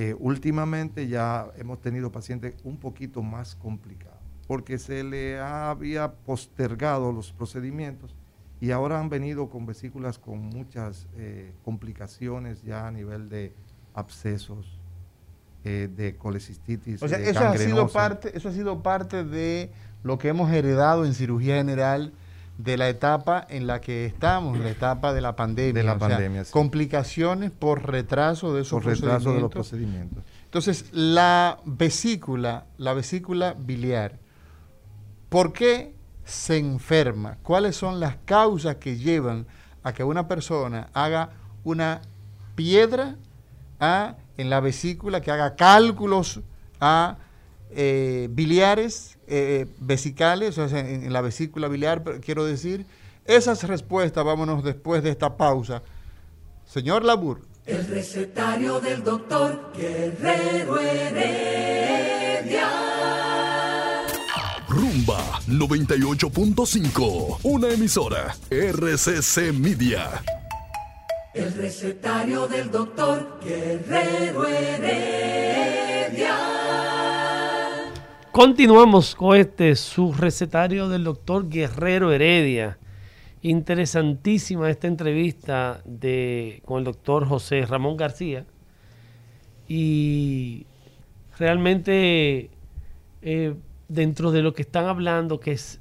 eh, 0.00 0.14
últimamente 0.16 1.08
ya 1.08 1.48
hemos 1.56 1.80
tenido 1.80 2.12
pacientes 2.12 2.54
un 2.62 2.76
poquito 2.76 3.20
más 3.20 3.56
complicados, 3.56 4.20
porque 4.46 4.78
se 4.78 5.02
le 5.02 5.40
había 5.40 6.12
postergado 6.12 7.10
los 7.10 7.32
procedimientos 7.32 8.14
y 8.60 8.70
ahora 8.70 9.00
han 9.00 9.08
venido 9.08 9.50
con 9.50 9.66
vesículas 9.66 10.20
con 10.20 10.38
muchas 10.38 11.08
eh, 11.16 11.52
complicaciones 11.64 12.62
ya 12.62 12.86
a 12.86 12.92
nivel 12.92 13.28
de 13.28 13.52
abscesos, 13.92 14.78
eh, 15.64 15.88
de 15.92 16.14
colecistitis. 16.14 17.02
O 17.02 17.08
sea, 17.08 17.18
eso 17.18 17.40
ha, 17.40 17.58
sido 17.58 17.88
parte, 17.88 18.36
eso 18.36 18.50
ha 18.50 18.52
sido 18.52 18.84
parte 18.84 19.24
de 19.24 19.72
lo 20.04 20.16
que 20.16 20.28
hemos 20.28 20.48
heredado 20.52 21.06
en 21.06 21.12
cirugía 21.12 21.56
general 21.56 22.12
de 22.58 22.76
la 22.76 22.88
etapa 22.88 23.46
en 23.48 23.66
la 23.68 23.80
que 23.80 24.04
estamos, 24.04 24.58
la 24.58 24.70
etapa 24.70 25.14
de 25.14 25.20
la 25.20 25.36
pandemia. 25.36 25.80
De 25.80 25.84
la 25.84 25.96
pandemia, 25.96 26.44
Complicaciones 26.50 27.52
por 27.52 27.88
retraso 27.88 28.52
de 28.52 28.62
esos 28.62 28.82
por 28.82 28.92
retraso 28.92 29.32
de 29.32 29.40
los 29.40 29.50
procedimientos. 29.50 30.24
Entonces, 30.44 30.86
la 30.92 31.58
vesícula, 31.64 32.66
la 32.76 32.94
vesícula 32.94 33.54
biliar, 33.56 34.18
¿por 35.28 35.52
qué 35.52 35.94
se 36.24 36.58
enferma? 36.58 37.38
¿Cuáles 37.42 37.76
son 37.76 38.00
las 38.00 38.16
causas 38.24 38.76
que 38.76 38.96
llevan 38.96 39.46
a 39.84 39.92
que 39.92 40.02
una 40.02 40.26
persona 40.26 40.88
haga 40.92 41.30
una 41.62 42.02
piedra 42.56 43.16
en 44.36 44.50
la 44.50 44.58
vesícula, 44.58 45.20
que 45.20 45.30
haga 45.30 45.54
cálculos 45.54 46.40
a 46.80 47.18
eh, 47.70 48.28
biliares, 48.30 49.18
eh, 49.26 49.66
vesicales, 49.78 50.56
o 50.58 50.68
sea, 50.68 50.80
en, 50.80 51.12
la 51.12 51.20
vesícula 51.20 51.68
biliar, 51.68 52.02
quiero 52.20 52.44
decir? 52.44 52.86
Esas 53.24 53.62
respuestas, 53.64 54.24
vámonos 54.24 54.64
después 54.64 55.02
de 55.02 55.10
esta 55.10 55.36
pausa. 55.36 55.82
Señor 56.66 57.04
Labur. 57.04 57.42
El 57.66 57.86
recetario 57.86 58.80
del 58.80 59.04
doctor 59.04 59.70
Guerrero 59.76 60.80
Heredia. 60.80 62.68
Rumba 64.68 65.40
98.5, 65.46 67.40
una 67.42 67.68
emisora 67.68 68.34
RCC 68.50 69.52
Media. 69.52 70.22
El 71.34 71.52
recetario 71.52 72.46
del 72.46 72.70
doctor 72.70 73.38
Guerrero 73.44 74.46
Heredia. 74.46 75.58
Continuamos 78.38 79.16
con 79.16 79.36
este 79.36 79.74
su 79.74 80.12
recetario 80.12 80.88
del 80.88 81.02
doctor 81.02 81.48
Guerrero 81.48 82.12
Heredia. 82.12 82.78
Interesantísima 83.42 84.70
esta 84.70 84.86
entrevista 84.86 85.82
de, 85.84 86.62
con 86.64 86.78
el 86.78 86.84
doctor 86.84 87.26
José 87.26 87.66
Ramón 87.66 87.96
García. 87.96 88.46
Y 89.66 90.66
realmente 91.36 92.50
eh, 93.22 93.56
dentro 93.88 94.30
de 94.30 94.42
lo 94.42 94.54
que 94.54 94.62
están 94.62 94.84
hablando, 94.84 95.40
que 95.40 95.50
es 95.50 95.80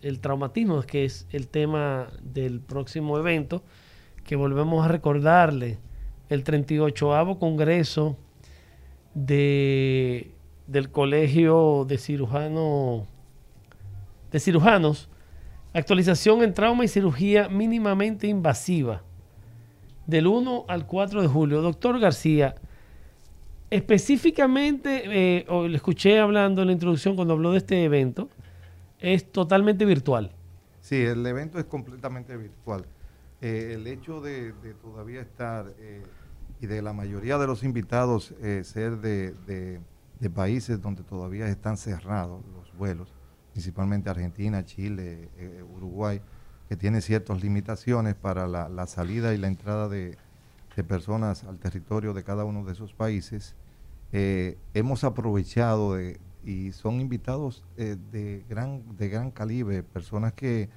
el 0.00 0.18
traumatismo, 0.20 0.80
que 0.84 1.04
es 1.04 1.26
el 1.30 1.48
tema 1.48 2.08
del 2.22 2.60
próximo 2.60 3.18
evento, 3.18 3.62
que 4.24 4.34
volvemos 4.34 4.82
a 4.82 4.88
recordarle, 4.88 5.78
el 6.30 6.42
38 6.42 7.36
Congreso 7.38 8.16
de, 9.12 10.31
del 10.66 10.90
Colegio 10.90 11.84
de 11.86 11.98
Cirujano, 11.98 13.06
de 14.30 14.40
Cirujanos, 14.40 15.08
actualización 15.72 16.42
en 16.42 16.54
trauma 16.54 16.84
y 16.84 16.88
cirugía 16.88 17.48
mínimamente 17.48 18.26
invasiva, 18.26 19.02
del 20.06 20.26
1 20.26 20.66
al 20.68 20.86
4 20.86 21.22
de 21.22 21.28
julio. 21.28 21.62
Doctor 21.62 21.98
García, 21.98 22.54
específicamente, 23.70 25.02
eh, 25.06 25.46
le 25.48 25.76
escuché 25.76 26.18
hablando 26.18 26.62
en 26.62 26.68
la 26.68 26.72
introducción 26.72 27.16
cuando 27.16 27.34
habló 27.34 27.52
de 27.52 27.58
este 27.58 27.84
evento, 27.84 28.28
es 28.98 29.30
totalmente 29.30 29.84
virtual. 29.84 30.30
Sí, 30.80 30.96
el 30.96 31.24
evento 31.26 31.58
es 31.58 31.64
completamente 31.64 32.36
virtual. 32.36 32.84
Eh, 33.40 33.72
el 33.74 33.86
hecho 33.86 34.20
de, 34.20 34.52
todavía 34.80 35.20
estar 35.20 35.72
eh, 35.78 36.02
y 36.60 36.66
de 36.66 36.82
la 36.82 36.92
mayoría 36.92 37.38
de 37.38 37.46
los 37.46 37.64
invitados 37.64 38.34
ser 38.62 38.98
de, 38.98 39.32
de, 39.46 39.80
países 40.30 40.80
donde 40.80 41.02
todavía 41.02 41.46
están 41.48 41.76
cerrados 41.76 42.42
los 42.54 42.76
vuelos, 42.76 43.12
principalmente 43.52 44.10
Argentina, 44.10 44.64
Chile, 44.64 45.28
Uruguay, 45.74 46.20
que 46.68 46.76
tiene 46.76 47.00
ciertas 47.00 47.42
limitaciones 47.42 48.14
para 48.14 48.46
la, 48.46 48.86
salida 48.86 49.34
y 49.34 49.38
la 49.38 49.48
entrada 49.48 49.88
de, 49.88 50.16
de 50.76 50.84
personas 50.84 51.44
al 51.44 51.58
territorio 51.58 52.14
de 52.14 52.24
cada 52.24 52.44
uno 52.44 52.64
de 52.64 52.72
esos 52.72 52.92
países, 52.94 53.54
eh, 54.12 54.58
hemos 54.74 55.04
aprovechado 55.04 55.98
y 56.44 56.72
son 56.72 57.00
invitados 57.00 57.62
eh, 57.76 57.96
de, 58.10 58.44
gran, 58.48 58.82
de 58.96 59.08
gran 59.08 59.30
calibre, 59.30 59.82
personas 59.82 60.32
que, 60.34 60.68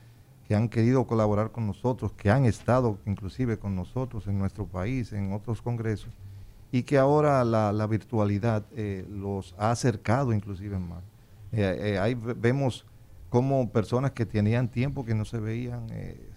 han 0.51 0.69
querido 0.69 1.07
colaborar 1.07 1.51
con 1.51 1.65
nosotros, 1.65 2.13
que 2.13 2.29
han 2.29 2.45
estado 2.45 2.99
inclusive 3.07 3.57
con 3.57 3.75
nosotros 3.75 4.27
en 4.27 4.37
nuestro 4.37 4.67
país, 4.67 5.11
en 5.11 5.33
otros 5.33 5.61
congresos, 5.61 6.13
y 6.77 6.83
que 6.83 6.97
ahora 6.97 7.43
la, 7.43 7.87
virtualidad 7.87 8.65
eh, 8.75 9.05
los 9.09 9.55
ha 9.57 9.71
acercado 9.71 10.33
inclusive 10.33 10.77
más. 10.79 11.03
ahí 12.01 12.15
vemos 12.15 12.85
cómo 13.29 13.69
personas 13.69 14.11
que 14.11 14.25
tenían 14.25 14.67
tiempo 14.67 15.05
que 15.05 15.15
no 15.15 15.25
se 15.25 15.39
veían, 15.39 15.87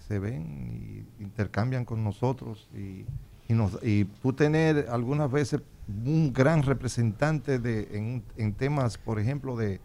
se 0.07 0.19
ven 0.19 1.05
y 1.19 1.23
intercambian 1.23 1.85
con 1.85 2.03
nosotros 2.03 2.69
y 2.73 3.05
y, 3.49 3.55
nos, 3.55 3.79
tú 4.21 4.31
tener 4.31 4.85
algunas 4.89 5.29
veces 5.29 5.61
un 5.87 6.31
gran 6.31 6.61
representante 6.61 7.57
de, 7.57 8.21
en, 8.37 8.53
temas, 8.53 8.99
por 8.99 9.19
ejemplo, 9.19 9.57
de, 9.57 9.81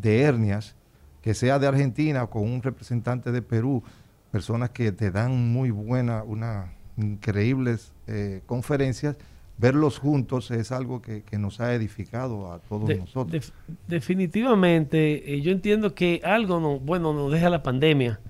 hernias, 0.00 0.76
que 1.20 1.34
sea 1.34 1.58
de 1.58 1.66
Argentina 1.66 2.24
con 2.28 2.44
un 2.44 2.62
representante 2.62 3.32
de 3.32 3.42
Perú, 3.42 3.82
personas 4.30 4.70
que 4.70 4.92
te 4.92 5.10
dan 5.10 5.52
muy 5.52 5.70
buenas, 5.72 6.22
unas 6.24 6.70
increíbles 6.96 7.92
eh, 8.06 8.40
conferencias, 8.46 9.16
verlos 9.58 9.98
juntos 9.98 10.50
es 10.50 10.72
algo 10.72 11.02
que, 11.02 11.22
nos 11.38 11.60
ha 11.60 11.74
edificado 11.74 12.52
a 12.52 12.60
todos 12.60 12.88
nosotros. 12.96 13.52
definitivamente, 13.86 15.34
eh, 15.34 15.40
yo 15.40 15.52
entiendo 15.52 15.94
que 15.94 16.20
algo 16.24 16.60
no, 16.60 16.78
bueno 16.78 17.12
nos 17.12 17.30
deja 17.32 17.50
la 17.50 17.62
pandemia 17.62 18.20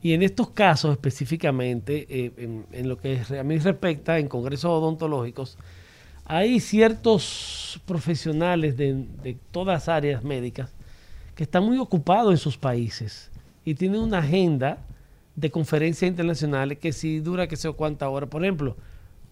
y 0.00 0.12
en 0.12 0.22
estos 0.22 0.50
casos 0.50 0.92
específicamente, 0.92 2.06
eh, 2.08 2.64
en, 2.70 2.88
lo 2.88 2.98
que 2.98 3.20
a 3.38 3.42
mí 3.42 3.58
respecta, 3.58 4.18
en 4.18 4.28
congresos 4.28 4.70
odontológicos, 4.70 5.58
hay 6.24 6.60
ciertos 6.60 7.80
profesionales 7.84 8.76
de, 8.76 9.36
todas 9.50 9.88
áreas 9.88 10.22
médicas 10.22 10.70
que 11.34 11.42
están 11.42 11.64
muy 11.64 11.78
ocupados 11.78 12.32
en 12.32 12.38
sus 12.38 12.56
países 12.56 13.30
y 13.64 13.74
tienen 13.74 14.00
una 14.00 14.18
agenda 14.18 14.78
de 15.34 15.50
conferencias 15.50 16.08
internacionales 16.08 16.78
que 16.78 16.92
si 16.92 17.20
dura 17.20 17.46
que 17.48 17.56
sé 17.56 17.70
cuánta 17.72 18.08
hora. 18.08 18.26
Por 18.26 18.44
ejemplo, 18.44 18.76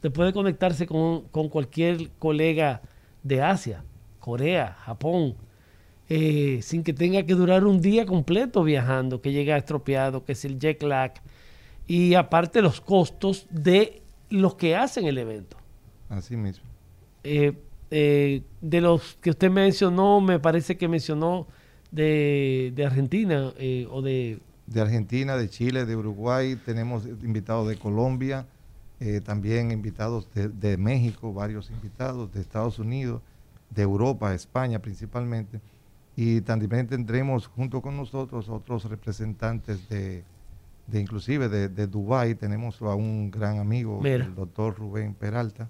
te 0.00 0.10
puede 0.10 0.32
conectarse 0.32 0.86
con, 0.86 1.22
con 1.28 1.48
cualquier 1.48 2.10
colega 2.18 2.82
de 3.22 3.42
Asia, 3.42 3.84
Corea, 4.20 4.76
Japón, 4.84 5.36
eh, 6.08 6.60
sin 6.62 6.84
que 6.84 6.92
tenga 6.92 7.24
que 7.24 7.34
durar 7.34 7.64
un 7.64 7.80
día 7.80 8.06
completo 8.06 8.62
viajando, 8.62 9.20
que 9.20 9.32
llega 9.32 9.56
estropeado, 9.56 10.24
que 10.24 10.32
es 10.32 10.44
el 10.44 10.58
jet 10.58 10.82
lag, 10.82 11.14
y 11.86 12.14
aparte 12.14 12.62
los 12.62 12.80
costos 12.80 13.46
de 13.50 14.02
los 14.30 14.54
que 14.54 14.76
hacen 14.76 15.06
el 15.06 15.18
evento. 15.18 15.56
Así 16.08 16.36
mismo. 16.36 16.64
Eh, 17.24 17.54
eh, 17.90 18.42
de 18.60 18.80
los 18.80 19.14
que 19.20 19.30
usted 19.30 19.50
mencionó, 19.50 20.20
me 20.20 20.38
parece 20.38 20.76
que 20.76 20.86
mencionó 20.86 21.46
de, 21.90 22.72
Argentina 22.84 23.52
o 23.90 24.02
de 24.02 24.40
de 24.66 24.80
Argentina, 24.80 25.36
de 25.36 25.48
Chile, 25.48 25.86
de 25.86 25.96
Uruguay, 25.96 26.56
tenemos 26.56 27.06
invitados 27.06 27.68
de 27.68 27.76
Colombia, 27.76 28.46
eh, 28.98 29.20
también 29.20 29.72
invitados 29.72 30.26
de, 30.32 30.48
de, 30.48 30.78
México, 30.78 31.34
varios 31.34 31.70
invitados 31.70 32.32
de 32.32 32.40
Estados 32.40 32.78
Unidos, 32.78 33.20
de 33.68 33.82
Europa, 33.82 34.34
España 34.34 34.78
principalmente. 34.78 35.60
Y 36.16 36.40
también 36.40 36.86
tendremos 36.86 37.46
junto 37.46 37.82
con 37.82 37.94
nosotros 37.94 38.48
otros 38.48 38.86
representantes 38.86 39.86
de, 39.90 40.24
de 40.86 41.00
inclusive 41.00 41.50
de, 41.50 41.68
de 41.68 41.86
Dubái. 41.86 42.36
Tenemos 42.36 42.80
a 42.80 42.94
un 42.94 43.30
gran 43.30 43.58
amigo, 43.58 44.00
el 44.02 44.34
doctor 44.34 44.78
Rubén 44.78 45.12
Peralta, 45.12 45.68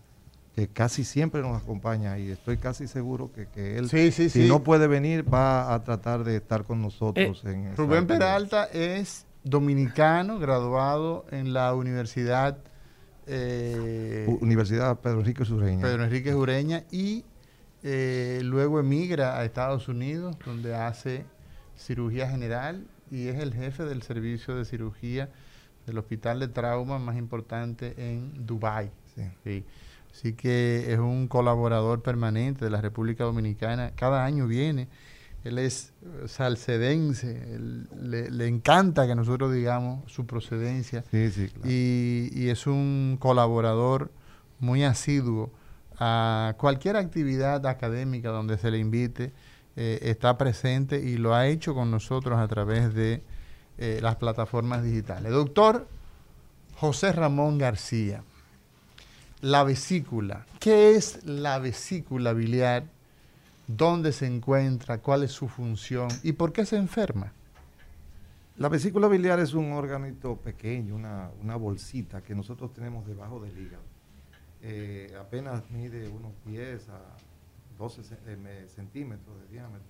que 0.54 0.68
casi 0.68 1.02
siempre 1.02 1.42
nos 1.42 1.60
acompaña 1.60 2.16
y 2.20 2.30
estoy 2.30 2.58
casi 2.58 2.86
seguro 2.86 3.32
que, 3.32 3.46
que 3.46 3.76
él, 3.76 3.88
si 3.90 4.46
no 4.46 4.62
puede 4.62 4.86
venir, 4.86 5.24
va 5.34 5.74
a 5.74 5.82
tratar 5.82 6.22
de 6.22 6.36
estar 6.36 6.62
con 6.62 6.80
nosotros. 6.80 7.42
Eh, 7.44 7.50
en 7.50 7.76
Rubén 7.76 8.06
Peralta 8.06 8.66
es 8.66 9.26
dominicano, 9.42 10.38
graduado 10.38 11.26
en 11.32 11.52
la 11.52 11.74
Universidad... 11.74 12.58
Eh, 13.26 14.24
Universidad 14.40 15.00
Pedro 15.00 15.20
Enrique 15.20 15.44
Sureña. 15.44 15.82
Pedro 15.82 16.04
Enrique 16.04 16.30
Sureña 16.32 16.84
y 16.90 17.24
eh, 17.82 18.40
luego 18.44 18.80
emigra 18.80 19.38
a 19.38 19.44
Estados 19.44 19.88
Unidos, 19.88 20.36
donde 20.44 20.74
hace 20.74 21.24
cirugía 21.76 22.28
general 22.28 22.86
y 23.10 23.28
es 23.28 23.36
el 23.36 23.52
jefe 23.52 23.84
del 23.84 24.02
servicio 24.02 24.54
de 24.56 24.64
cirugía 24.64 25.28
del 25.86 25.98
hospital 25.98 26.40
de 26.40 26.48
trauma 26.48 26.98
más 26.98 27.16
importante 27.16 27.94
en 27.96 28.46
Dubái. 28.46 28.90
Sí. 29.44 29.64
Así 30.12 30.32
que 30.32 30.92
es 30.92 30.98
un 30.98 31.28
colaborador 31.28 32.02
permanente 32.02 32.64
de 32.64 32.70
la 32.70 32.80
República 32.80 33.24
Dominicana. 33.24 33.92
Cada 33.94 34.24
año 34.24 34.46
viene. 34.46 34.88
Él 35.46 35.58
es 35.58 35.92
eh, 36.02 36.28
salcedense. 36.28 37.58
le, 38.00 38.46
encanta 38.46 39.06
que 39.06 39.14
nosotros 39.14 39.52
digamos 39.52 40.10
su 40.10 40.26
procedencia. 40.26 41.04
Sí, 41.10 41.30
sí, 41.30 41.48
claro. 41.48 41.70
y, 41.70 42.48
es 42.48 42.66
un 42.66 43.16
colaborador 43.20 44.10
muy 44.58 44.84
asiduo 44.84 45.50
a 45.98 46.54
cualquier 46.58 46.96
actividad 46.96 47.66
académica 47.66 48.30
donde 48.30 48.58
se 48.58 48.70
le 48.70 48.78
invite. 48.78 49.32
Eh, 49.76 49.98
está 50.02 50.38
presente 50.38 51.00
y 51.02 51.18
lo 51.18 51.34
ha 51.34 51.46
hecho 51.46 51.74
con 51.74 51.90
nosotros 51.90 52.38
a 52.38 52.48
través 52.48 52.94
de 52.94 53.22
eh, 53.78 53.98
las 54.02 54.16
plataformas 54.16 54.82
digitales. 54.82 55.32
Doctor 55.32 55.86
José 56.76 57.12
Ramón 57.12 57.58
García 57.58 58.22
la 59.40 59.64
vesícula. 59.64 60.46
¿Qué 60.58 60.96
es 60.96 61.24
la 61.24 61.58
vesícula 61.58 62.32
biliar? 62.32 62.84
¿Dónde 63.66 64.12
se 64.12 64.26
encuentra? 64.26 64.98
¿Cuál 64.98 65.24
es 65.24 65.32
su 65.32 65.48
función? 65.48 66.08
¿Y 66.22 66.32
por 66.32 66.52
qué 66.52 66.64
se 66.64 66.76
enferma? 66.76 67.32
La 68.58 68.68
vesícula 68.68 69.08
biliar 69.08 69.40
es 69.40 69.54
un 69.54 69.72
órgano 69.72 70.06
pequeño, 70.36 70.94
una, 70.94 71.56
bolsita 71.56 72.22
que 72.22 72.34
nosotros 72.34 72.72
tenemos 72.72 73.06
debajo 73.06 73.40
del 73.40 73.58
hígado. 73.58 73.82
Eh, 74.62 75.14
apenas 75.20 75.68
mide 75.70 76.08
unos 76.08 76.32
10 76.46 76.88
a 76.88 77.00
12 77.78 78.02
eh, 78.26 78.66
centímetros 78.74 79.36
de 79.42 79.48
diámetro. 79.48 79.88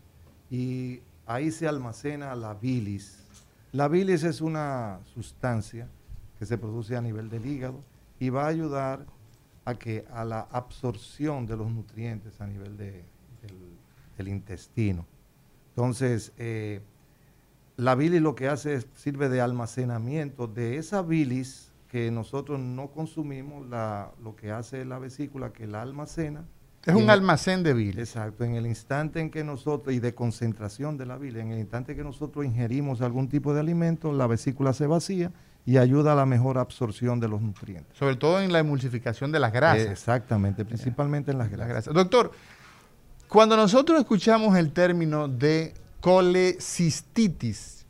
Y 0.50 1.00
ahí 1.26 1.50
se 1.50 1.68
almacena 1.68 2.34
la 2.34 2.54
bilis. 2.54 3.18
La 3.72 3.88
bilis 3.88 4.24
es 4.24 4.40
una 4.40 5.00
sustancia 5.14 5.86
que 6.38 6.46
se 6.46 6.56
produce 6.56 6.96
a 6.96 7.02
nivel 7.02 7.28
del 7.28 7.44
hígado 7.46 7.82
y 8.18 8.30
va 8.30 8.44
a 8.44 8.48
ayudar 8.48 9.06
a 9.64 9.74
que 9.74 10.06
a 10.12 10.24
la 10.24 10.40
absorción 10.40 11.46
de 11.46 11.56
los 11.56 11.70
nutrientes 11.70 12.40
a 12.40 12.46
nivel 12.46 12.76
del, 14.16 14.28
intestino. 14.28 15.06
Entonces, 15.70 16.32
eh, 16.38 16.80
la 17.76 17.94
bilis 17.94 18.22
lo 18.22 18.34
que 18.34 18.48
hace 18.48 18.74
es 18.74 18.86
sirve 18.94 19.28
de 19.28 19.40
almacenamiento 19.40 20.46
de 20.46 20.78
esa 20.78 21.02
bilis 21.02 21.70
que 21.88 22.10
nosotros 22.10 22.58
no 22.58 22.90
consumimos, 22.90 23.68
la, 23.68 24.10
lo 24.22 24.34
que 24.34 24.50
hace 24.50 24.84
la 24.84 24.98
vesícula 24.98 25.52
que 25.52 25.66
la 25.66 25.82
almacena. 25.82 26.44
Es 26.84 26.94
un 26.94 27.10
almacén 27.10 27.62
de 27.62 27.74
bilis. 27.74 27.98
Exacto, 28.14 28.44
en 28.44 28.54
el 28.54 28.66
instante 28.66 29.20
en 29.20 29.30
que 29.30 29.42
nosotros, 29.42 29.94
y 29.94 29.98
de 29.98 30.14
concentración 30.14 30.96
de 30.96 31.04
la 31.04 31.18
bilis, 31.18 31.42
en 31.42 31.50
el 31.50 31.58
instante 31.58 31.96
que 31.96 32.04
nosotros 32.04 32.44
ingerimos 32.44 33.00
algún 33.02 33.28
tipo 33.28 33.52
de 33.52 33.60
alimento, 33.60 34.12
la 34.12 34.26
vesícula 34.26 34.72
se 34.72 34.86
vacía 34.86 35.32
y 35.66 35.78
ayuda 35.78 36.12
a 36.12 36.14
la 36.14 36.26
mejor 36.26 36.58
absorción 36.58 37.18
de 37.18 37.26
los 37.26 37.42
nutrientes. 37.42 37.98
Sobre 37.98 38.14
todo 38.14 38.40
en 38.40 38.52
la 38.52 38.60
emulsificación 38.60 39.32
de 39.32 39.40
las 39.40 39.52
grasas. 39.52 39.88
exactamente, 39.88 40.64
principalmente 40.64 41.32
en 41.32 41.38
las 41.38 41.50
grasas. 41.50 41.92
Doctor, 41.92 42.30
cuando 43.28 43.56
nosotros 43.56 43.98
escuchamos 43.98 44.56
el 44.56 44.72
término 44.72 45.28
de 45.28 45.74
colecistitis, 46.00 47.84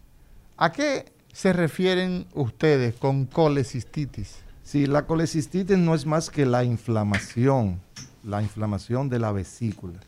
¿a 0.57 0.73
qué 0.73 1.13
se 1.33 1.53
refieren 1.53 2.27
ustedes 2.35 2.95
con 2.95 3.27
colecistitis? 3.27 4.37
Sí, 4.63 4.87
la 4.87 5.07
colecistitis 5.07 5.77
no 5.77 5.95
es 5.95 6.07
más 6.07 6.31
que 6.31 6.47
la 6.47 6.65
inflamación, 6.65 7.81
la 8.25 8.43
inflamación 8.43 9.09
de 9.09 9.19
la 9.19 9.33
vesícula. 9.33 10.01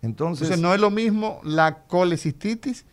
Entonces, 0.00 0.42
Entonces 0.48 0.62
no 0.62 0.72
es 0.72 0.80
lo 0.80 0.90
mismo 0.90 1.40
la 1.42 1.82
colecistitis 1.86 2.84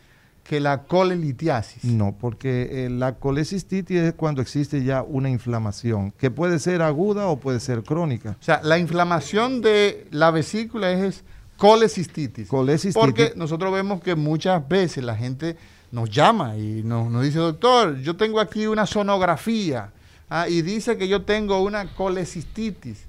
que 0.43 0.59
la 0.59 0.83
colelitiasis. 0.83 1.83
No, 1.85 2.15
porque 2.19 2.85
eh, 2.85 2.89
la 2.89 3.15
colecistitis 3.15 3.97
es 3.97 4.13
cuando 4.13 4.41
existe 4.41 4.83
ya 4.83 5.01
una 5.01 5.29
inflamación, 5.29 6.11
que 6.11 6.29
puede 6.29 6.59
ser 6.59 6.81
aguda 6.81 7.27
o 7.27 7.39
puede 7.39 7.59
ser 7.59 7.83
crónica. 7.83 8.37
O 8.39 8.43
sea, 8.43 8.61
la 8.63 8.77
inflamación 8.77 9.61
de 9.61 10.07
la 10.11 10.31
vesícula 10.31 10.91
es 10.91 11.23
colecistitis. 11.57 12.47
Colecistitis. 12.47 12.99
Porque 12.99 13.33
nosotros 13.35 13.73
vemos 13.73 14.01
que 14.01 14.15
muchas 14.15 14.67
veces 14.67 15.03
la 15.03 15.15
gente 15.15 15.57
nos 15.91 16.09
llama 16.09 16.57
y 16.57 16.83
nos, 16.83 17.21
dice, 17.21 17.39
doctor, 17.39 17.99
yo 18.01 18.15
tengo 18.15 18.39
aquí 18.39 18.67
una 18.67 18.85
sonografía 18.85 19.91
ah, 20.29 20.47
y 20.49 20.61
dice 20.61 20.97
que 20.97 21.07
yo 21.07 21.23
tengo 21.23 21.61
una 21.61 21.93
colecistitis. 21.95 23.05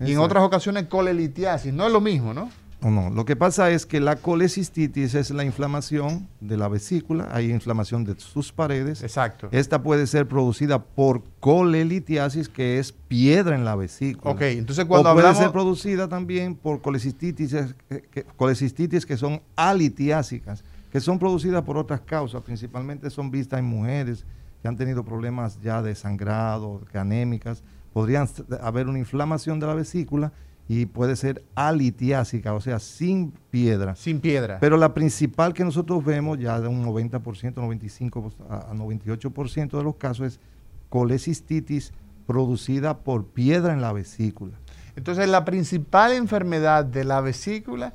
Y 0.00 0.12
en 0.12 0.18
otras 0.18 0.42
ocasiones 0.42 0.86
colelitiasis. 0.88 1.72
No 1.72 1.86
es 1.86 1.92
lo 1.92 2.00
mismo, 2.00 2.34
¿no? 2.34 2.50
No. 2.90 3.10
Lo 3.10 3.24
que 3.24 3.36
pasa 3.36 3.70
es 3.70 3.86
que 3.86 4.00
la 4.00 4.16
colecistitis 4.16 5.14
es 5.14 5.30
la 5.30 5.44
inflamación 5.44 6.28
de 6.40 6.56
la 6.56 6.68
vesícula, 6.68 7.28
hay 7.32 7.50
inflamación 7.50 8.04
de 8.04 8.18
sus 8.18 8.52
paredes. 8.52 9.02
Exacto. 9.02 9.48
Esta 9.52 9.82
puede 9.82 10.06
ser 10.06 10.28
producida 10.28 10.82
por 10.82 11.22
colelitiasis, 11.40 12.48
que 12.48 12.78
es 12.78 12.92
piedra 12.92 13.54
en 13.54 13.64
la 13.64 13.76
vesícula. 13.76 14.34
Ok, 14.34 14.42
entonces 14.42 14.84
cuando 14.84 15.10
o 15.10 15.14
puede 15.14 15.34
ser 15.34 15.52
producida 15.52 16.08
también 16.08 16.54
por 16.54 16.80
colecistitis, 16.80 17.54
que, 17.88 18.24
colecistitis 18.36 19.06
que 19.06 19.16
son 19.16 19.40
alitiásicas, 19.56 20.64
que 20.92 21.00
son 21.00 21.18
producidas 21.18 21.62
por 21.62 21.76
otras 21.76 22.00
causas, 22.00 22.42
principalmente 22.42 23.10
son 23.10 23.30
vistas 23.30 23.58
en 23.58 23.66
mujeres 23.66 24.24
que 24.62 24.68
han 24.68 24.76
tenido 24.76 25.04
problemas 25.04 25.60
ya 25.60 25.82
de 25.82 25.94
sangrado, 25.94 26.80
que 26.90 26.98
anémicas. 26.98 27.62
Podrían 27.92 28.26
haber 28.62 28.88
una 28.88 28.98
inflamación 28.98 29.60
de 29.60 29.66
la 29.66 29.74
vesícula 29.74 30.32
y 30.66 30.86
puede 30.86 31.16
ser 31.16 31.44
alitiásica, 31.54 32.54
o 32.54 32.60
sea, 32.60 32.78
sin 32.78 33.32
piedra. 33.50 33.96
Sin 33.96 34.20
piedra. 34.20 34.58
Pero 34.60 34.76
la 34.76 34.94
principal 34.94 35.52
que 35.52 35.64
nosotros 35.64 36.04
vemos 36.04 36.38
ya 36.38 36.60
de 36.60 36.68
un 36.68 36.84
90%, 36.84 37.20
95% 37.54 38.32
a 38.48 38.72
98% 38.72 39.76
de 39.76 39.82
los 39.82 39.96
casos 39.96 40.26
es 40.26 40.40
colecistitis 40.88 41.92
producida 42.26 42.98
por 42.98 43.26
piedra 43.26 43.74
en 43.74 43.82
la 43.82 43.92
vesícula. 43.92 44.54
Entonces, 44.96 45.28
la 45.28 45.44
principal 45.44 46.12
enfermedad 46.12 46.84
de 46.84 47.04
la 47.04 47.20
vesícula 47.20 47.92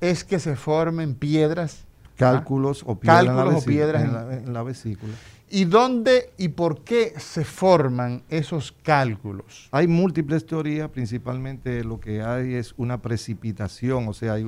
es 0.00 0.24
que 0.24 0.38
se 0.38 0.56
formen 0.56 1.14
piedras. 1.14 1.86
Cálculos 2.16 2.82
o 2.86 3.00
piedras 3.00 4.02
en 4.44 4.52
la 4.52 4.62
vesícula. 4.62 5.14
¿Y 5.52 5.64
dónde 5.64 6.32
y 6.38 6.48
por 6.48 6.84
qué 6.84 7.12
se 7.18 7.44
forman 7.44 8.22
esos 8.28 8.70
cálculos? 8.70 9.68
Hay 9.72 9.88
múltiples 9.88 10.46
teorías, 10.46 10.88
principalmente 10.90 11.82
lo 11.82 11.98
que 11.98 12.22
hay 12.22 12.54
es 12.54 12.72
una 12.76 13.02
precipitación, 13.02 14.06
o 14.06 14.12
sea, 14.12 14.34
hay 14.34 14.44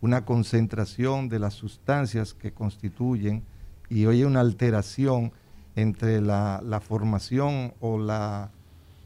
una 0.00 0.24
concentración 0.24 1.28
de 1.28 1.40
las 1.40 1.54
sustancias 1.54 2.32
que 2.32 2.52
constituyen 2.52 3.42
y 3.88 4.06
hay 4.06 4.22
una 4.22 4.38
alteración 4.38 5.32
entre 5.74 6.20
la, 6.20 6.80
formación 6.86 7.74
o 7.80 7.98
la 7.98 8.52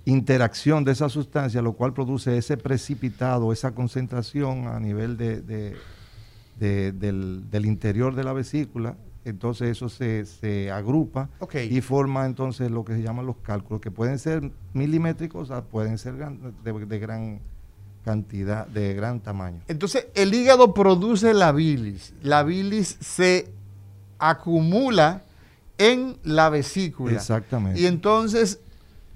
interacción 0.04 0.84
de 0.84 0.92
esa 0.92 1.08
sustancia, 1.08 1.62
lo 1.62 1.72
cual 1.72 1.94
produce 1.94 2.36
ese 2.36 2.58
precipitado, 2.58 3.50
esa 3.50 3.74
concentración 3.74 4.66
a 4.66 4.78
nivel 4.78 5.16
de, 5.16 5.40
del 6.58 7.64
interior 7.64 8.14
de 8.14 8.24
la 8.24 8.34
vesícula, 8.34 8.94
entonces 9.24 9.70
eso 9.70 9.88
se, 9.88 10.70
agrupa 10.70 11.30
y 11.52 11.80
forma 11.80 12.26
entonces 12.26 12.70
lo 12.70 12.84
que 12.84 12.94
se 12.94 13.02
llaman 13.02 13.26
los 13.26 13.36
cálculos, 13.38 13.80
que 13.80 13.90
pueden 13.90 14.18
ser 14.18 14.50
milimétricos 14.72 15.50
o 15.50 15.64
pueden 15.64 15.98
ser 15.98 16.14
de, 16.14 16.98
gran 16.98 17.40
cantidad, 18.04 18.66
de 18.66 18.94
gran 18.94 19.20
tamaño. 19.20 19.62
Entonces 19.66 20.08
el 20.14 20.34
hígado 20.34 20.74
produce 20.74 21.32
la 21.32 21.52
bilis, 21.52 22.12
la 22.22 22.42
bilis 22.42 22.98
se 23.00 23.50
acumula 24.18 25.22
en 25.78 26.18
la 26.22 26.50
vesícula. 26.50 27.14
Exactamente. 27.14 27.80
Y 27.80 27.86
entonces, 27.86 28.60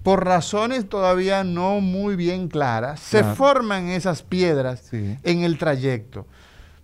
por 0.03 0.25
razones 0.25 0.89
todavía 0.89 1.45
no 1.45 1.81
muy 1.81 2.17
bien 2.17 2.49
claras, 2.49 3.01
se 3.01 3.23
forman 3.23 3.89
esas 3.89 4.23
piedras 4.23 4.91
en 4.93 5.45
el 5.45 5.59
trayecto. 5.59 6.27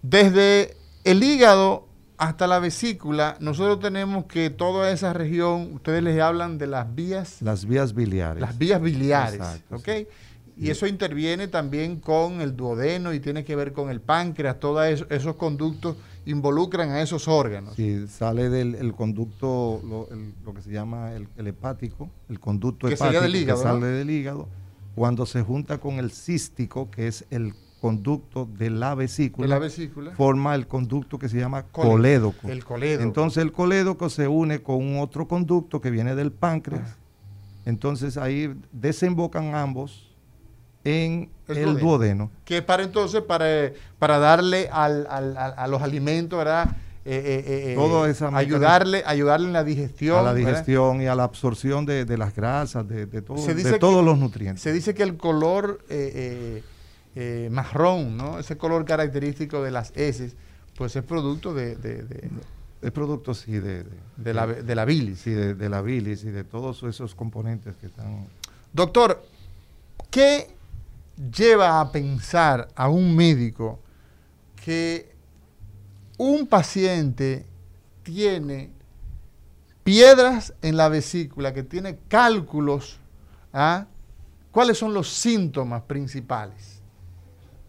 Desde 0.02 0.76
el 1.04 1.22
hígado 1.22 1.88
hasta 2.16 2.46
la 2.46 2.58
vesícula, 2.58 3.36
nosotros 3.40 3.80
tenemos 3.80 4.26
que 4.26 4.50
toda 4.50 4.90
esa 4.90 5.12
región, 5.12 5.72
ustedes 5.74 6.02
les 6.02 6.20
hablan 6.20 6.58
de 6.58 6.66
las 6.66 6.94
vías. 6.94 7.42
Las 7.42 7.66
vías 7.66 7.94
biliares. 7.94 8.40
Las 8.40 8.56
vías 8.56 8.80
biliares. 8.80 9.40
¿Ok? 9.70 9.88
Y 10.56 10.70
eso 10.70 10.86
interviene 10.86 11.48
también 11.48 11.98
con 11.98 12.40
el 12.40 12.56
duodeno 12.56 13.12
y 13.12 13.18
tiene 13.18 13.44
que 13.44 13.56
ver 13.56 13.72
con 13.72 13.90
el 13.90 14.00
páncreas, 14.00 14.60
todos 14.60 15.04
esos 15.10 15.34
conductos 15.34 15.96
involucran 16.26 16.90
a 16.90 17.02
esos 17.02 17.26
órganos. 17.26 17.74
Sí, 17.74 18.06
sale 18.06 18.48
del 18.48 18.94
conducto, 18.94 19.80
lo, 19.84 20.54
que 20.54 20.62
se 20.62 20.70
llama 20.70 21.12
el, 21.12 21.46
hepático, 21.46 22.08
el 22.28 22.38
conducto 22.38 22.86
hepático 22.86 23.20
que 23.20 23.56
sale 23.56 23.86
del 23.86 24.10
hígado, 24.10 24.48
cuando 24.94 25.26
se 25.26 25.42
junta 25.42 25.78
con 25.78 25.98
el 25.98 26.12
cístico, 26.12 26.88
que 26.88 27.08
es 27.08 27.24
el 27.30 27.54
conducto 27.84 28.48
de 28.50 28.70
la 28.70 28.94
vesícula, 28.94 29.46
la 29.46 29.58
vesícula, 29.58 30.12
forma 30.12 30.54
el 30.54 30.66
conducto 30.66 31.18
que 31.18 31.28
se 31.28 31.38
llama 31.38 31.64
colédoco. 31.64 32.48
El 32.48 32.64
colédoco. 32.64 33.04
Entonces 33.04 33.42
el 33.42 33.52
colédoco 33.52 34.08
se 34.08 34.26
une 34.26 34.62
con 34.62 34.76
un 34.76 35.00
otro 35.00 35.28
conducto 35.28 35.82
que 35.82 35.90
viene 35.90 36.14
del 36.14 36.32
páncreas. 36.32 36.92
Ah. 36.92 36.96
Entonces 37.66 38.16
ahí 38.16 38.54
desembocan 38.72 39.54
ambos 39.54 40.16
en 40.82 41.28
el, 41.46 41.78
duodeno. 41.78 42.30
Que 42.46 42.62
para 42.62 42.84
entonces, 42.84 43.20
para, 43.20 43.72
para 43.98 44.18
darle 44.18 44.70
al, 44.72 45.06
al, 45.10 45.36
a 45.36 45.66
los 45.68 45.82
alimentos, 45.82 46.38
¿verdad? 46.38 46.74
Eh, 47.04 47.44
eh, 47.46 47.76
eh, 47.78 48.08
esa 48.08 48.34
ayudarle, 48.34 49.02
ayudarle 49.04 49.48
en 49.48 49.52
la 49.52 49.62
digestión. 49.62 50.20
A 50.20 50.22
la 50.22 50.32
digestión 50.32 51.02
y 51.02 51.06
a 51.06 51.14
la 51.14 51.24
absorción 51.24 51.84
de, 51.84 52.16
las 52.16 52.34
grasas, 52.34 52.88
de, 52.88 53.04
de, 53.04 53.20
de 53.20 53.78
todos 53.78 54.02
los 54.02 54.16
nutrientes. 54.16 54.62
Se 54.62 54.72
dice 54.72 54.94
que 54.94 55.02
el 55.02 55.18
color 55.18 55.84
marrón, 57.50 58.16
¿no? 58.16 58.38
ese 58.38 58.56
color 58.56 58.84
característico 58.84 59.62
de 59.62 59.70
las 59.70 59.92
heces, 59.96 60.36
pues 60.76 60.96
es 60.96 61.04
producto 61.04 61.54
de... 61.54 61.76
es 62.82 62.90
producto, 62.90 63.34
sí, 63.34 63.52
de, 63.52 63.84
de, 64.16 64.34
la, 64.34 64.46
de 64.46 64.74
la 64.74 64.84
bilis. 64.84 65.20
Sí, 65.20 65.30
de, 65.30 65.68
la 65.68 65.80
bilis 65.80 66.24
y 66.24 66.30
de 66.30 66.44
todos 66.44 66.82
esos 66.82 67.14
componentes 67.14 67.76
que 67.76 67.86
están... 67.86 68.26
Doctor, 68.72 69.24
¿qué 70.10 70.48
lleva 71.16 71.80
a 71.80 71.92
pensar 71.92 72.68
a 72.74 72.88
un 72.88 73.14
médico 73.14 73.78
que 74.64 75.14
un 76.18 76.46
paciente 76.46 77.46
tiene 78.02 78.70
piedras 79.84 80.54
en 80.62 80.76
la 80.76 80.88
vesícula, 80.88 81.52
que 81.52 81.62
tiene 81.62 81.98
cálculos, 82.08 82.98
¿ah? 83.52 83.86
¿cuáles 84.50 84.78
son 84.78 84.94
los 84.94 85.08
síntomas 85.08 85.82
principales? 85.82 86.73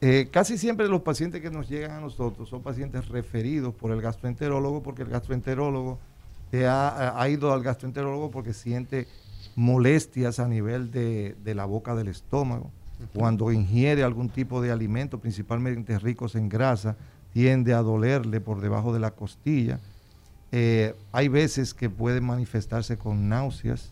Eh, 0.08 0.28
casi 0.30 0.58
siempre 0.58 0.88
los 0.88 1.02
pacientes 1.02 1.42
que 1.42 1.50
nos 1.50 1.68
llegan 1.68 1.92
a 1.92 2.00
nosotros 2.00 2.48
son 2.48 2.62
pacientes 2.62 3.08
referidos 3.08 3.74
por 3.74 3.92
el 3.92 4.02
gastroenterólogo, 4.02 4.84
porque 4.84 5.02
el 5.02 5.10
gastroenterólogo 5.10 5.98
ha, 6.68 7.14
ha 7.20 7.30
ido 7.30 7.52
al 7.52 7.64
gastroenterólogo 7.64 8.30
porque 8.30 8.54
siente 8.54 9.08
molestias 9.56 10.40
a 10.40 10.48
nivel 10.48 10.92
de 10.92 11.54
la 11.56 11.66
boca 11.66 11.96
del 11.96 12.10
estómago 12.10 12.72
cuando 13.14 13.52
ingiere 13.52 14.04
algún 14.04 14.30
tipo 14.30 14.62
de 14.62 14.72
alimento, 14.72 15.20
principalmente 15.20 16.00
ricos 16.00 16.36
en 16.36 16.50
grasa, 16.50 16.96
tiende 17.34 17.74
a 17.74 17.82
dolerle 17.82 18.42
por 18.42 18.62
debajo 18.62 18.94
de 18.94 19.00
la 19.00 19.12
costilla. 19.12 19.80
Eh, 20.52 20.96
hay 21.12 21.28
veces 21.28 21.74
que 21.74 21.90
puede 21.90 22.22
manifestarse 22.22 22.98
con 22.98 23.28
náuseas, 23.28 23.92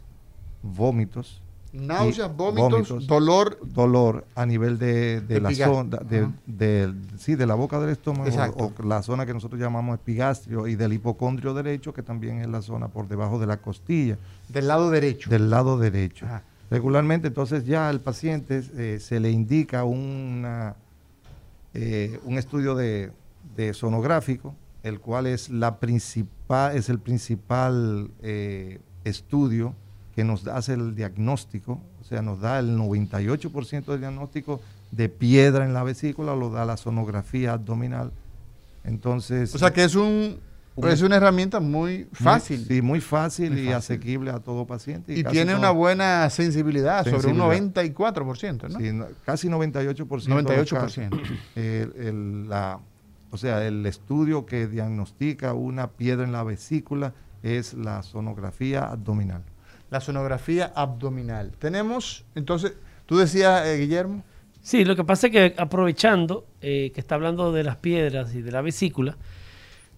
vómitos. 0.61 1.41
Náuseas, 1.74 2.36
vómitos, 2.36 3.07
dolor. 3.07 3.57
Dolor 3.63 4.28
a 4.36 4.45
nivel 4.45 4.78
de, 4.78 5.24
la 5.41 5.53
zona, 5.55 5.97
de, 6.45 6.93
sí, 7.17 7.34
de 7.34 7.47
la 7.47 7.55
boca 7.55 7.80
del 7.80 7.89
estómago, 7.89 8.30
o, 8.57 8.84
la 8.84 9.01
zona 9.01 9.26
que 9.26 9.34
nosotros 9.34 9.59
llamamos 9.59 9.95
epigastrio, 9.95 10.67
y 10.67 10.76
del 10.76 10.93
hipocondrio 10.93 11.55
derecho, 11.55 11.91
que 11.91 12.03
también 12.03 12.41
es 12.41 12.47
la 12.47 12.61
zona 12.61 12.89
por 12.89 13.07
debajo 13.07 13.39
de 13.39 13.47
la 13.47 13.57
costilla. 13.57 14.19
Del 14.49 14.67
lado 14.67 14.91
derecho. 14.91 15.32
Del 15.32 15.49
lado 15.49 15.80
derecho. 15.80 16.28
Regularmente 16.69 17.28
entonces 17.28 17.65
ya 17.65 17.89
al 17.89 18.01
paciente 18.01 18.63
eh, 18.78 18.99
se 18.99 19.19
le 19.19 19.32
indica 19.32 19.84
una, 19.84 20.76
eh, 21.74 22.19
un 22.24 22.38
estudio 22.38 22.76
de, 22.76 23.11
sonográfico, 23.74 24.53
el 24.84 24.99
cual 24.99 25.26
es, 25.26 25.49
la 25.49 25.80
principal, 25.80 26.76
es 26.76 26.89
el 26.89 26.99
principal 26.99 28.11
eh, 28.21 28.80
estudio 29.03 29.74
que 30.16 30.24
nos 30.24 30.47
hace 30.47 30.74
el 30.74 30.95
diagnóstico, 30.95 31.82
o 32.01 32.03
sea, 32.03 32.22
nos 32.22 32.41
da 32.41 32.59
el 32.59 32.78
98% 32.78 33.86
del 33.86 33.99
diagnóstico 33.99 34.61
de 34.91 35.09
piedra 35.09 35.66
en 35.66 35.74
la 35.74 35.84
vesícula, 35.84 36.36
lo 36.36 36.49
da 36.49 36.66
la 36.66 36.78
sonografía 36.78 37.53
abdominal. 37.53 38.11
Entonces... 38.84 39.53
O 39.55 39.57
sea 39.57 39.72
que 39.74 39.84
es 39.84 39.95
un 39.95 40.39
es 40.76 41.01
una 41.01 41.18
herramienta 41.18 41.59
muy 41.59 42.07
fácil. 42.14 42.66
sí, 42.66 42.82
muy 42.82 42.99
fácil 42.99 43.57
y 43.59 43.70
asequible 43.70 44.32
a 44.32 44.39
todo 44.39 44.66
paciente. 44.66 45.14
Y, 45.18 45.24
tiene 45.24 45.55
una 45.55 45.70
buena 45.70 46.30
sensibilidad, 46.30 47.05
sobre 47.05 47.28
un 47.28 47.38
94%, 47.38 48.70
¿no? 48.70 48.80
Sí, 48.80 49.16
casi 49.24 49.49
98%. 49.49 50.05
98%. 50.07 51.39
el, 51.55 52.49
la, 52.49 52.80
o 53.30 53.38
sea, 53.38 53.66
el 53.66 53.86
estudio 53.86 54.45
que 54.45 54.68
diagnostica 54.68 55.53
una 55.53 55.88
piedra 55.91 56.24
en 56.24 56.32
la 56.32 56.43
vesícula 56.43 57.14
es 57.43 57.74
la 57.74 58.01
sonografía 58.01 58.86
abdominal. 58.86 59.43
La 59.94 60.02
sonografía 60.02 60.74
abdominal. 60.76 61.52
Tenemos, 61.60 62.26
entonces, 62.34 62.74
tú 63.06 63.16
decías, 63.16 63.68
eh, 63.68 63.78
Guillermo. 63.78 64.24
Sí, 64.60 64.86
lo 64.86 64.96
que 64.96 65.04
pasa 65.04 65.28
es 65.28 65.34
que 65.34 65.54
aprovechando 65.56 66.48
eh, 66.62 66.91
que 66.96 67.00
está 67.00 67.14
hablando 67.14 67.52
de 67.52 67.62
las 67.62 67.76
piedras 67.76 68.34
y 68.34 68.41
de 68.41 68.52
la 68.52 68.64
vesícula, 68.64 69.20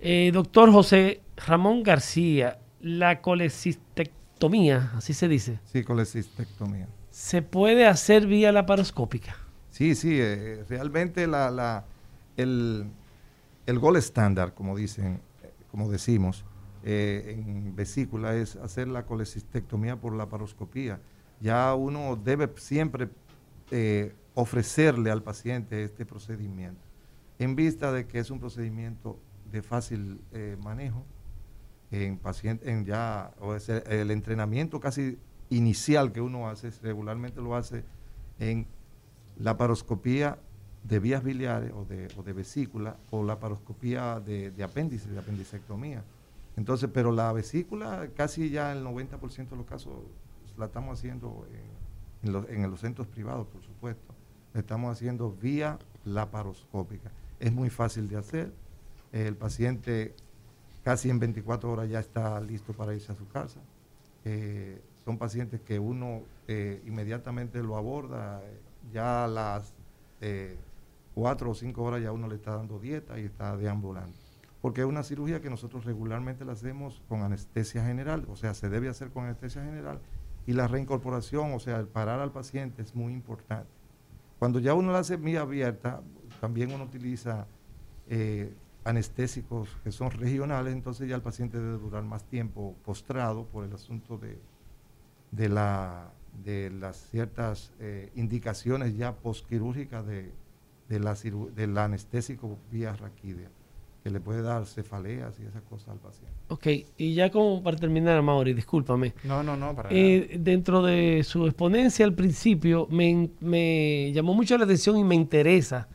eh, 0.01 0.31
doctor 0.33 0.69
José 0.69 1.21
Ramón 1.47 1.81
García, 1.81 2.59
la 2.81 3.21
colecistectomía, 3.21 4.91
así 4.97 5.13
se 5.13 5.29
dice. 5.29 5.61
Sí, 5.63 5.85
colecistectomía. 5.85 6.89
¿Se 7.09 7.41
puede 7.41 7.87
hacer 7.87 8.27
vía 8.27 8.51
laparoscópica? 8.51 9.37
Sí, 9.69 9.95
sí, 9.95 10.19
realmente 10.67 11.25
la, 11.25 11.85
el, 12.35 12.83
el 13.65 13.79
gol 13.79 13.95
estándar, 13.95 14.55
como 14.55 14.75
dicen, 14.75 15.21
como 15.71 15.89
decimos, 15.89 16.43
eh, 16.85 17.35
en 17.37 17.75
vesícula 17.75 18.35
es 18.35 18.55
hacer 18.55 18.87
la 18.87 19.05
colecistectomía 19.05 19.99
por 19.99 20.15
laparoscopía. 20.15 21.01
Ya 21.41 21.75
uno 21.75 22.15
debe 22.15 22.49
siempre 22.55 23.09
ofrecerle 24.35 25.09
al 25.09 25.23
paciente 25.23 25.83
este 25.83 26.05
procedimiento, 26.05 26.81
en 27.39 27.55
vista 27.55 27.91
de 27.91 28.05
que 28.05 28.19
es 28.19 28.29
un 28.29 28.39
procedimiento 28.39 29.17
de 29.51 29.61
fácil 29.61 30.21
eh, 30.33 30.57
manejo 30.61 31.03
en 31.91 32.17
pacientes, 32.17 32.67
en 32.67 32.85
ya, 32.85 33.31
o 33.39 33.55
el 33.55 34.11
entrenamiento 34.11 34.79
casi 34.79 35.17
inicial 35.49 36.11
que 36.11 36.19
uno 36.19 36.49
hace, 36.49 36.71
regularmente 36.81 37.41
lo 37.41 37.55
hace 37.55 37.83
en 38.39 38.67
la 39.37 39.55
paroscopía 39.57 40.37
de 40.83 40.99
vías 40.99 41.23
biliares 41.23 41.71
o 41.73 41.85
de, 41.85 42.07
de 42.07 42.33
vesícula 42.33 42.97
o 43.11 43.23
la 43.23 43.39
paroscopía 43.39 44.19
de, 44.19 44.51
apéndice, 44.63 45.09
de 45.09 45.19
apendicectomía. 45.19 46.03
Entonces, 46.57 46.89
pero 46.93 47.11
la 47.11 47.31
vesícula, 47.33 48.09
casi 48.15 48.49
ya 48.49 48.71
el 48.71 48.83
90% 48.83 49.49
de 49.49 49.55
los 49.55 49.65
casos 49.65 49.93
la 50.57 50.65
estamos 50.67 50.97
haciendo 50.97 51.45
en, 52.23 52.31
los, 52.31 52.49
en, 52.49 52.69
los, 52.69 52.79
centros 52.79 53.07
privados, 53.07 53.47
por 53.47 53.61
supuesto. 53.61 54.13
La 54.53 54.61
estamos 54.61 54.91
haciendo 54.91 55.31
vía 55.31 55.77
laparoscópica. 56.05 57.11
Es 57.39 57.51
muy 57.51 57.69
fácil 57.69 58.07
de 58.07 58.17
hacer 58.17 58.53
el 59.11 59.35
paciente 59.35 60.13
casi 60.83 61.09
en 61.09 61.19
24 61.19 61.71
horas 61.71 61.89
ya 61.89 61.99
está 61.99 62.39
listo 62.41 62.73
para 62.73 62.93
irse 62.93 63.11
a 63.11 63.15
su 63.15 63.27
casa. 63.29 63.59
Eh, 64.23 64.81
son 65.03 65.17
pacientes 65.17 65.61
que 65.61 65.79
uno 65.79 66.21
eh, 66.47 66.81
inmediatamente 66.85 67.63
lo 67.63 67.77
aborda, 67.77 68.41
ya 68.91 69.25
a 69.25 69.27
las 69.27 69.73
eh, 70.21 70.57
cuatro 71.13 71.51
o 71.51 71.55
cinco 71.55 71.83
horas 71.83 72.03
ya 72.03 72.11
uno 72.11 72.27
le 72.27 72.35
está 72.35 72.55
dando 72.55 72.77
dieta 72.79 73.19
y 73.19 73.25
está 73.25 73.55
deambulando. 73.55 74.17
Porque 74.65 74.81
es 74.81 74.87
una 74.87 75.03
cirugía 75.03 75.41
que 75.41 75.49
nosotros 75.51 75.85
regularmente 75.85 76.43
la 76.43 76.53
hacemos 76.53 77.03
con 77.07 77.21
anestesia 77.21 77.85
general, 77.85 78.25
o 78.27 78.35
sea, 78.35 78.55
se 78.55 78.67
debe 78.67 78.89
hacer 78.89 79.11
con 79.11 79.25
anestesia 79.25 79.63
general 79.63 80.01
y 80.47 80.53
la 80.53 80.67
reincorporación, 80.67 81.53
o 81.53 81.59
sea, 81.59 81.77
el 81.77 81.85
parar 81.85 82.19
al 82.19 82.31
paciente 82.31 82.81
es 82.81 82.95
muy 82.95 83.13
importante. 83.13 83.69
Cuando 84.39 84.57
ya 84.57 84.73
uno 84.73 84.91
la 84.91 84.97
hace 84.97 85.17
vía 85.17 85.41
abierta, 85.41 86.01
también 86.41 86.73
uno 86.73 86.85
utiliza 86.85 87.45
anestésicos 88.83 89.69
que 89.83 89.91
son 89.91 90.09
regionales, 90.09 90.73
entonces 90.73 91.07
ya 91.07 91.15
el 91.15 91.21
paciente 91.21 91.59
debe 91.59 91.77
durar 91.77 92.01
más 92.01 92.23
tiempo 92.23 92.75
postrado 92.83 93.45
por 93.45 93.65
el 93.65 93.73
asunto 93.73 94.17
de, 94.17 94.39
de 95.29 96.71
las 96.71 96.95
ciertas 97.11 97.71
eh, 97.79 98.09
indicaciones 98.15 98.97
ya 98.97 99.13
postquirúrgicas 99.13 100.07
de, 100.07 100.31
de 100.89 100.99
la, 100.99 101.13
del 101.55 101.77
anestésico 101.77 102.57
vía 102.71 102.95
raquídea, 102.95 103.51
que 104.05 104.11
le 104.11 104.19
puede 104.19 104.43
dar 104.43 104.67
cefaleas 104.67 105.39
y 105.39 105.47
esas 105.47 105.63
cosas 105.63 105.89
al 105.89 105.97
paciente. 105.97 106.31
Ok, 106.49 106.67
y 106.95 107.15
ya 107.15 107.31
como 107.31 107.63
para 107.63 107.75
terminar, 107.75 108.21
Mauri, 108.21 108.53
discúlpame. 108.53 109.15
No, 109.23 109.41
no, 109.41 109.57
no, 109.57 109.75
para 109.75 109.89
eh, 109.91 110.37
Dentro 110.39 110.83
de 110.83 111.23
su 111.23 111.47
exponencia 111.47 112.05
al 112.05 112.13
principio, 112.13 112.87
me, 112.91 113.31
me 113.39 114.11
llamó 114.13 114.35
mucho 114.35 114.55
la 114.59 114.65
atención 114.65 114.97
y 114.97 115.03
me 115.03 115.15
interesa 115.15 115.87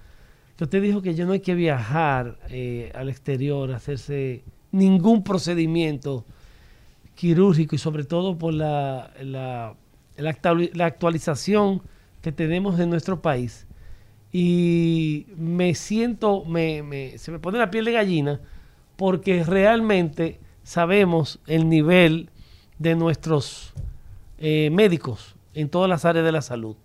que 0.56 0.64
usted 0.64 0.82
dijo 0.82 1.00
que 1.02 1.14
ya 1.14 1.24
no 1.24 1.30
hay 1.30 1.38
que 1.38 1.54
viajar 1.54 2.36
eh, 2.48 2.90
al 2.96 3.08
exterior, 3.08 3.70
hacerse 3.70 4.42
ningún 4.72 5.22
procedimiento 5.22 6.24
quirúrgico 7.14 7.76
y 7.76 7.78
sobre 7.78 8.02
todo 8.02 8.36
por 8.36 8.54
la, 8.54 9.12
la, 9.22 9.76
la 10.16 10.84
actualización 10.84 11.80
que 12.22 12.32
tenemos 12.32 12.80
en 12.80 12.90
nuestro 12.90 13.22
país. 13.22 13.68
Y 14.32 15.26
me 15.36 15.74
siento, 15.74 16.44
me, 16.44 17.18
se 17.18 17.32
me 17.32 17.38
pone 17.38 17.58
la 17.58 17.70
piel 17.70 17.84
de 17.84 17.92
gallina 17.92 18.40
porque 18.96 19.42
realmente 19.44 20.38
sabemos 20.62 21.40
el 21.46 21.68
nivel 21.68 22.30
de 22.78 22.94
nuestros 22.94 23.72
eh, 24.38 24.70
médicos 24.70 25.36
en 25.54 25.68
todas 25.68 25.88
las 25.88 26.04
áreas 26.04 26.24
de 26.24 26.32
la 26.32 26.42
salud. 26.42 26.76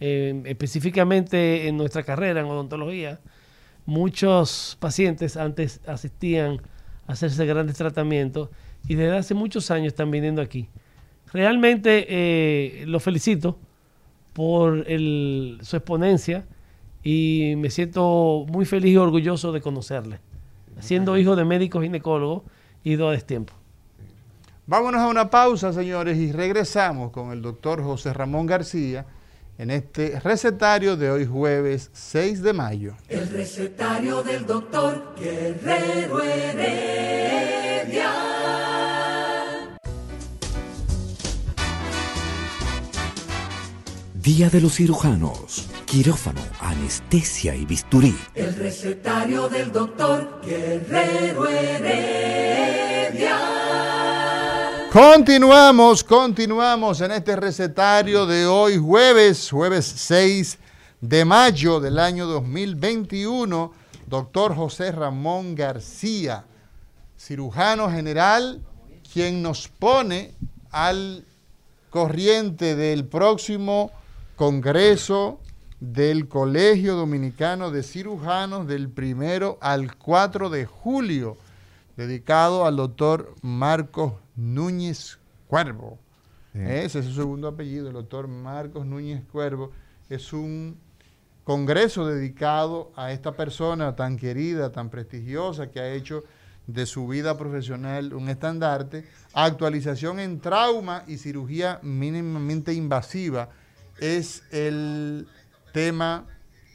Eh, 0.00 0.42
específicamente 0.46 1.68
en 1.68 1.76
nuestra 1.76 2.02
carrera 2.02 2.40
en 2.40 2.46
odontología, 2.46 3.20
muchos 3.86 4.76
pacientes 4.80 5.36
antes 5.36 5.80
asistían 5.86 6.60
a 7.06 7.12
hacerse 7.12 7.44
grandes 7.46 7.76
tratamientos 7.76 8.50
y 8.86 8.94
desde 8.94 9.16
hace 9.16 9.34
muchos 9.34 9.70
años 9.70 9.88
están 9.88 10.10
viniendo 10.10 10.42
aquí. 10.42 10.68
Realmente 11.32 12.06
eh, 12.08 12.84
lo 12.86 13.00
felicito 13.00 13.58
por 14.32 14.84
su 14.86 15.76
exponencia 15.76 16.44
y 17.04 17.54
me 17.58 17.70
siento 17.70 18.46
muy 18.48 18.64
feliz 18.64 18.94
y 18.94 18.96
orgulloso 18.96 19.52
de 19.52 19.60
conocerle. 19.60 20.18
Siendo 20.80 21.16
hijo 21.16 21.36
de 21.36 21.44
médico 21.44 21.80
ginecólogo 21.80 22.42
y 22.82 22.96
de 22.96 23.18
tiempo. 23.18 23.52
Vámonos 24.66 25.02
a 25.02 25.08
una 25.08 25.28
pausa, 25.28 25.74
señores, 25.74 26.16
y 26.16 26.32
regresamos 26.32 27.12
con 27.12 27.30
el 27.32 27.42
doctor 27.42 27.82
José 27.82 28.14
Ramón 28.14 28.46
García 28.46 29.04
en 29.58 29.70
este 29.70 30.18
recetario 30.20 30.96
de 30.96 31.10
hoy 31.10 31.26
jueves 31.26 31.90
6 31.92 32.42
de 32.42 32.52
mayo. 32.54 32.94
El 33.08 33.28
recetario 33.28 34.22
del 34.22 34.46
doctor 34.46 35.14
Guerrero 35.20 36.22
Heredia. 36.22 38.10
Día 44.24 44.48
de 44.48 44.60
los 44.62 44.76
cirujanos, 44.76 45.68
quirófano, 45.84 46.40
anestesia 46.58 47.54
y 47.54 47.66
bisturí. 47.66 48.16
El 48.34 48.54
recetario 48.54 49.50
del 49.50 49.70
doctor 49.70 50.40
Guerrero 50.42 51.46
Heredia. 51.46 53.38
Continuamos, 54.90 56.02
continuamos 56.02 57.02
en 57.02 57.10
este 57.10 57.36
recetario 57.36 58.24
de 58.24 58.46
hoy 58.46 58.78
jueves, 58.78 59.50
jueves 59.50 59.84
6 59.94 60.58
de 61.02 61.24
mayo 61.26 61.78
del 61.78 61.98
año 61.98 62.24
2021. 62.26 63.72
Doctor 64.06 64.56
José 64.56 64.90
Ramón 64.90 65.54
García, 65.54 66.46
cirujano 67.18 67.90
general, 67.90 68.62
quien 69.12 69.42
nos 69.42 69.68
pone 69.68 70.32
al 70.70 71.26
corriente 71.90 72.74
del 72.74 73.04
próximo 73.04 73.90
Congreso 74.36 75.38
del 75.78 76.26
Colegio 76.26 76.96
Dominicano 76.96 77.70
de 77.70 77.84
Cirujanos 77.84 78.66
del 78.66 78.88
primero 78.88 79.58
al 79.60 79.96
4 79.96 80.50
de 80.50 80.66
julio, 80.66 81.36
dedicado 81.96 82.66
al 82.66 82.74
doctor 82.74 83.32
Marcos 83.42 84.14
Núñez 84.34 85.20
Cuervo. 85.46 86.00
Ese 86.52 86.98
es 86.98 87.04
su 87.04 87.14
segundo 87.14 87.46
apellido, 87.46 87.86
el 87.86 87.94
doctor 87.94 88.26
Marcos 88.26 88.84
Núñez 88.84 89.22
Cuervo. 89.30 89.70
Es 90.08 90.32
un 90.32 90.78
congreso 91.44 92.04
dedicado 92.04 92.90
a 92.96 93.12
esta 93.12 93.36
persona 93.36 93.94
tan 93.94 94.16
querida, 94.16 94.72
tan 94.72 94.90
prestigiosa, 94.90 95.70
que 95.70 95.78
ha 95.78 95.92
hecho 95.92 96.24
de 96.66 96.86
su 96.86 97.06
vida 97.06 97.38
profesional 97.38 98.12
un 98.12 98.28
estandarte, 98.28 99.04
actualización 99.32 100.18
en 100.18 100.40
trauma 100.40 101.04
y 101.06 101.18
cirugía 101.18 101.78
mínimamente 101.82 102.74
invasiva 102.74 103.50
es 103.98 104.42
el 104.50 105.28
tema, 105.72 106.26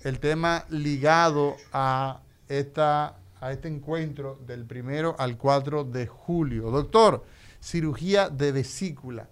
el 0.03 0.19
tema 0.19 0.65
ligado 0.69 1.55
a, 1.71 2.21
esta, 2.47 3.17
a 3.39 3.51
este 3.51 3.67
encuentro 3.67 4.39
del 4.45 4.65
primero 4.65 5.15
al 5.19 5.37
4 5.37 5.83
de 5.85 6.07
julio. 6.07 6.71
Doctor, 6.71 7.25
cirugía 7.61 8.29
de 8.29 8.51
vesícula. 8.51 9.27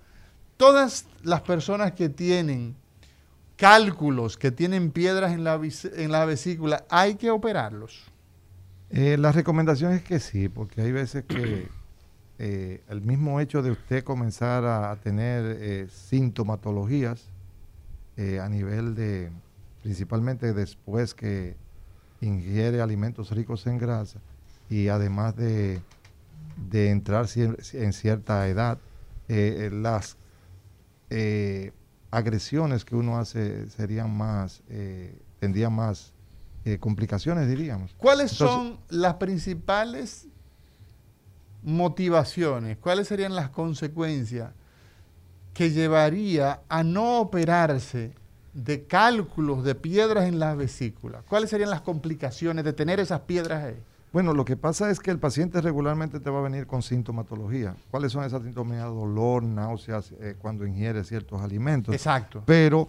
Todas 0.58 1.06
las 1.24 1.42
personas 1.42 1.94
que 1.94 2.10
tienen 2.10 2.76
cálculos, 3.56 4.38
que 4.38 4.52
tienen 4.52 4.92
piedras 4.92 5.34
en 5.34 5.44
la, 5.44 5.60
en 5.96 6.12
la 6.12 6.26
vesícula, 6.26 6.86
¿hay 6.90 7.16
que 7.16 7.30
operarlos? 7.30 8.06
Eh, 8.90 9.18
la 9.18 9.32
recomendación 9.32 9.94
es 9.94 10.04
que 10.04 10.20
sí, 10.20 10.48
porque 10.48 10.82
hay 10.82 10.92
veces 10.92 11.26
que 11.26 11.68
eh, 12.40 12.82
el 12.88 13.02
mismo 13.02 13.40
hecho 13.40 13.62
de 13.62 13.72
usted 13.72 14.04
comenzar 14.04 14.64
a, 14.64 14.96
tener 14.98 15.58
eh, 15.60 15.88
sintomatologías 15.90 17.28
eh, 18.18 18.40
a 18.40 18.50
nivel 18.50 18.96
de, 18.96 19.30
principalmente 19.84 20.52
después 20.52 21.14
que 21.14 21.56
ingiere 22.20 22.82
alimentos 22.82 23.30
ricos 23.30 23.68
en 23.68 23.78
grasa 23.78 24.20
y 24.72 24.88
además 24.88 25.36
de, 25.36 25.82
entrar 26.72 27.28
en 27.36 27.94
cierta 27.94 28.48
edad, 28.48 28.80
eh, 29.28 29.70
eh, 29.70 29.72
las 29.72 30.18
agresiones 32.10 32.84
que 32.84 32.96
uno 32.96 33.20
hace 33.20 33.70
serían 33.70 34.18
más, 34.18 34.64
tendrían 35.40 35.74
más 35.74 36.12
complicaciones, 36.80 37.48
diríamos. 37.48 37.94
¿Cuáles 38.00 38.32
son 38.32 38.80
las 38.90 39.14
principales 39.16 40.28
motivaciones? 41.62 42.78
¿Cuáles 42.78 43.08
serían 43.08 43.36
las 43.36 43.52
consecuencias 43.52 44.54
que 45.58 45.72
llevaría 45.72 46.62
a 46.70 46.84
no 46.84 47.20
operarse 47.20 48.14
de 48.54 48.86
cálculos 48.86 49.64
de 49.64 49.74
piedras 49.74 50.26
en 50.26 50.38
las 50.38 50.56
vesículas? 50.56 51.24
¿Cuáles 51.28 51.50
serían 51.50 51.72
las 51.72 51.82
complicaciones 51.82 52.64
de 52.64 52.74
tener 52.74 53.00
esas 53.00 53.22
piedras 53.22 53.64
ahí? 53.64 53.82
Bueno, 54.14 54.36
lo 54.36 54.46
que 54.46 54.56
pasa 54.56 54.92
es 54.92 55.00
que 55.00 55.10
el 55.10 55.18
paciente 55.18 55.60
regularmente 55.60 56.20
te 56.20 56.30
va 56.30 56.38
a 56.38 56.42
venir 56.44 56.68
con 56.68 56.84
sintomatología. 56.84 57.76
¿Cuáles 57.90 58.12
son 58.12 58.24
esas 58.24 58.44
sintomatologías? 58.44 58.94
Dolor, 58.94 59.42
náuseas, 59.42 60.14
eh, 60.20 60.36
cuando 60.38 60.64
ingiere 60.64 61.04
ciertos 61.04 61.42
alimentos. 61.42 61.92
Exacto. 61.96 62.44
Pero 62.46 62.88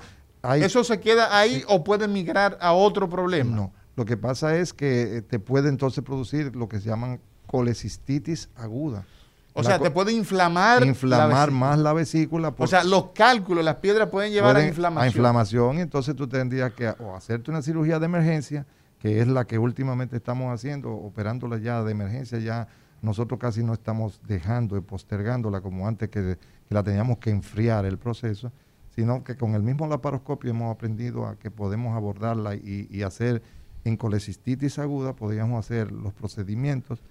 ¿Eso 0.57 0.85
se 0.85 1.01
queda 1.01 1.39
ahí 1.39 1.65
o 1.69 1.83
puede 1.83 2.07
migrar 2.07 2.59
a 2.61 2.75
otro 2.75 3.09
problema? 3.09 3.57
No. 3.57 3.73
Lo 3.97 4.05
que 4.05 4.19
pasa 4.19 4.59
es 4.59 4.75
que 4.75 5.17
eh, 5.17 5.23
te 5.23 5.39
puede 5.39 5.71
entonces 5.71 6.05
producir 6.05 6.55
lo 6.55 6.69
que 6.69 6.81
se 6.81 6.91
llaman 6.91 7.19
colecistitis 7.47 8.51
aguda. 8.57 9.07
O 9.55 9.65
sea, 9.65 9.79
te 9.79 9.91
puede 9.91 10.13
inflamar. 10.13 10.85
Inflamar 10.85 11.51
más 11.51 11.79
la 11.79 11.93
vesícula. 11.93 12.55
o 12.57 12.67
sea, 12.67 12.85
los 12.85 13.11
cálculos, 13.11 13.65
las 13.65 13.77
piedras 13.77 14.09
pueden 14.09 14.33
llevar 14.33 14.57
a 14.57 14.67
inflamación. 14.67 15.05
A 15.05 15.07
inflamación, 15.07 15.79
entonces 15.79 16.15
tú 16.15 16.29
tendrías 16.29 16.73
que 16.73 16.89
o 16.89 17.17
hacerte 17.17 17.51
una 17.51 17.63
cirugía 17.63 17.99
de 17.99 18.07
emergencia, 18.07 18.67
que 18.99 19.21
es 19.21 19.29
la 19.29 19.47
que 19.47 19.59
últimamente 19.59 20.17
estamos 20.17 20.53
haciendo, 20.53 20.93
operándola 20.93 21.59
ya 21.59 21.83
de 21.83 21.91
emergencia, 21.91 22.39
ya 22.39 22.69
nosotros 23.03 23.39
casi 23.39 23.63
no 23.63 23.73
estamos 23.73 24.21
dejando 24.27 24.77
y 24.77 24.81
postergándola 24.81 25.61
como 25.61 25.87
antes 25.87 26.09
que, 26.09 26.39
la 26.69 26.83
teníamos 26.83 27.19
que 27.19 27.31
enfriar 27.31 27.87
el 27.87 27.97
proceso, 27.97 28.53
sino 28.95 29.25
que 29.25 29.37
con 29.37 29.55
el 29.55 29.63
mismo 29.63 29.87
laparoscopio 29.87 30.51
hemos 30.51 30.75
aprendido 30.75 31.27
a 31.27 31.37
que 31.37 31.51
podemos 31.51 31.97
abordarla 31.97 32.57
y, 32.57 32.89
y 32.91 33.03
hacer 33.03 33.43
en 33.85 33.97
colecistitis 33.97 34.79
aguda, 34.79 35.15
podríamos 35.15 35.65
hacer 35.65 35.91
los 35.93 36.13
procedimientos 36.13 37.03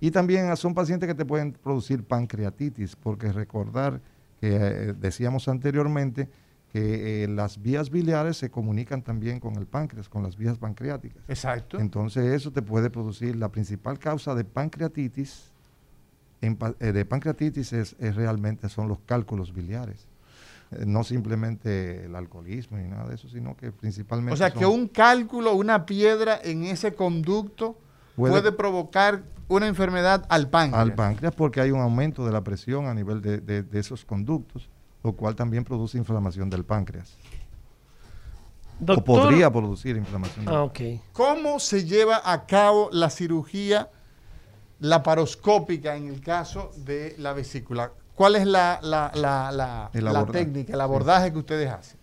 y 0.00 0.10
también 0.10 0.54
son 0.56 0.74
pacientes 0.74 1.08
que 1.08 1.14
te 1.14 1.24
pueden 1.24 1.52
producir 1.52 2.04
pancreatitis, 2.04 2.96
porque 2.96 3.32
recordar 3.32 4.00
que 4.40 4.54
eh, 4.54 4.92
decíamos 4.92 5.48
anteriormente 5.48 6.28
que 6.72 7.24
eh, 7.24 7.28
las 7.28 7.62
vías 7.62 7.88
biliares 7.88 8.36
se 8.36 8.50
comunican 8.50 9.02
también 9.02 9.38
con 9.38 9.56
el 9.56 9.66
páncreas, 9.66 10.08
con 10.08 10.22
las 10.22 10.36
vías 10.36 10.58
pancreáticas. 10.58 11.22
Exacto. 11.28 11.78
Entonces 11.78 12.24
eso 12.32 12.50
te 12.50 12.62
puede 12.62 12.90
producir 12.90 13.36
la 13.36 13.48
principal 13.50 13.98
causa 13.98 14.34
de 14.34 14.44
pancreatitis. 14.44 15.52
Eh, 16.40 16.92
de 16.92 17.04
pancreatitis 17.04 17.72
es, 17.72 17.96
realmente 17.98 18.68
son 18.68 18.88
los 18.88 18.98
cálculos 19.06 19.54
biliares 19.54 20.06
no 20.86 21.04
simplemente 21.04 22.06
el 22.06 22.16
alcoholismo 22.16 22.78
ni 22.78 22.88
nada 22.88 23.08
de 23.08 23.14
eso, 23.14 23.28
sino 23.28 23.56
que 23.56 23.70
principalmente. 23.70 24.34
O 24.34 24.36
sea, 24.36 24.50
que 24.50 24.66
un 24.66 24.88
cálculo, 24.88 25.54
una 25.54 25.86
piedra 25.86 26.40
en 26.42 26.64
ese 26.64 26.94
conducto 26.94 27.76
puede 28.16 28.52
provocar 28.52 29.22
una 29.48 29.66
enfermedad 29.66 30.24
al 30.28 30.48
páncreas. 30.48 30.82
Al 30.82 30.94
páncreas 30.94 31.34
porque 31.34 31.60
hay 31.60 31.70
un 31.70 31.80
aumento 31.80 32.24
de 32.24 32.32
la 32.32 32.42
presión 32.42 32.86
a 32.86 32.94
nivel 32.94 33.20
de, 33.20 33.66
esos 33.72 34.04
conductos, 34.04 34.68
lo 35.02 35.12
cual 35.12 35.34
también 35.34 35.64
produce 35.64 35.98
inflamación 35.98 36.50
del 36.50 36.64
páncreas. 36.64 37.16
o 38.86 39.04
podría 39.04 39.50
producir 39.50 39.96
inflamación. 39.96 40.46
Ah, 40.48 40.70
¿Cómo 41.12 41.58
se 41.58 41.84
lleva 41.84 42.20
a 42.24 42.46
cabo 42.46 42.88
la 42.92 43.10
cirugía 43.10 43.90
laparoscópica 44.80 45.96
en 45.96 46.08
el 46.08 46.20
caso 46.20 46.70
de 46.76 47.14
la 47.18 47.32
vesícula? 47.32 47.92
¿Cuál 48.14 48.36
es 48.36 48.46
la, 48.46 48.78
la, 48.82 49.10
la, 49.14 50.26
técnica, 50.26 50.72
el 50.72 50.80
abordaje 50.80 51.32
que 51.32 51.38
ustedes 51.38 51.70
hacen? 51.70 51.98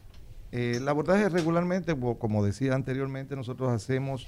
Eh, 0.51 0.74
el 0.76 0.88
abordaje 0.88 1.30
regularmente, 1.30 1.97
como 2.20 2.43
decía 2.43 2.76
anteriormente, 2.76 3.38
nosotros 3.38 3.72
hacemos 3.72 4.28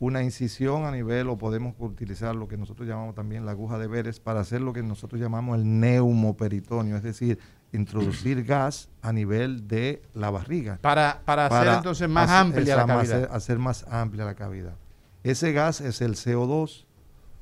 una 0.00 0.22
incisión 0.22 0.84
a 0.84 0.90
nivel 0.90 1.28
o 1.28 1.38
podemos 1.38 1.74
utilizar 1.78 2.34
lo 2.34 2.48
que 2.48 2.56
nosotros 2.56 2.88
llamamos 2.88 3.14
también 3.14 3.46
la 3.46 3.52
aguja 3.52 3.78
de 3.78 3.86
Veres 3.86 4.20
para 4.20 4.40
hacer 4.40 4.60
lo 4.60 4.72
que 4.72 4.82
nosotros 4.82 5.20
llamamos 5.20 5.58
el 5.58 5.80
neumoperitonio, 5.80 6.96
es 6.96 7.02
decir, 7.02 7.38
introducir 7.72 8.44
gas 8.46 8.88
a 9.02 9.12
nivel 9.12 9.68
de 9.68 10.02
la 10.14 10.30
barriga. 10.30 10.78
Para, 10.80 11.22
para, 11.24 11.46
hacer 11.46 11.74
entonces 11.74 12.08
más 12.08 12.30
amplia 12.30 12.76
la 12.76 12.86
cavidad. 12.86 13.24
Hacer, 13.24 13.28
hacer, 13.32 13.58
más 13.58 13.86
amplia 13.88 14.24
la 14.24 14.34
cavidad. 14.34 14.74
Ese 15.22 15.52
gas 15.52 15.80
es 15.80 16.00
el 16.00 16.14
CO2. 16.14 16.86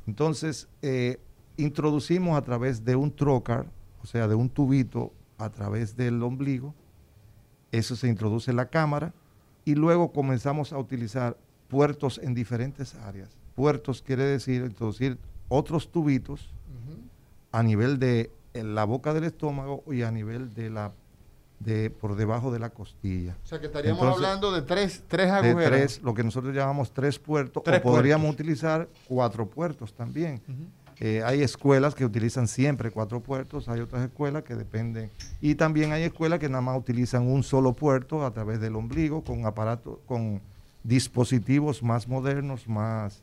Entonces, 0.07 0.68
eh, 0.82 1.20
introducimos 1.57 2.36
a 2.36 2.42
través 2.42 2.84
de 2.84 2.96
un 2.96 3.14
trocar, 3.14 3.66
o 4.03 4.07
sea, 4.07 4.28
de 4.28 4.34
un 4.34 4.48
tubito 4.48 5.12
a 5.38 5.50
través 5.50 5.96
del 5.96 6.22
ombligo, 6.22 6.74
eso 7.70 7.96
se 7.96 8.09
introduce 8.09 8.50
en 8.50 8.59
la 8.59 8.68
cámara 8.68 9.14
y 9.64 9.74
luego 9.74 10.12
comenzamos 10.12 10.72
a 10.72 10.78
utilizar 10.78 11.36
puertos 11.72 12.20
en 12.22 12.34
diferentes 12.34 12.94
áreas. 12.96 13.30
Puertos 13.54 14.02
quiere 14.02 14.24
decir 14.24 14.62
introducir 14.62 15.18
otros 15.48 15.90
tubitos 15.90 16.50
a 17.50 17.62
nivel 17.62 17.98
de 17.98 18.30
la 18.52 18.84
boca 18.84 19.14
del 19.14 19.24
estómago 19.24 19.82
y 19.90 20.02
a 20.02 20.10
nivel 20.10 20.52
de 20.52 20.68
la 20.68 20.92
de 21.60 21.88
por 21.90 22.16
debajo 22.16 22.52
de 22.52 22.58
la 22.58 22.70
costilla. 22.70 23.38
O 23.42 23.46
sea 23.46 23.58
que 23.58 23.66
estaríamos 23.66 24.02
hablando 24.02 24.52
de 24.52 24.62
tres, 24.62 25.04
tres 25.08 25.30
agujeros. 25.30 25.60
De 25.60 25.66
tres, 25.68 26.02
lo 26.02 26.12
que 26.12 26.24
nosotros 26.24 26.54
llamamos 26.54 26.92
tres 26.92 27.18
puertos, 27.18 27.62
o 27.66 27.82
podríamos 27.82 28.30
utilizar 28.30 28.88
cuatro 29.08 29.46
puertos 29.46 29.94
también. 29.94 30.42
Eh, 30.98 31.22
hay 31.24 31.42
escuelas 31.42 31.94
que 31.94 32.04
utilizan 32.04 32.48
siempre 32.48 32.90
cuatro 32.90 33.20
puertos, 33.20 33.68
hay 33.68 33.80
otras 33.80 34.02
escuelas 34.02 34.42
que 34.42 34.56
dependen. 34.56 35.10
Y 35.40 35.54
también 35.54 35.92
hay 35.92 36.02
escuelas 36.02 36.38
que 36.38 36.48
nada 36.48 36.60
más 36.60 36.78
utilizan 36.78 37.26
un 37.26 37.42
solo 37.42 37.72
puerto 37.72 38.26
a 38.26 38.32
través 38.32 38.60
del 38.60 38.76
ombligo 38.76 39.24
con 39.24 39.46
aparatos, 39.46 39.98
con 40.04 40.42
dispositivos 40.85 41.83
más 41.83 42.09
modernos, 42.09 42.68
más 42.68 43.22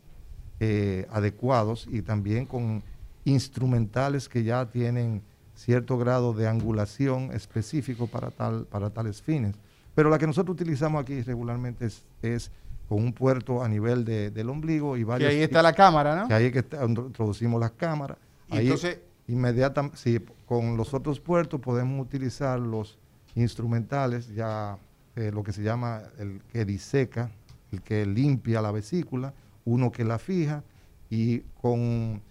eh, 0.60 1.08
adecuados 1.12 1.88
y 1.92 2.02
también 2.02 2.46
con 2.46 2.84
instrumentales 3.26 4.30
que 4.30 4.44
ya 4.44 4.66
tienen 4.66 5.22
cierto 5.56 5.98
grado 5.98 6.34
de 6.34 6.48
angulación 6.48 7.32
específico 7.34 8.08
para, 8.08 8.32
tal, 8.32 8.66
para 8.66 8.90
tales 8.90 9.22
fines. 9.22 9.56
Pero 9.94 10.10
la 10.10 10.18
que 10.18 10.28
nosotros 10.28 10.56
utilizamos 10.56 11.02
aquí 11.02 11.22
regularmente 11.22 11.88
es, 12.22 12.52
con 12.88 13.04
un 13.04 13.14
puerto 13.14 13.62
a 13.62 13.68
nivel 13.68 14.06
del 14.06 14.50
ombligo 14.50 14.98
y 14.98 15.04
varios... 15.04 15.32
Y 15.32 15.36
ahí 15.36 15.42
está 15.44 15.62
la 15.62 15.74
cámara, 15.74 16.16
¿no? 16.16 16.28
Que 16.28 16.34
ahí 16.34 16.46
es 16.46 16.52
que 16.54 16.66
introducimos 16.86 17.60
las 17.60 17.72
cámaras. 17.72 18.18
ahí 18.50 18.66
entonces... 18.66 19.00
Inmediatamente, 19.30 19.96
sí, 19.98 20.20
con 20.48 20.76
los 20.76 20.96
otros 20.96 21.20
puertos 21.20 21.62
podemos 21.62 22.04
utilizar 22.04 22.60
los 22.60 22.98
instrumentales, 23.36 24.34
ya 24.34 24.76
eh, 25.16 25.30
lo 25.32 25.44
que 25.44 25.52
se 25.52 25.62
llama 25.62 26.02
el 26.18 26.42
que 26.52 26.66
diseca, 26.66 27.30
el 27.72 27.82
que 27.82 28.06
limpia 28.06 28.62
la 28.62 28.72
vesícula, 28.72 29.34
uno 29.66 29.92
que 29.92 30.04
la 30.04 30.20
fija 30.20 30.64
y 31.10 31.40
con 31.62 32.22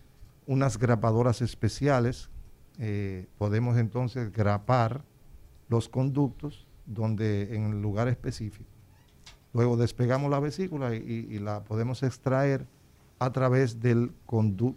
unas 0.46 0.78
grapadoras 0.78 1.42
especiales 1.42 2.30
eh, 2.78 3.26
podemos 3.38 3.76
entonces 3.76 4.32
grapar 4.32 5.04
los 5.68 5.88
conductos 5.88 6.66
donde 6.86 7.54
en 7.54 7.72
el 7.72 7.82
lugar 7.82 8.08
específico. 8.08 8.70
Luego 9.52 9.76
despegamos 9.76 10.30
la 10.30 10.40
vesícula 10.40 10.94
y, 10.94 11.38
la 11.38 11.64
podemos 11.64 12.02
extraer 12.02 12.66
a 13.18 13.32
través 13.32 13.80
del, 13.80 14.12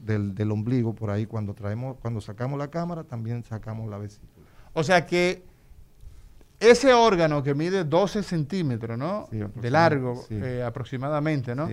del, 0.04 0.34
del, 0.34 0.52
ombligo, 0.52 0.96
por 0.96 1.12
ahí 1.12 1.26
cuando 1.26 1.54
traemos, 1.54 1.98
cuando 2.02 2.22
sacamos 2.22 2.58
la 2.58 2.70
cámara, 2.70 3.04
también 3.04 3.44
sacamos 3.44 3.90
la 3.90 3.98
vesícula. 3.98 4.32
O 4.74 4.84
sea 4.84 5.06
que 5.06 5.44
ese 6.62 6.94
órgano 6.94 7.44
que 7.44 7.54
mide 7.54 7.84
12 7.84 8.24
centímetros, 8.24 8.98
¿no? 8.98 9.28
de 9.32 9.70
largo 9.70 10.26
eh, 10.30 10.64
aproximadamente, 10.66 11.56
¿no? 11.56 11.68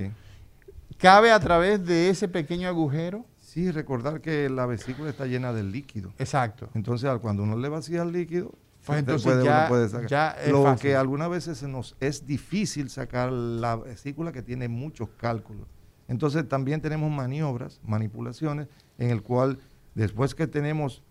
¿Cabe 0.97 1.31
a 1.31 1.39
través 1.39 1.85
de 1.85 2.11
ese 2.11 2.27
pequeño 2.27 2.69
agujero? 2.69 3.25
Sí, 3.39 3.71
recordar 3.71 4.21
que 4.21 4.49
la 4.51 4.67
vesícula 4.67 5.11
está 5.11 5.27
llena 5.27 5.53
de 5.53 5.63
líquido. 5.63 6.13
Exacto. 6.19 6.69
Entonces, 6.75 7.11
cuando 7.21 7.45
uno 7.45 7.57
le 7.57 7.69
vacía 7.69 8.03
el 8.03 8.13
líquido, 8.13 8.53
pues 8.85 8.99
entonces 8.99 9.45
ya, 9.45 9.69
puede 9.69 9.89
sacar. 9.89 10.37
Lo 10.49 10.75
que 10.77 10.97
algunas 10.97 11.31
veces 11.31 11.63
nos 11.63 11.97
es 12.01 12.27
difícil 12.27 12.91
sacar 12.91 13.31
la 13.31 13.77
vesícula 13.77 14.33
que 14.33 14.43
tiene 14.43 14.69
muchos 14.69 15.09
cálculos. 15.19 15.67
Entonces, 16.09 16.49
también 16.49 16.81
tenemos 16.81 17.11
maniobras, 17.11 17.81
manipulaciones, 17.85 18.69
en 18.97 19.11
el 19.11 19.23
cual 19.23 19.59
después 19.95 20.35
que 20.35 20.47
tenemos 20.47 21.03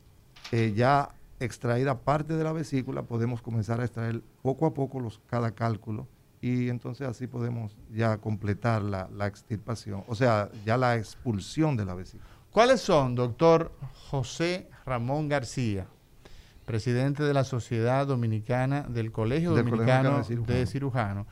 eh, 0.51 0.73
ya 0.75 1.09
extraída 1.39 1.99
parte 1.99 2.35
de 2.35 2.43
la 2.43 2.51
vesícula, 2.51 3.03
podemos 3.03 3.41
comenzar 3.41 3.79
a 3.81 3.85
extraer 3.85 4.21
poco 4.41 4.65
a 4.65 4.73
poco 4.73 4.99
los, 4.99 5.19
cada 5.27 5.51
cálculo 5.51 6.07
y 6.41 6.69
entonces 6.69 7.07
así 7.07 7.27
podemos 7.27 7.75
ya 7.91 8.17
completar 8.17 8.81
la, 8.81 9.09
la 9.15 9.27
extirpación, 9.27 10.03
o 10.07 10.15
sea, 10.15 10.49
ya 10.65 10.77
la 10.77 10.95
expulsión 10.95 11.75
de 11.77 11.85
la 11.85 11.93
vesícula. 11.93 12.37
¿Cuáles 12.51 12.81
son, 12.81 13.13
doctor 13.13 13.71
José 14.09 14.67
Ramón 14.85 15.29
García, 15.29 15.85
presidente 16.65 17.23
de 17.23 17.33
la 17.33 17.43
Sociedad 17.43 18.07
Dominicana 18.07 18.81
del 18.81 19.11
Colegio 19.11 19.51
Dominicano, 19.51 20.23
de, 20.23 20.65
Cirujanos? 20.65 21.27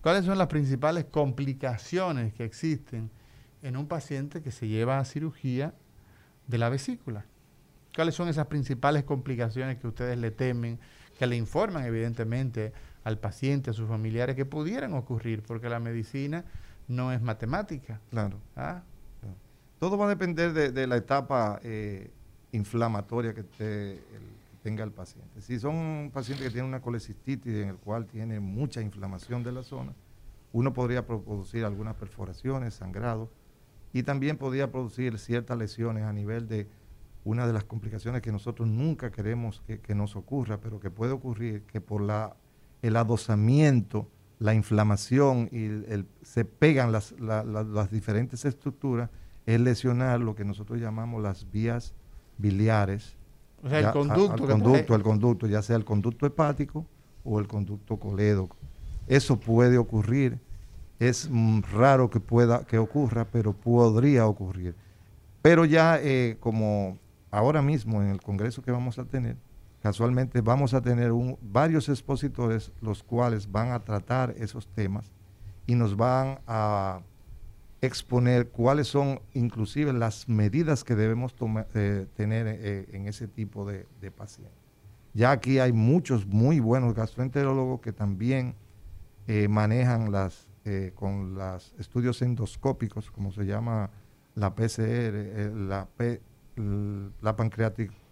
¿Cuáles 0.00 0.24
son 0.24 0.38
las 0.38 0.46
principales 0.46 1.04
complicaciones 1.04 2.32
que 2.32 2.44
existen 2.44 3.10
en 3.62 3.76
un 3.76 3.88
paciente 3.88 4.40
que 4.40 4.50
se 4.50 4.68
lleva 4.68 4.98
a 4.98 5.04
cirugía 5.04 5.74
de 6.46 6.56
la 6.56 6.70
vesícula? 6.70 7.26
¿Cuáles 7.94 8.14
son 8.14 8.28
esas 8.28 8.46
principales 8.46 9.04
complicaciones 9.04 9.78
que 9.78 9.86
ustedes 9.86 10.18
le 10.18 10.30
temen, 10.30 10.78
que 11.18 11.26
le 11.26 11.36
informan 11.36 11.84
evidentemente 11.84 12.72
al 13.04 13.18
paciente, 13.18 13.70
a 13.70 13.72
sus 13.72 13.88
familiares, 13.88 14.36
que 14.36 14.44
pudieran 14.44 14.94
ocurrir? 14.94 15.42
Porque 15.42 15.68
la 15.68 15.80
medicina 15.80 16.44
no 16.88 17.12
es 17.12 17.20
matemática. 17.20 18.00
Claro. 18.10 18.38
¿Ah? 18.56 18.82
Todo 19.78 19.96
va 19.96 20.06
a 20.06 20.08
depender 20.10 20.52
de, 20.52 20.86
la 20.86 20.96
etapa 20.96 21.58
eh, 21.62 22.10
inflamatoria 22.52 23.34
que, 23.34 23.98
tenga 24.62 24.84
el 24.84 24.92
paciente. 24.92 25.40
Si 25.40 25.58
son 25.58 26.10
pacientes 26.12 26.46
que 26.46 26.52
tienen 26.52 26.68
una 26.68 26.82
colecistitis 26.82 27.54
en 27.54 27.70
el 27.70 27.76
cual 27.76 28.06
tiene 28.06 28.40
mucha 28.40 28.82
inflamación 28.82 29.42
de 29.42 29.52
la 29.52 29.62
zona, 29.62 29.94
uno 30.52 30.74
podría 30.74 31.06
producir 31.06 31.64
algunas 31.64 31.96
perforaciones, 31.96 32.74
sangrados, 32.74 33.30
y 33.94 34.02
también 34.02 34.36
podría 34.36 34.70
producir 34.70 35.18
ciertas 35.18 35.56
lesiones 35.56 36.04
a 36.04 36.12
nivel 36.12 36.46
de 36.46 36.68
una 37.24 37.46
de 37.46 37.52
las 37.52 37.64
complicaciones 37.64 38.22
que 38.22 38.32
nosotros 38.32 38.68
nunca 38.68 39.10
queremos 39.10 39.62
que, 39.66 39.94
nos 39.94 40.16
ocurra, 40.16 40.58
pero 40.58 40.80
que 40.80 40.90
puede 40.90 41.12
ocurrir, 41.12 41.62
que 41.62 41.80
por 41.80 42.00
la, 42.00 42.36
el 42.82 42.96
adosamiento, 42.96 44.08
la 44.38 44.54
inflamación 44.54 45.48
y 45.52 45.64
el, 45.64 46.06
se 46.22 46.44
pegan 46.44 46.92
las, 46.92 47.14
las 47.20 47.90
diferentes 47.90 48.44
estructuras, 48.44 49.10
es 49.46 49.60
lesionar 49.60 50.20
lo 50.20 50.34
que 50.34 50.44
nosotros 50.44 50.80
llamamos 50.80 51.22
las 51.22 51.50
vías 51.50 51.94
biliares. 52.38 53.16
O 53.62 53.68
sea, 53.68 53.80
el 53.80 53.90
conducto. 53.92 54.44
el 54.44 54.50
conducto, 54.50 54.94
el 54.94 55.02
conducto, 55.02 55.46
ya 55.46 55.62
sea 55.62 55.76
el 55.76 55.84
conducto 55.84 56.26
hepático 56.26 56.86
o 57.24 57.38
el 57.38 57.46
conducto 57.46 57.98
colédoco. 57.98 58.56
Eso 59.06 59.38
puede 59.38 59.76
ocurrir. 59.76 60.38
Es 60.98 61.28
raro 61.72 62.10
que 62.10 62.20
pueda 62.20 62.64
que 62.64 62.78
ocurra, 62.78 63.26
pero 63.30 63.52
podría 63.52 64.26
ocurrir. 64.26 64.74
Pero 65.42 65.64
ya 65.64 65.98
eh, 66.00 66.36
como 66.40 66.98
ahora 67.30 67.62
mismo 67.62 68.02
en 68.02 68.08
el 68.08 68.20
congreso 68.20 68.62
que 68.62 68.70
vamos 68.70 68.98
a 68.98 69.04
tener, 69.04 69.36
casualmente 69.82 70.40
vamos 70.40 70.74
a 70.74 70.80
tener 70.80 71.12
varios 71.40 71.88
expositores 71.88 72.72
los 72.80 73.02
cuales 73.02 73.50
van 73.50 73.72
a 73.72 73.80
tratar 73.80 74.34
esos 74.36 74.66
temas 74.68 75.10
y 75.66 75.74
nos 75.74 75.96
van 75.96 76.40
a 76.46 77.00
exponer 77.80 78.48
cuáles 78.48 78.88
son 78.88 79.20
inclusive 79.32 79.92
las 79.92 80.28
medidas 80.28 80.84
que 80.84 80.94
debemos 80.94 81.34
eh, 81.74 82.06
tener 82.14 82.46
eh, 82.46 82.88
en 82.92 83.06
ese 83.06 83.26
tipo 83.26 83.64
de, 83.64 83.86
pacientes. 84.10 84.54
Ya 85.14 85.30
aquí 85.30 85.58
hay 85.58 85.72
muchos 85.72 86.26
muy 86.26 86.60
buenos 86.60 86.94
gastroenterólogos 86.94 87.80
que 87.80 87.92
también 87.92 88.54
eh, 89.26 89.48
manejan 89.48 90.12
las 90.12 90.46
con 90.94 91.34
los 91.34 91.74
estudios 91.78 92.22
endoscópicos, 92.22 93.10
como 93.10 93.32
se 93.32 93.44
llama 93.44 93.90
la 94.34 94.54
PCR, 94.54 95.50
la 95.56 95.88
P, 95.96 96.20
la 97.20 97.36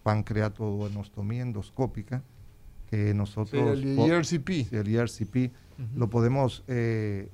pancreatoenostomía 0.02 1.42
endoscópica, 1.42 2.22
que 2.90 3.14
nosotros... 3.14 3.78
el 3.78 3.98
ERCP. 3.98 4.72
El 4.72 4.94
ERCP, 4.94 5.52
lo 5.94 6.08
podemos... 6.08 6.64
Eh, 6.68 7.30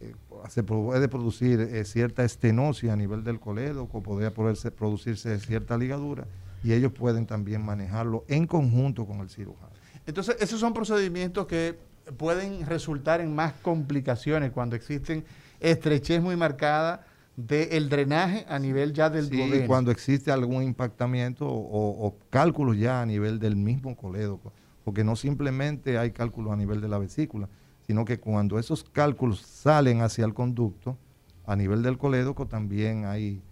eh, 0.00 0.14
se 0.48 0.64
puede 0.64 1.08
producir 1.08 1.60
eh, 1.60 1.84
cierta 1.84 2.24
estenosis 2.24 2.90
a 2.90 2.96
nivel 2.96 3.22
del 3.22 3.38
colédoco, 3.38 4.02
podría 4.02 4.34
poderse, 4.34 4.72
producirse 4.72 5.38
cierta 5.38 5.78
ligadura 5.78 6.26
y 6.64 6.72
ellos 6.72 6.92
pueden 6.92 7.26
también 7.26 7.64
manejarlo 7.64 8.24
en 8.28 8.46
conjunto 8.46 9.06
con 9.06 9.20
el 9.20 9.30
cirujano. 9.30 9.72
Entonces, 10.06 10.36
esos 10.40 10.58
son 10.58 10.74
procedimientos 10.74 11.46
que 11.46 11.78
pueden 12.16 12.66
resultar 12.66 13.20
en 13.20 13.34
más 13.34 13.52
complicaciones 13.62 14.50
cuando 14.50 14.74
existen 14.74 15.24
estrechez 15.60 16.20
muy 16.20 16.36
marcada 16.36 17.06
del 17.36 17.88
drenaje 17.88 18.44
a 18.48 18.58
nivel 18.58 18.92
ya 18.92 19.08
del 19.08 19.28
sí, 19.28 19.64
cuando 19.66 19.90
existe 19.90 20.30
algún 20.30 20.62
impactamiento 20.62 21.46
o, 21.48 22.18
cálculos 22.30 22.76
ya 22.76 23.00
a 23.00 23.06
nivel 23.06 23.38
del 23.38 23.56
mismo 23.56 23.96
colédoco, 23.96 24.52
porque 24.84 25.02
no 25.02 25.16
simplemente 25.16 25.98
hay 25.98 26.10
cálculos 26.10 26.52
a 26.52 26.56
nivel 26.56 26.80
de 26.80 26.88
la 26.88 26.98
vesícula, 26.98 27.48
sino 27.86 28.04
que 28.04 28.20
cuando 28.20 28.58
esos 28.58 28.84
cálculos 28.84 29.40
salen 29.40 30.02
hacia 30.02 30.24
el 30.24 30.34
conducto, 30.34 30.98
a 31.46 31.56
nivel 31.56 31.82
del 31.82 31.98
colédoco 31.98 32.46
también 32.46 33.06
hay, 33.06 33.42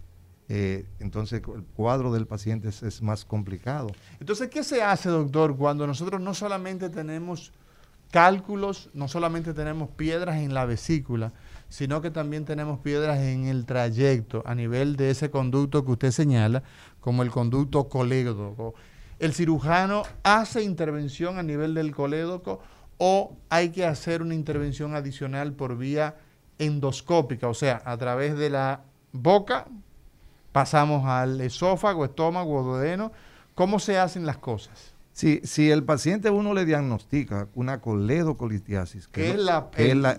eh, 0.47 0.85
entonces 0.99 1.41
el 1.53 1.63
cuadro 1.63 2.13
del 2.13 2.27
paciente 2.27 2.69
es, 2.69 3.01
más 3.01 3.25
complicado. 3.25 3.89
Entonces, 4.19 4.49
¿qué 4.49 4.63
se 4.63 4.81
hace, 4.83 5.09
doctor, 5.09 5.57
cuando 5.57 5.87
nosotros 5.87 6.21
no 6.21 6.33
solamente 6.33 6.89
tenemos 6.89 7.51
cálculos, 8.11 8.89
no 8.93 9.07
solamente 9.07 9.53
tenemos 9.53 9.89
piedras 9.89 10.37
en 10.37 10.53
la 10.53 10.65
vesícula, 10.65 11.33
sino 11.71 12.01
que 12.01 12.11
también 12.11 12.43
tenemos 12.43 12.79
piedras 12.79 13.19
en 13.19 13.45
el 13.45 13.65
trayecto 13.65 14.43
a 14.45 14.53
nivel 14.55 14.97
de 14.97 15.09
ese 15.09 15.31
conducto 15.31 15.85
que 15.85 15.91
usted 15.91 16.11
señala, 16.11 16.63
como 16.99 17.23
el 17.23 17.31
conducto 17.31 17.87
colédoco. 17.87 18.75
¿El 19.19 19.33
cirujano 19.33 20.03
hace 20.21 20.63
intervención 20.63 21.39
a 21.39 21.43
nivel 21.43 21.73
del 21.73 21.95
colédoco 21.95 22.61
o 22.97 23.37
hay 23.49 23.69
que 23.69 23.85
hacer 23.85 24.21
una 24.21 24.35
intervención 24.35 24.95
adicional 24.95 25.53
por 25.53 25.77
vía 25.77 26.17
endoscópica, 26.59 27.47
o 27.47 27.53
sea, 27.53 27.81
a 27.85 27.95
través 27.95 28.37
de 28.37 28.49
la 28.49 28.81
boca 29.13 29.65
pasamos 30.51 31.05
al 31.05 31.39
esófago, 31.39 32.03
estómago, 32.03 32.63
duodeno? 32.63 33.13
¿Cómo 33.55 33.79
se 33.79 33.97
hacen 33.97 34.25
las 34.25 34.37
cosas? 34.37 34.93
Si, 35.13 35.39
si 35.45 35.71
el 35.71 35.83
paciente 35.83 36.29
uno 36.31 36.53
le 36.53 36.65
diagnostica 36.65 37.47
una 37.55 37.79
coledocolitiasis, 37.79 39.07
que, 39.07 39.31
es, 39.31 39.37
la, 39.37 39.69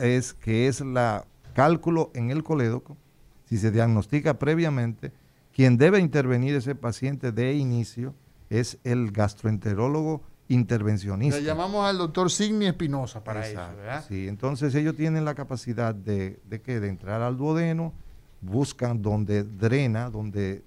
es, 0.00 0.32
que 0.32 0.66
es 0.66 0.80
la 0.80 1.26
cálculo 1.52 2.10
en 2.14 2.30
el 2.30 2.42
colédoco, 2.42 2.96
si 3.44 3.58
se 3.58 3.70
diagnostica 3.70 4.38
previamente, 4.38 5.12
quien 5.54 5.76
debe 5.76 5.98
intervenir 6.00 6.54
ese 6.54 6.74
paciente 6.74 7.32
de 7.32 7.54
inicio 7.54 8.14
es 8.50 8.78
el 8.84 9.10
gastroenterólogo 9.12 10.22
intervencionista. 10.48 11.38
Le 11.38 11.44
llamamos 11.44 11.86
al 11.86 11.98
doctor 11.98 12.30
Signi 12.30 12.66
Espinosa 12.66 13.22
para 13.22 13.46
eso, 13.46 13.60
Sí, 14.08 14.28
entonces 14.28 14.74
ellos 14.74 14.96
tienen 14.96 15.24
la 15.24 15.34
capacidad 15.34 15.94
de, 15.94 16.40
de, 16.48 16.58
de 16.58 16.88
entrar 16.88 17.22
al 17.22 17.36
duodeno, 17.36 17.92
buscan 18.40 19.00
donde 19.00 19.44
drena, 19.44 20.10
donde, 20.10 20.62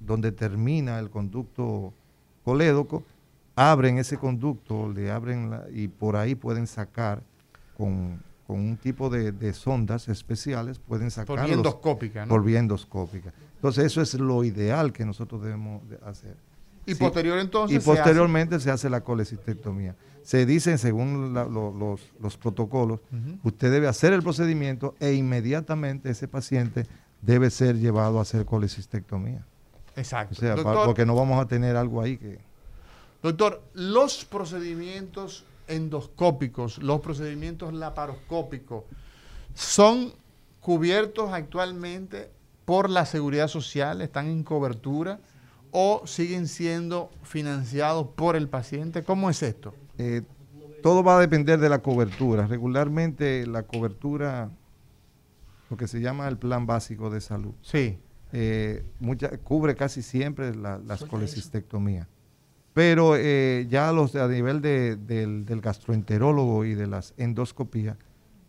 donde 0.00 0.32
termina 0.32 0.98
el 0.98 1.08
conducto 1.08 1.94
colédoco, 2.44 3.04
abren 3.54 3.98
ese 3.98 4.18
conducto, 4.18 4.90
le 4.90 5.10
abren 5.10 5.52
y 5.72 5.88
por 5.88 6.16
ahí 6.16 6.34
pueden 6.34 6.66
sacar 6.66 7.22
con 7.76 8.20
con 8.52 8.60
un 8.60 8.76
tipo 8.76 9.08
de, 9.08 9.52
sondas 9.54 10.08
especiales 10.08 10.78
pueden 10.78 11.10
sacar 11.10 11.38
por 11.38 11.50
endoscópica, 11.50 12.26
¿no? 12.26 12.28
Por 12.28 12.46
endoscópica. 12.50 13.32
Entonces 13.54 13.86
eso 13.86 14.02
es 14.02 14.12
lo 14.12 14.44
ideal 14.44 14.92
que 14.92 15.06
nosotros 15.06 15.42
debemos 15.42 15.80
hacer. 16.04 16.36
Y 16.84 16.94
posterior 16.96 17.38
entonces 17.38 17.78
y 17.78 17.80
posteriormente 17.82 18.60
se 18.60 18.70
hace, 18.70 18.90
la 18.90 19.00
colecistectomía. 19.00 19.96
Se 20.22 20.44
dice 20.44 20.76
según 20.76 21.32
los, 21.32 22.36
protocolos, 22.36 23.00
usted 23.42 23.72
debe 23.72 23.88
hacer 23.88 24.12
el 24.12 24.22
procedimiento 24.22 24.96
e 25.00 25.14
inmediatamente 25.14 26.10
ese 26.10 26.28
paciente 26.28 26.86
debe 27.22 27.48
ser 27.48 27.78
llevado 27.78 28.18
a 28.18 28.22
hacer 28.22 28.44
colecistectomía. 28.44 29.46
Exacto. 29.96 30.34
O 30.36 30.38
sea, 30.38 30.56
porque 30.84 31.06
no 31.06 31.14
vamos 31.14 31.42
a 31.42 31.48
tener 31.48 31.76
algo 31.76 32.02
ahí 32.02 32.18
que... 32.18 32.38
Doctor, 33.22 33.62
los 33.72 34.26
procedimientos 34.26 35.46
endoscópicos, 35.72 36.78
los 36.78 37.00
procedimientos 37.00 37.72
laparoscópicos, 37.72 38.84
son 39.54 40.12
cubiertos 40.60 41.32
actualmente 41.32 42.30
por 42.64 42.88
la 42.88 43.06
seguridad 43.06 43.48
social, 43.48 44.00
están 44.00 44.28
en 44.28 44.44
cobertura 44.44 45.18
o 45.72 46.02
siguen 46.06 46.46
siendo 46.46 47.10
financiados 47.22 48.08
por 48.14 48.36
el 48.36 48.48
paciente. 48.48 49.02
¿Cómo 49.02 49.30
es 49.30 49.42
esto? 49.42 49.74
Eh, 49.98 50.22
todo 50.82 51.02
va 51.02 51.16
a 51.16 51.20
depender 51.20 51.58
de 51.58 51.68
la 51.68 51.80
cobertura. 51.80 52.46
Regularmente 52.46 53.46
la 53.46 53.62
cobertura, 53.64 54.50
lo 55.70 55.76
que 55.76 55.88
se 55.88 56.00
llama 56.00 56.28
el 56.28 56.36
plan 56.36 56.66
básico 56.66 57.10
de 57.10 57.20
salud, 57.20 57.54
sí. 57.62 57.98
Eh, 58.34 58.82
cubre 59.44 59.74
casi 59.74 60.00
siempre 60.00 60.54
las 60.54 61.04
colecistectomías. 61.04 62.08
Pero 62.74 63.16
eh, 63.16 63.66
ya 63.68 63.92
los 63.92 64.14
a 64.14 64.26
nivel 64.28 64.62
del, 64.62 65.60
gastroenterólogo 65.60 66.64
y 66.64 66.74
de 66.74 66.86
las 66.86 67.12
endoscopías, 67.18 67.96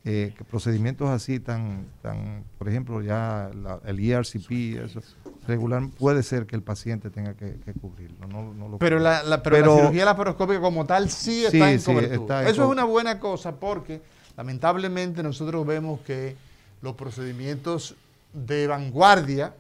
eh, 0.06 0.34
procedimientos 0.50 1.10
así 1.10 1.40
tan, 1.40 1.86
tan, 2.02 2.44
por 2.58 2.70
ejemplo, 2.70 3.02
ya 3.02 3.50
el 3.86 4.00
ERCP, 4.00 4.84
eso, 4.84 5.02
regular, 5.48 5.90
puede 5.98 6.24
ser 6.24 6.46
que 6.46 6.56
el 6.56 6.62
paciente 6.62 7.10
tenga 7.10 7.34
que, 7.36 7.58
cubrirlo. 7.82 8.78
pero, 8.80 9.00
la, 9.00 9.24
la, 9.24 9.44
pero, 9.44 9.78
cirugía 9.78 10.06
laparoscópica 10.06 10.62
como 10.62 10.86
tal 10.86 11.10
sí 11.10 11.46
está 11.46 11.72
en 11.72 11.82
cobertura. 11.82 12.50
eso 12.50 12.64
es 12.64 12.70
una 12.70 12.86
buena 12.86 13.20
cosa 13.20 13.58
porque 13.58 14.02
lamentablemente 14.38 15.22
nosotros 15.22 15.66
vemos 15.66 16.00
que 16.02 16.36
los 16.82 16.96
procedimientos 16.96 17.96
de 18.34 18.68
vanguardia, 18.68 19.54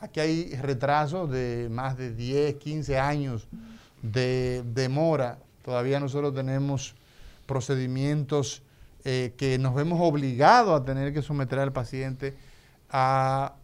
aquí 0.00 0.20
hay 0.20 0.54
retrasos 0.56 1.30
de 1.30 1.68
más 1.70 1.96
de 1.96 2.12
10, 2.12 2.56
15 2.56 2.98
años 2.98 3.48
de 4.04 4.62
demora. 4.66 5.38
Todavía 5.62 5.98
nosotros 5.98 6.34
tenemos 6.34 6.94
procedimientos 7.46 8.62
eh, 9.04 9.34
que 9.36 9.58
nos 9.58 9.74
vemos 9.74 9.98
obligados 10.00 10.80
a 10.80 10.84
tener 10.84 11.12
que 11.12 11.22
someter 11.22 11.58
al 11.58 11.72
paciente 11.72 12.34
a 12.90 13.54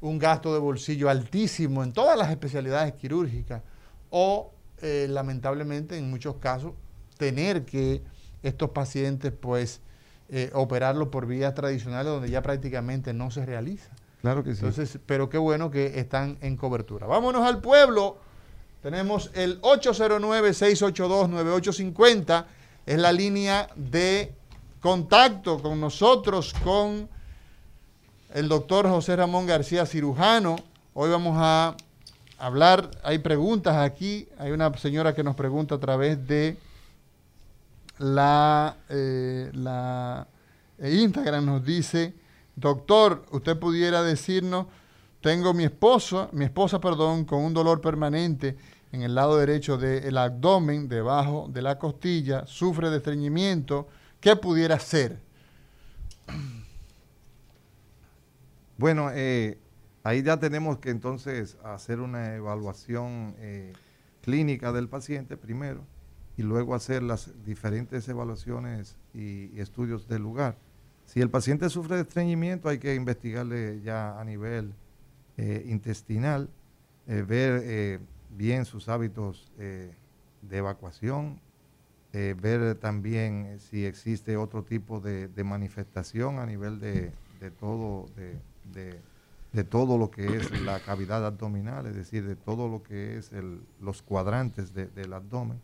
un 0.00 0.18
gasto 0.18 0.52
de 0.52 0.60
bolsillo 0.60 1.08
altísimo 1.08 1.82
en 1.82 1.92
todas 1.92 2.18
las 2.18 2.30
especialidades 2.30 2.92
quirúrgicas 2.94 3.62
o 4.10 4.52
eh, 4.82 5.06
lamentablemente 5.08 5.96
en 5.96 6.10
muchos 6.10 6.36
casos 6.36 6.72
tener 7.16 7.64
que 7.64 8.02
estos 8.42 8.70
pacientes 8.70 9.32
pues 9.32 9.80
eh, 10.28 10.50
operarlo 10.52 11.10
por 11.10 11.26
vías 11.26 11.54
tradicionales 11.54 12.12
donde 12.12 12.28
ya 12.28 12.42
prácticamente 12.42 13.14
no 13.14 13.30
se 13.30 13.46
realiza. 13.46 13.90
Claro 14.20 14.44
que 14.44 14.54
sí. 14.54 14.60
Entonces, 14.60 14.98
pero 15.06 15.30
qué 15.30 15.38
bueno 15.38 15.70
que 15.70 15.98
están 15.98 16.36
en 16.42 16.56
cobertura. 16.56 17.06
Vámonos 17.06 17.46
al 17.46 17.60
pueblo. 17.60 18.18
Tenemos 18.86 19.34
el 19.34 19.60
809-682-9850, 19.62 22.44
es 22.86 22.98
la 23.00 23.10
línea 23.10 23.68
de 23.74 24.32
contacto 24.78 25.60
con 25.60 25.80
nosotros, 25.80 26.54
con 26.62 27.08
el 28.32 28.48
doctor 28.48 28.88
José 28.88 29.16
Ramón 29.16 29.44
García, 29.44 29.86
cirujano. 29.86 30.54
Hoy 30.94 31.10
vamos 31.10 31.34
a 31.36 31.74
hablar, 32.38 32.92
hay 33.02 33.18
preguntas 33.18 33.74
aquí, 33.74 34.28
hay 34.38 34.52
una 34.52 34.72
señora 34.78 35.16
que 35.16 35.24
nos 35.24 35.34
pregunta 35.34 35.74
a 35.74 35.80
través 35.80 36.24
de 36.28 36.56
la, 37.98 38.76
eh, 38.88 39.50
la 39.52 40.28
eh, 40.78 40.94
Instagram, 40.94 41.44
nos 41.44 41.64
dice, 41.64 42.14
doctor, 42.54 43.26
usted 43.32 43.58
pudiera 43.58 44.04
decirnos, 44.04 44.66
tengo 45.20 45.52
mi 45.52 45.64
esposa, 45.64 46.28
mi 46.30 46.44
esposa, 46.44 46.80
perdón, 46.80 47.24
con 47.24 47.40
un 47.40 47.52
dolor 47.52 47.80
permanente 47.80 48.56
en 48.96 49.02
el 49.02 49.14
lado 49.14 49.36
derecho 49.36 49.76
del 49.76 50.16
abdomen, 50.16 50.88
debajo 50.88 51.50
de 51.52 51.60
la 51.60 51.78
costilla, 51.78 52.46
sufre 52.46 52.88
de 52.88 52.96
estreñimiento, 52.96 53.88
¿qué 54.20 54.34
pudiera 54.36 54.78
ser? 54.78 55.20
Bueno, 58.78 59.08
eh, 59.10 59.58
ahí 60.02 60.22
ya 60.22 60.38
tenemos 60.38 60.76
que 60.80 60.90
entonces 60.90 61.56
hacer 61.64 62.00
una 62.00 62.34
evaluación 62.34 63.34
eh, 63.38 63.72
clínica 64.20 64.70
del 64.70 64.86
paciente 64.86 65.38
primero 65.38 65.80
y 66.36 66.42
luego 66.42 66.74
hacer 66.74 67.02
las 67.02 67.32
diferentes 67.46 68.06
evaluaciones 68.06 68.98
y, 69.14 69.58
estudios 69.58 70.08
del 70.08 70.20
lugar. 70.20 70.58
Si 71.06 71.22
el 71.22 71.30
paciente 71.30 71.70
sufre 71.70 71.96
de 71.96 72.02
estreñimiento, 72.02 72.68
hay 72.68 72.76
que 72.76 72.94
investigarle 72.94 73.80
ya 73.80 74.20
a 74.20 74.24
nivel 74.26 74.74
eh, 75.38 75.64
intestinal, 75.66 76.50
ver 77.06 78.02
bien 78.36 78.64
sus 78.64 78.88
hábitos 78.88 79.50
eh, 79.58 79.92
de 80.42 80.56
evacuación, 80.58 81.40
eh, 82.12 82.34
ver 82.40 82.76
también 82.76 83.46
eh, 83.46 83.58
si 83.58 83.84
existe 83.84 84.36
otro 84.36 84.62
tipo 84.62 85.00
de, 85.00 85.28
manifestación 85.44 86.38
a 86.38 86.46
nivel 86.46 86.78
de, 86.80 87.12
todo, 87.58 88.06
de, 88.72 89.64
todo 89.64 89.98
lo 89.98 90.10
que 90.10 90.36
es 90.36 90.60
la 90.62 90.80
cavidad 90.80 91.26
abdominal, 91.26 91.86
es 91.86 91.96
decir, 91.96 92.26
de 92.26 92.36
todo 92.36 92.68
lo 92.68 92.82
que 92.82 93.18
es 93.18 93.30
los 93.80 94.02
cuadrantes 94.02 94.74
del 94.74 95.12
abdomen. 95.12 95.60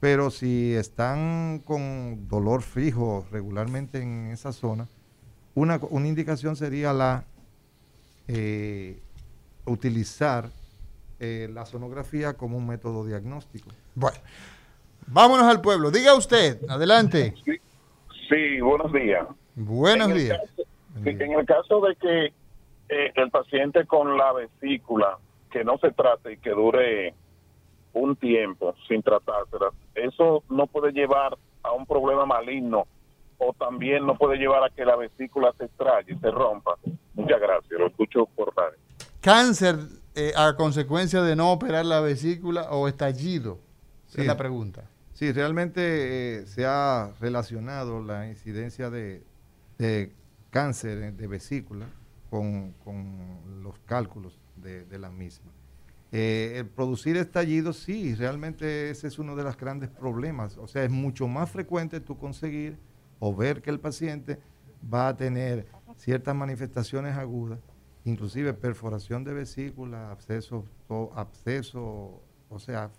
Pero 0.00 0.30
si 0.30 0.74
están 0.74 1.60
con 1.64 2.28
dolor 2.28 2.62
fijo 2.62 3.26
regularmente 3.32 4.00
en 4.00 4.28
esa 4.28 4.52
zona, 4.52 4.86
una, 5.54 5.80
una 5.90 6.06
indicación 6.06 6.54
sería 6.54 6.92
la 6.92 7.24
utilizar 9.64 10.50
eh, 11.20 11.48
la 11.52 11.66
sonografía 11.66 12.34
como 12.34 12.56
un 12.56 12.66
método 12.66 13.04
diagnóstico. 13.04 13.70
Bueno, 13.94 14.18
vámonos 15.06 15.46
al 15.46 15.60
pueblo. 15.60 15.90
Diga 15.90 16.14
usted, 16.14 16.58
adelante. 16.68 17.34
Sí, 18.28 18.60
buenos 18.60 18.92
días. 18.92 19.26
Buenos 19.54 20.14
días. 20.14 20.38
en 21.04 21.32
el 21.32 21.46
caso 21.46 21.80
de 21.80 21.96
que 21.96 22.26
eh, 22.88 23.12
el 23.16 23.30
paciente 23.30 23.84
con 23.86 24.16
la 24.16 24.32
vesícula, 24.32 25.18
que 25.50 25.64
no 25.64 25.78
se 25.78 25.90
trate 25.90 26.34
y 26.34 26.36
que 26.38 26.50
dure 26.50 27.14
un 27.94 28.14
tiempo 28.16 28.74
sin 28.86 29.02
tratársela, 29.02 29.70
eso 29.94 30.44
no 30.48 30.66
puede 30.66 30.92
llevar 30.92 31.36
a 31.62 31.72
un 31.72 31.84
problema 31.86 32.26
maligno 32.26 32.86
o 33.38 33.52
también 33.54 34.06
no 34.06 34.16
puede 34.16 34.36
llevar 34.36 34.62
a 34.64 34.70
que 34.70 34.84
la 34.84 34.96
vesícula 34.96 35.52
se 35.58 35.64
extraye, 35.64 36.16
se 36.18 36.30
rompa. 36.30 36.76
Muchas 37.14 37.40
gracias, 37.40 37.80
lo 37.80 37.86
escucho 37.88 38.26
por 38.26 38.54
radio. 38.56 38.78
¿Cáncer 39.20 39.76
eh, 40.18 40.32
a 40.36 40.56
consecuencia 40.56 41.22
de 41.22 41.36
no 41.36 41.52
operar 41.52 41.86
la 41.86 42.00
vesícula 42.00 42.70
o 42.70 42.88
estallido? 42.88 43.60
Sí. 44.08 44.22
Es 44.22 44.26
la 44.26 44.36
pregunta. 44.36 44.84
Sí, 45.14 45.32
realmente 45.32 45.80
eh, 46.40 46.46
se 46.46 46.66
ha 46.66 47.12
relacionado 47.20 48.02
la 48.02 48.28
incidencia 48.28 48.90
de, 48.90 49.22
de 49.78 50.12
cáncer 50.50 51.14
de 51.14 51.26
vesícula 51.26 51.86
con, 52.30 52.72
con 52.84 53.62
los 53.62 53.78
cálculos 53.86 54.38
de, 54.56 54.84
de 54.84 54.98
la 54.98 55.10
misma. 55.10 55.52
Eh, 56.10 56.54
el 56.56 56.66
producir 56.66 57.16
estallidos, 57.16 57.76
sí, 57.78 58.14
realmente 58.14 58.90
ese 58.90 59.08
es 59.08 59.18
uno 59.18 59.36
de 59.36 59.44
los 59.44 59.56
grandes 59.56 59.90
problemas. 59.90 60.56
O 60.56 60.66
sea, 60.66 60.84
es 60.84 60.90
mucho 60.90 61.28
más 61.28 61.50
frecuente 61.50 62.00
tú 62.00 62.16
conseguir 62.16 62.78
o 63.18 63.34
ver 63.34 63.60
que 63.60 63.70
el 63.70 63.78
paciente 63.78 64.38
va 64.92 65.08
a 65.08 65.16
tener 65.16 65.66
ciertas 65.96 66.34
manifestaciones 66.34 67.16
agudas, 67.16 67.58
inclusive 68.08 68.52
perforación 68.54 69.24
de 69.24 69.32
vesícula, 69.34 70.10
absceso, 70.10 70.64
to- 70.88 71.10
absceso, 71.14 72.20
o 72.48 72.58
sea, 72.58 72.90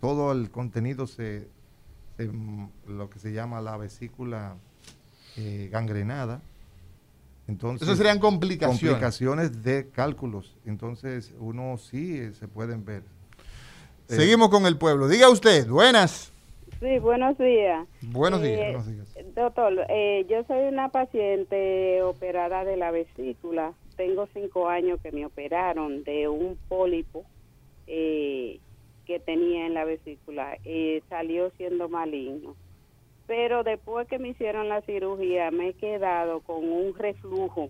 todo 0.00 0.32
el 0.32 0.50
contenido 0.50 1.06
se, 1.06 1.48
se, 2.16 2.30
lo 2.86 3.08
que 3.10 3.18
se 3.18 3.32
llama 3.32 3.60
la 3.60 3.76
vesícula 3.76 4.56
eh, 5.36 5.68
gangrenada. 5.72 6.42
Entonces, 7.48 7.88
Eso 7.88 7.96
serían 7.96 8.18
complicaciones. 8.20 8.80
complicaciones 8.80 9.62
de 9.64 9.88
cálculos. 9.90 10.56
Entonces, 10.66 11.34
uno 11.40 11.78
sí 11.78 12.18
eh, 12.18 12.32
se 12.32 12.46
pueden 12.46 12.84
ver. 12.84 13.02
Eh, 14.08 14.14
Seguimos 14.14 14.50
con 14.50 14.66
el 14.66 14.76
pueblo. 14.76 15.08
Diga 15.08 15.28
usted, 15.30 15.66
buenas. 15.68 16.32
Sí, 16.78 16.98
buenos 17.00 17.36
días. 17.38 17.86
Buenos 18.02 18.40
días. 18.40 18.58
Eh, 18.60 18.64
buenos 18.72 18.86
días. 18.86 19.34
Doctor, 19.34 19.72
eh, 19.88 20.24
yo 20.30 20.44
soy 20.44 20.68
una 20.68 20.88
paciente 20.90 22.02
operada 22.02 22.64
de 22.64 22.76
la 22.76 22.90
vesícula. 22.90 23.72
Tengo 24.00 24.26
cinco 24.32 24.66
años 24.66 24.98
que 25.02 25.12
me 25.12 25.26
operaron 25.26 26.04
de 26.04 26.26
un 26.26 26.56
pólipo 26.68 27.26
eh, 27.86 28.58
que 29.04 29.20
tenía 29.20 29.66
en 29.66 29.74
la 29.74 29.84
vesícula. 29.84 30.56
Eh, 30.64 31.02
salió 31.10 31.50
siendo 31.58 31.86
maligno. 31.90 32.56
Pero 33.26 33.62
después 33.62 34.08
que 34.08 34.18
me 34.18 34.28
hicieron 34.28 34.70
la 34.70 34.80
cirugía 34.80 35.50
me 35.50 35.68
he 35.68 35.74
quedado 35.74 36.40
con 36.40 36.66
un 36.66 36.94
reflujo 36.94 37.68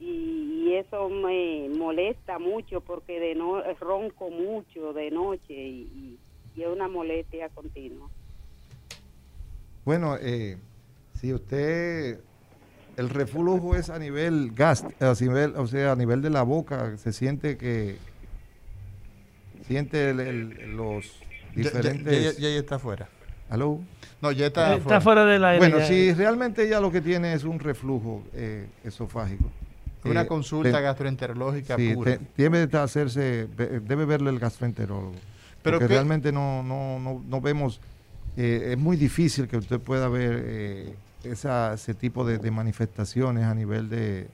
y, 0.00 0.64
y 0.66 0.74
eso 0.74 1.08
me 1.08 1.68
molesta 1.78 2.40
mucho 2.40 2.80
porque 2.80 3.20
de 3.20 3.36
no 3.36 3.62
ronco 3.74 4.30
mucho 4.30 4.92
de 4.94 5.12
noche 5.12 5.54
y, 5.54 6.18
y- 6.56 6.60
es 6.60 6.66
una 6.66 6.88
molestia 6.88 7.48
continua. 7.50 8.08
Bueno, 9.84 10.16
eh, 10.20 10.56
si 11.14 11.32
usted, 11.32 12.18
el 12.98 13.08
reflujo 13.10 13.76
es 13.76 13.90
a 13.90 13.98
nivel 13.98 14.52
gas, 14.54 14.84
a 15.00 15.14
nivel, 15.20 15.54
o 15.56 15.66
sea, 15.66 15.92
a 15.92 15.96
nivel 15.96 16.20
de 16.20 16.30
la 16.30 16.42
boca, 16.42 16.96
se 16.98 17.12
siente 17.12 17.56
que 17.56 17.96
siente 19.66 20.10
el- 20.10 20.20
el- 20.20 20.76
los 20.76 21.06
diferentes. 21.54 22.36
Ya, 22.36 22.40
ya- 22.40 22.54
ya 22.54 22.58
está 22.58 22.76
afuera. 22.76 23.08
¿Aló? 23.50 23.80
No, 24.20 24.32
ya 24.32 24.46
está, 24.46 24.72
Está 24.74 24.76
afuera. 24.96 25.00
fuera 25.00 25.24
del 25.24 25.44
aire. 25.44 25.58
Bueno, 25.58 25.78
ya. 25.78 25.86
si 25.86 26.12
realmente 26.12 26.64
ella 26.66 26.80
lo 26.80 26.90
que 26.90 27.00
tiene 27.00 27.32
es 27.32 27.44
un 27.44 27.58
reflujo 27.58 28.24
eh, 28.34 28.66
esofágico. 28.84 29.50
Una 30.04 30.22
eh, 30.22 30.26
consulta 30.26 30.72
te- 30.72 30.82
gastroenterológica 30.82 31.76
sí, 31.76 31.94
pura. 31.94 32.16
te- 32.18 32.24
debe 32.36 32.66
de 32.66 32.78
hacerse, 32.78 33.46
debe 33.46 34.04
verle 34.04 34.30
el 34.30 34.38
gastroenterólogo. 34.38 35.14
Pero 35.62 35.78
porque 35.78 35.88
qué- 35.88 35.94
realmente 35.94 36.32
no, 36.32 36.62
no, 36.62 36.98
no, 36.98 37.22
no 37.26 37.40
vemos, 37.40 37.80
eh, 38.36 38.70
es 38.72 38.78
muy 38.78 38.96
difícil 38.96 39.48
que 39.48 39.56
usted 39.56 39.80
pueda 39.80 40.08
ver 40.08 40.42
eh, 40.46 40.94
esa, 41.24 41.74
ese 41.74 41.94
tipo 41.94 42.24
de, 42.24 42.38
de 42.38 42.50
manifestaciones 42.50 43.44
a 43.44 43.54
nivel 43.54 43.88
de, 43.88 44.28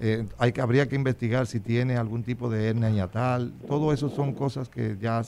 eh, 0.00 0.24
hay 0.38 0.52
que, 0.52 0.60
habría 0.60 0.88
que 0.88 0.96
investigar 0.96 1.46
si 1.46 1.60
tiene 1.60 1.96
algún 1.96 2.22
tipo 2.22 2.48
de 2.50 2.68
hernia 2.68 2.90
hiatal, 2.90 3.52
todo 3.66 3.92
eso 3.92 4.08
son 4.08 4.32
cosas 4.32 4.68
que 4.68 4.96
ya 5.00 5.22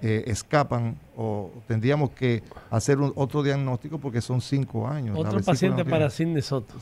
eh, 0.00 0.22
escapan 0.28 0.96
o 1.16 1.50
tendríamos 1.66 2.10
que 2.10 2.40
hacer 2.70 2.98
un- 2.98 3.12
otro 3.16 3.42
diagnóstico 3.42 3.98
porque 3.98 4.20
son 4.20 4.40
cinco 4.40 4.86
años. 4.86 5.18
Otro 5.18 5.40
paciente 5.40 5.82
no 5.82 5.90
para 5.90 6.08
Sidney 6.08 6.40
Soto. 6.40 6.74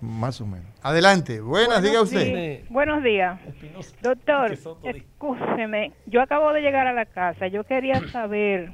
Más 0.00 0.40
o 0.40 0.46
menos. 0.46 0.66
Adelante, 0.80 1.40
buenas, 1.40 1.82
diga 1.82 2.00
usted. 2.02 2.60
Sí. 2.62 2.66
Buenos 2.70 3.02
días. 3.02 3.40
Doctor, 4.00 4.56
escúcheme, 4.84 5.92
yo 6.06 6.22
acabo 6.22 6.52
de 6.52 6.60
llegar 6.60 6.86
a 6.86 6.92
la 6.92 7.06
casa, 7.06 7.48
yo 7.48 7.64
quería 7.64 8.00
saber 8.10 8.70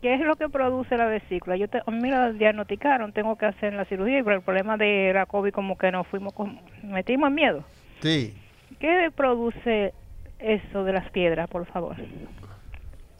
qué 0.00 0.14
es 0.14 0.20
lo 0.20 0.36
que 0.36 0.48
produce 0.48 0.96
la 0.96 1.06
vesícula. 1.06 1.56
Yo 1.56 1.68
te, 1.68 1.78
a 1.84 1.90
mí 1.90 2.00
me 2.00 2.10
la 2.10 2.32
diagnosticaron, 2.32 3.12
tengo 3.12 3.36
que 3.36 3.46
hacer 3.46 3.72
la 3.74 3.84
cirugía 3.84 4.18
y 4.18 4.22
por 4.22 4.32
el 4.34 4.42
problema 4.42 4.76
de 4.76 5.12
la 5.14 5.26
COVID 5.26 5.52
como 5.52 5.76
que 5.76 5.90
nos 5.90 6.06
fuimos, 6.06 6.32
con, 6.32 6.60
metimos 6.82 7.28
en 7.28 7.34
miedo. 7.34 7.64
Sí. 8.00 8.36
¿Qué 8.78 9.10
produce 9.14 9.94
eso 10.38 10.84
de 10.84 10.92
las 10.92 11.10
piedras, 11.10 11.48
por 11.48 11.66
favor? 11.66 11.96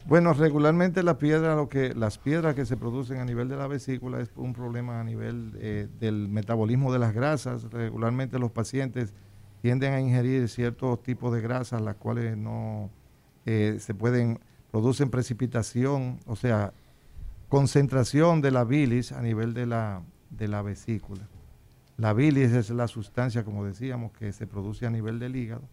Bueno, 0.05 0.33
regularmente 0.33 1.03
la 1.03 1.19
piedra, 1.19 1.55
lo 1.55 1.69
que, 1.69 1.93
las 1.93 2.17
piedras 2.17 2.55
que 2.55 2.65
se 2.65 2.77
producen 2.77 3.19
a 3.19 3.25
nivel 3.25 3.47
de 3.47 3.57
la 3.57 3.67
vesícula 3.67 4.19
es 4.19 4.31
un 4.35 4.53
problema 4.53 5.01
a 5.01 5.03
nivel 5.03 5.51
eh, 5.59 5.87
del 5.99 6.29
metabolismo 6.29 6.91
de 6.91 6.99
las 6.99 7.13
grasas. 7.13 7.69
Regularmente 7.71 8.39
los 8.39 8.51
pacientes 8.51 9.13
tienden 9.61 9.93
a 9.93 9.99
ingerir 9.99 10.47
ciertos 10.49 11.03
tipos 11.03 11.33
de 11.33 11.41
grasas, 11.41 11.81
las 11.81 11.95
cuales 11.95 12.37
no 12.37 12.89
eh, 13.45 13.75
se 13.79 13.93
pueden, 13.93 14.39
producen 14.71 15.09
precipitación, 15.09 16.19
o 16.25 16.35
sea, 16.35 16.73
concentración 17.47 18.41
de 18.41 18.51
la 18.51 18.63
bilis 18.63 19.11
a 19.11 19.21
nivel 19.21 19.53
de 19.53 19.65
la, 19.65 20.03
de 20.29 20.47
la 20.47 20.61
vesícula. 20.61 21.27
La 21.97 22.13
bilis 22.13 22.51
es 22.51 22.69
la 22.69 22.87
sustancia, 22.87 23.43
como 23.43 23.65
decíamos, 23.65 24.11
que 24.13 24.31
se 24.31 24.47
produce 24.47 24.85
a 24.85 24.89
nivel 24.89 25.19
del 25.19 25.35
hígado 25.35 25.67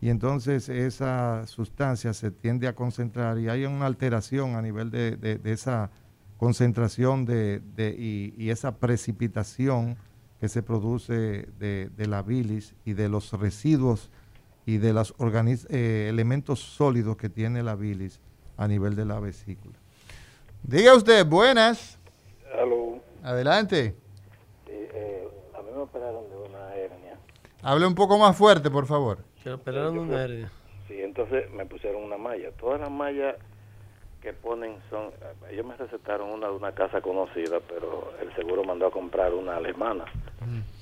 y 0.00 0.10
entonces 0.10 0.68
esa 0.68 1.46
sustancia 1.46 2.12
se 2.12 2.30
tiende 2.30 2.68
a 2.68 2.74
concentrar 2.74 3.38
y 3.38 3.48
hay 3.48 3.64
una 3.64 3.86
alteración 3.86 4.54
a 4.54 4.62
nivel 4.62 4.90
de, 4.90 5.16
de- 5.16 5.52
esa 5.52 5.90
concentración 6.36 7.24
de, 7.24 7.62
y, 7.98 8.50
esa 8.50 8.76
precipitación 8.76 9.96
que 10.38 10.48
se 10.48 10.62
produce 10.62 11.48
de, 11.58 12.06
la 12.06 12.20
bilis 12.22 12.74
y 12.84 12.92
de 12.92 13.08
los 13.08 13.32
residuos 13.32 14.10
y 14.66 14.76
de 14.76 14.92
los 14.92 15.14
eh, 15.18 16.08
elementos 16.10 16.60
sólidos 16.60 17.16
que 17.16 17.30
tiene 17.30 17.62
la 17.62 17.74
bilis 17.74 18.20
a 18.56 18.68
nivel 18.68 18.96
de 18.96 19.04
la 19.04 19.20
vesícula. 19.20 19.74
Diga 20.62 20.94
usted, 20.94 21.24
buenas. 21.26 21.98
Aló. 22.58 23.00
Adelante. 23.22 23.94
Sí, 24.66 24.72
eh, 24.72 25.28
a 25.56 25.62
mí 25.62 25.70
me 25.74 25.82
operaron 25.82 26.28
de 26.28 26.36
una 26.36 26.74
hernia. 26.74 27.18
Hable 27.62 27.86
un 27.86 27.94
poco 27.94 28.18
más 28.18 28.36
fuerte, 28.36 28.70
por 28.70 28.86
favor. 28.86 29.18
Se 29.42 29.52
operaron 29.52 29.98
una 29.98 30.22
hernia. 30.22 30.50
Sí, 30.88 31.00
entonces 31.00 31.50
me 31.52 31.66
pusieron 31.66 32.02
una 32.02 32.16
malla. 32.16 32.50
Todas 32.52 32.80
las 32.80 32.90
mallas 32.90 33.36
que 34.22 34.32
ponen 34.32 34.76
son... 34.90 35.10
Ellos 35.50 35.64
me 35.66 35.76
recetaron 35.76 36.30
una 36.30 36.48
de 36.48 36.54
una 36.54 36.72
casa 36.72 37.00
conocida, 37.00 37.60
pero 37.68 38.12
el 38.20 38.34
seguro 38.34 38.64
mandó 38.64 38.86
a 38.86 38.90
comprar 38.90 39.34
una 39.34 39.56
alemana. 39.56 40.04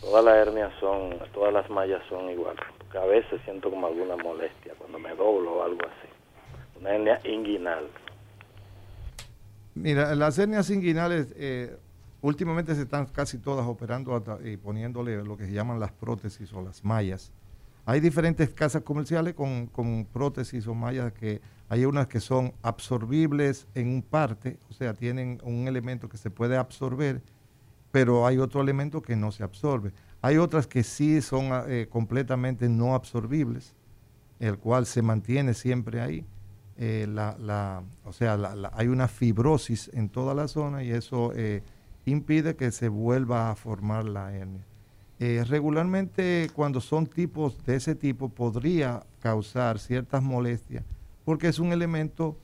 Todas 0.01 0.24
las 0.24 0.36
hernias 0.36 0.72
son... 0.80 1.18
Todas 1.32 1.52
las 1.52 1.68
mallas 1.68 2.02
son 2.09 2.30
iguales. 2.30 2.64
Porque 2.78 2.98
a 2.98 3.05
veces 3.05 3.40
siento 3.44 3.68
como 3.70 3.86
alguna 3.86 4.16
molestia 4.16 4.72
cuando 4.78 4.98
me 4.98 5.14
doblo 5.14 5.56
o 5.56 5.62
algo 5.62 5.80
así. 5.82 6.09
Una 6.85 6.93
hernia 6.97 7.19
inguinal. 7.24 7.89
Mira, 9.74 10.15
las 10.15 10.39
hernias 10.39 10.69
inguinales 10.69 11.32
eh, 11.35 11.78
últimamente 12.20 12.74
se 12.74 12.82
están 12.82 13.06
casi 13.06 13.39
todas 13.39 13.66
operando 13.66 14.23
y 14.44 14.59
poniéndole 14.59 15.24
lo 15.24 15.35
que 15.39 15.47
se 15.47 15.52
llaman 15.52 15.81
las 15.81 15.93
prótesis 15.93 16.52
o 16.52 16.61
las 16.61 16.85
mallas. 16.85 17.32
Hay 17.86 18.01
diferentes 18.01 18.51
casas 18.51 18.82
comerciales 18.82 19.32
con, 19.32 19.66
con 19.69 20.05
prótesis 20.05 20.66
o 20.66 20.74
mallas 20.74 21.15
que 21.15 21.40
hay 21.70 21.86
unas 21.86 22.06
que 22.06 22.20
son 22.20 22.52
absorbibles 22.61 23.66
en 23.74 23.89
un 23.89 24.02
parte, 24.02 24.59
o 24.69 24.74
sea, 24.74 24.93
tienen 24.93 25.40
un 25.43 25.66
elemento 25.66 26.11
que 26.11 26.19
se 26.19 26.31
puede 26.31 26.59
absorber, 26.59 27.23
pero 27.93 28.27
hay 28.27 28.36
otro 28.36 28.61
elemento 28.61 29.01
que 29.01 29.16
no 29.16 29.32
se 29.32 29.43
absorbe. 29.43 29.93
Hay 30.20 30.36
otras 30.36 30.66
que 30.66 30.82
sí 30.82 31.23
son 31.23 31.48
eh, 31.66 31.86
completamente 31.89 32.69
no 32.69 32.94
absorbibles, 32.94 33.74
el 34.39 34.59
cual 34.59 34.85
se 34.85 35.01
mantiene 35.01 35.55
siempre 35.55 36.02
ahí. 36.02 36.27
Eh, 36.76 37.06
la, 37.09 37.36
la- 37.38 37.82
o 38.05 38.12
sea, 38.12 38.36
la- 38.36 38.70
hay 38.74 38.88
una 38.88 39.06
fibrosis 39.09 39.90
en 39.94 40.09
toda 40.09 40.34
la 40.34 40.48
zona 40.48 40.82
y 40.82 40.90
eso 40.90 41.32
eh, 41.34 41.62
impide 42.05 42.56
que 42.56 42.70
se 42.72 42.88
vuelva 42.88 43.51
a 43.51 43.55
formar 43.55 44.05
la 44.05 44.32
hernia. 44.34 44.64
Eh, 45.20 45.44
regularmente 45.48 46.51
cuando 46.55 46.80
son 46.80 47.06
tipos 47.06 47.64
de 47.64 47.76
ese 47.76 47.94
tipo 47.94 48.28
podría 48.28 49.05
causar 49.20 49.78
ciertas 49.78 50.20
molestias 50.22 50.82
porque 51.24 51.46
es 51.46 51.60
un 51.60 51.72
elemento, 51.72 52.36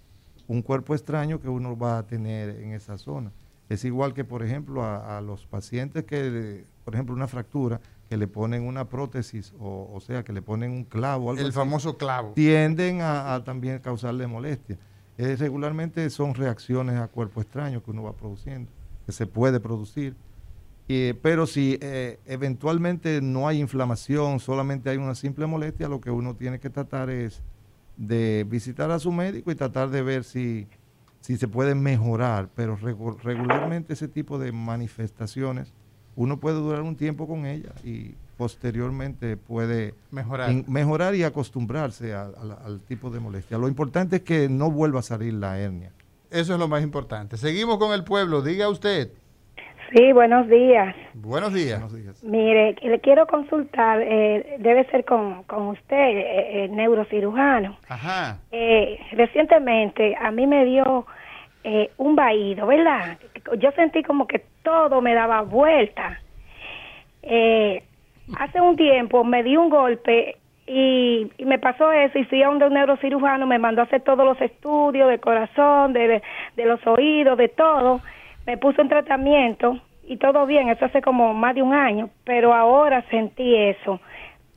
un 0.46 0.62
cuerpo 0.62 0.94
extraño 0.94 1.40
que 1.40 1.48
uno 1.48 1.76
va 1.76 1.98
a 1.98 2.06
tener 2.06 2.50
en 2.50 2.72
esa 2.72 2.96
zona. 2.96 3.32
Es 3.68 3.84
igual 3.84 4.14
que, 4.14 4.24
por 4.24 4.42
ejemplo, 4.44 4.84
a 4.84 5.20
los 5.20 5.46
pacientes 5.46 6.04
que, 6.04 6.64
por 6.84 6.94
ejemplo, 6.94 7.14
una 7.14 7.28
fractura, 7.28 7.80
que 8.10 8.16
le 8.16 8.26
ponen 8.26 8.64
una 8.64 8.88
prótesis, 8.88 9.54
o, 9.60 9.88
o 9.94 10.00
sea, 10.00 10.24
que 10.24 10.32
le 10.32 10.42
ponen 10.42 10.72
un 10.72 10.82
clavo. 10.82 11.30
algo 11.30 11.40
El 11.40 11.50
así, 11.50 11.54
famoso 11.54 11.96
clavo. 11.96 12.32
Tienden 12.32 13.02
a, 13.02 13.36
a 13.36 13.44
también 13.44 13.78
causarle 13.78 14.26
molestia. 14.26 14.76
Eh, 15.16 15.36
regularmente 15.36 16.10
son 16.10 16.34
reacciones 16.34 16.98
a 16.98 17.06
cuerpo 17.06 17.40
extraño 17.40 17.84
que 17.84 17.92
uno 17.92 18.02
va 18.02 18.12
produciendo, 18.12 18.68
que 19.06 19.12
se 19.12 19.28
puede 19.28 19.60
producir. 19.60 20.16
Eh, 20.88 21.14
pero 21.22 21.46
si 21.46 21.78
eh, 21.80 22.18
eventualmente 22.26 23.20
no 23.22 23.46
hay 23.46 23.60
inflamación, 23.60 24.40
solamente 24.40 24.90
hay 24.90 24.96
una 24.96 25.14
simple 25.14 25.46
molestia, 25.46 25.88
lo 25.88 26.00
que 26.00 26.10
uno 26.10 26.34
tiene 26.34 26.58
que 26.58 26.68
tratar 26.68 27.10
es 27.10 27.40
de 27.96 28.44
visitar 28.48 28.90
a 28.90 28.98
su 28.98 29.12
médico 29.12 29.52
y 29.52 29.54
tratar 29.54 29.88
de 29.90 30.02
ver 30.02 30.24
si, 30.24 30.66
si 31.20 31.36
se 31.36 31.46
puede 31.46 31.76
mejorar. 31.76 32.48
Pero 32.56 32.76
regularmente 33.22 33.92
ese 33.92 34.08
tipo 34.08 34.36
de 34.40 34.50
manifestaciones, 34.50 35.72
uno 36.20 36.38
puede 36.38 36.56
durar 36.56 36.82
un 36.82 36.96
tiempo 36.96 37.26
con 37.26 37.46
ella 37.46 37.70
y 37.82 38.10
posteriormente 38.36 39.38
puede 39.38 39.94
mejorar, 40.10 40.50
mejorar 40.68 41.14
y 41.14 41.22
acostumbrarse 41.22 42.12
al 42.12 42.80
tipo 42.86 43.08
de 43.08 43.20
molestia. 43.20 43.56
Lo 43.56 43.68
importante 43.68 44.16
es 44.16 44.22
que 44.22 44.50
no 44.50 44.70
vuelva 44.70 45.00
a 45.00 45.02
salir 45.02 45.32
la 45.32 45.58
hernia. 45.58 45.92
Eso 46.30 46.52
es 46.52 46.58
lo 46.58 46.68
más 46.68 46.82
importante. 46.82 47.38
Seguimos 47.38 47.78
con 47.78 47.94
el 47.94 48.04
pueblo. 48.04 48.42
Diga 48.42 48.68
usted. 48.68 49.08
Sí, 49.94 50.12
buenos 50.12 50.46
días. 50.46 50.94
Buenos 51.14 51.54
días. 51.54 51.82
Mire, 52.22 52.76
le 52.82 53.00
quiero 53.00 53.26
consultar, 53.26 54.02
eh, 54.02 54.56
debe 54.58 54.84
ser 54.90 55.06
con, 55.06 55.44
con 55.44 55.68
usted, 55.68 55.96
eh, 55.96 56.64
el 56.64 56.76
neurocirujano. 56.76 57.78
Ajá. 57.88 58.40
Eh, 58.52 58.98
recientemente 59.12 60.14
a 60.20 60.30
mí 60.30 60.46
me 60.46 60.66
dio 60.66 61.06
un 61.98 62.16
vaído, 62.16 62.66
¿verdad? 62.66 63.18
Yo 63.58 63.70
sentí 63.72 64.02
como 64.02 64.26
que 64.26 64.42
todo 64.62 65.00
me 65.00 65.14
daba 65.14 65.42
vuelta. 65.42 66.20
hace 68.38 68.60
un 68.60 68.76
tiempo 68.76 69.24
me 69.24 69.42
di 69.42 69.56
un 69.56 69.68
golpe 69.68 70.36
y, 70.66 71.30
me 71.44 71.58
pasó 71.58 71.92
eso 71.92 72.18
y 72.18 72.24
fui 72.24 72.42
a 72.42 72.50
un 72.50 72.58
neurocirujano, 72.58 73.46
me 73.46 73.58
mandó 73.58 73.82
a 73.82 73.84
hacer 73.84 74.02
todos 74.02 74.24
los 74.24 74.40
estudios 74.40 75.08
de 75.10 75.18
corazón, 75.18 75.92
de, 75.92 76.22
de 76.56 76.64
los 76.64 76.84
oídos, 76.86 77.36
de 77.36 77.48
todo 77.48 78.00
me 78.46 78.56
puso 78.56 78.82
en 78.82 78.88
tratamiento 78.88 79.78
y 80.04 80.16
todo 80.16 80.46
bien, 80.46 80.68
eso 80.68 80.84
hace 80.84 81.02
como 81.02 81.34
más 81.34 81.54
de 81.54 81.62
un 81.62 81.72
año, 81.72 82.10
pero 82.24 82.52
ahora 82.52 83.02
sentí 83.10 83.54
eso. 83.54 84.00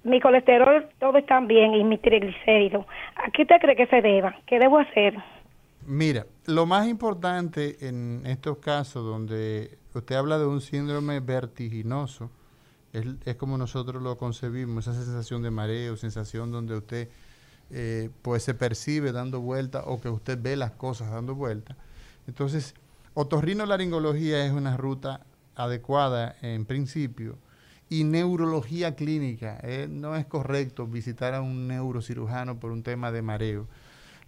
Mi 0.04 0.20
colesterol 0.20 0.88
todo 1.00 1.18
está 1.18 1.40
bien 1.42 1.76
y 1.76 1.84
mi 1.84 1.98
triglicéridos. 1.98 2.86
¿A 3.16 3.30
qué 3.32 3.44
usted 3.44 3.60
cree 3.62 3.76
que 3.76 3.86
se 3.88 4.02
deba? 4.02 4.36
¿Qué 4.48 4.60
debo 4.60 4.80
hacer? 4.80 5.16
Mira, 5.86 6.26
lo 6.46 6.66
más 6.66 6.88
importante 6.88 7.88
en 7.88 8.24
estos 8.26 8.58
casos 8.60 9.04
donde 9.04 9.78
usted 9.94 10.16
habla 10.16 10.38
de 10.38 10.46
un 10.46 10.62
síndrome 10.62 11.20
vertiginoso, 11.20 12.30
es, 12.94 13.36
como 13.36 13.58
nosotros 13.58 14.02
lo 14.02 14.18
concebimos, 14.18 14.88
esa 14.88 15.04
sensación 15.04 15.42
de 15.42 15.52
mareo, 15.52 15.98
sensación 15.98 16.52
donde 16.52 16.78
usted 16.78 17.10
eh, 17.72 18.10
pues 18.22 18.44
se 18.44 18.54
percibe 18.54 19.12
dando 19.12 19.42
vuelta 19.42 19.84
o 19.86 20.00
que 20.00 20.10
usted 20.10 20.40
ve 20.42 20.56
las 20.56 20.72
cosas 20.72 21.10
dando 21.12 21.34
vuelta. 21.36 21.76
Entonces, 22.28 22.76
Otorrinolaringología 23.16 24.46
es 24.46 24.52
una 24.52 24.78
ruta 24.78 25.26
adecuada 25.56 26.36
en 26.42 26.66
principio 26.66 27.38
y 27.90 28.04
neurología 28.04 28.96
clínica. 28.96 29.60
Eh, 29.64 29.88
no 29.90 30.16
es 30.16 30.26
correcto 30.26 30.88
visitar 30.88 31.34
a 31.34 31.42
un 31.42 31.68
neurocirujano 31.68 32.60
por 32.60 32.72
un 32.72 32.84
tema 32.84 33.12
de 33.12 33.22
mareo. 33.22 33.68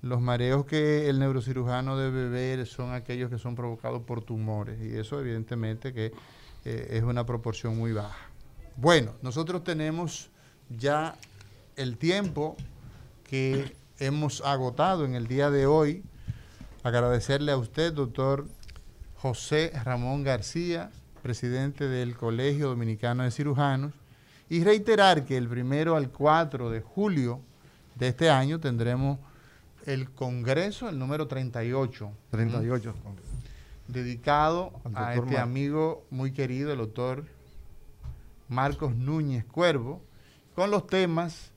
Los 0.01 0.21
mareos 0.21 0.65
que 0.65 1.09
el 1.09 1.19
neurocirujano 1.19 1.97
debe 1.97 2.29
ver 2.29 2.65
son 2.67 2.93
aquellos 2.93 3.29
que 3.29 3.37
son 3.37 3.55
provocados 3.55 4.03
por 4.03 4.21
tumores 4.23 4.79
y 4.81 4.95
eso 4.97 5.19
evidentemente 5.19 5.93
que 5.93 6.11
eh, 6.63 6.87
es 6.91 7.03
una 7.03 7.25
proporción 7.25 7.77
muy 7.77 7.91
baja. 7.91 8.29
Bueno, 8.75 9.13
nosotros 9.21 9.63
tenemos 9.63 10.29
ya 10.69 11.15
el 11.75 11.97
tiempo 11.97 12.55
que 13.23 13.75
hemos 13.99 14.41
agotado 14.41 15.05
en 15.05 15.15
el 15.15 15.27
día 15.27 15.49
de 15.49 15.65
hoy. 15.65 16.03
Agradecerle 16.83 17.51
a 17.51 17.57
usted, 17.57 17.93
doctor 17.93 18.47
José 19.15 19.71
Ramón 19.83 20.23
García, 20.23 20.91
presidente 21.23 21.87
del 21.87 22.15
Colegio 22.15 22.67
Dominicano 22.67 23.23
de 23.23 23.31
Cirujanos, 23.31 23.93
y 24.49 24.63
reiterar 24.63 25.25
que 25.25 25.37
el 25.37 25.47
primero 25.47 25.95
al 25.95 26.09
4 26.09 26.69
de 26.69 26.81
julio 26.81 27.41
de 27.95 28.09
este 28.09 28.29
año 28.29 28.59
tendremos 28.59 29.17
el 29.85 30.11
Congreso, 30.11 30.89
el 30.89 30.99
número 30.99 31.27
38. 31.27 32.11
38. 32.31 32.93
Dedicado 33.87 34.73
a 34.95 35.15
este 35.15 35.37
amigo 35.37 36.05
muy 36.09 36.31
querido, 36.31 36.71
el 36.71 36.79
doctor 36.79 37.25
Marcos 38.49 38.95
Núñez 38.95 39.45
Cuervo, 39.45 40.01
con 40.55 40.71
los 40.71 40.87
temas 40.87 41.51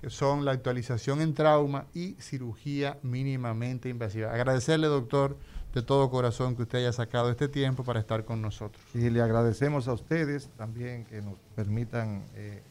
que 0.00 0.10
son 0.10 0.44
la 0.44 0.52
actualización 0.52 1.20
en 1.20 1.34
trauma 1.34 1.86
y 1.94 2.14
cirugía 2.20 2.98
mínimamente 3.02 3.88
invasiva. 3.88 4.32
Agradecerle, 4.32 4.86
doctor, 4.86 5.36
de 5.74 5.82
todo 5.82 6.10
corazón 6.10 6.56
que 6.56 6.62
usted 6.62 6.78
haya 6.78 6.92
sacado 6.92 7.30
este 7.30 7.48
tiempo 7.48 7.84
para 7.84 8.00
estar 8.00 8.24
con 8.24 8.42
nosotros. 8.42 8.82
Y 8.94 9.08
le 9.10 9.22
agradecemos 9.22 9.88
a 9.88 9.92
ustedes 9.92 10.48
también 10.56 11.04
que 11.04 11.22
nos 11.22 11.34
permitan 11.54 12.24
eh, 12.34 12.62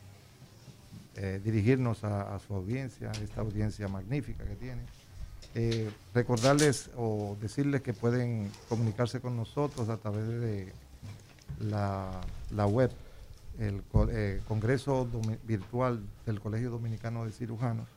eh, 1.22 1.41
dirigirnos 1.44 2.06
a, 2.06 2.40
su 2.40 2.54
audiencia, 2.54 3.12
esta 3.22 3.41
audiencia 3.41 3.90
magnífica 3.90 4.46
que 4.46 4.56
tiene. 4.56 4.84
Eh, 5.54 5.91
recordarles 6.14 6.90
o 6.96 7.36
decirles 7.41 7.82
que 7.82 7.91
pueden 7.91 8.50
comunicarse 8.70 9.20
con 9.20 9.36
nosotros 9.36 9.90
a 9.90 9.98
través 9.98 10.26
de 10.30 10.72
la, 11.60 12.22
web, 12.68 12.90
el 13.60 13.84
Congreso 14.48 15.10
Virtual 15.44 16.00
del 16.26 16.40
Colegio 16.40 16.70
Dominicano 16.70 17.26
de 17.26 17.34
Cirujanos, 17.34 17.90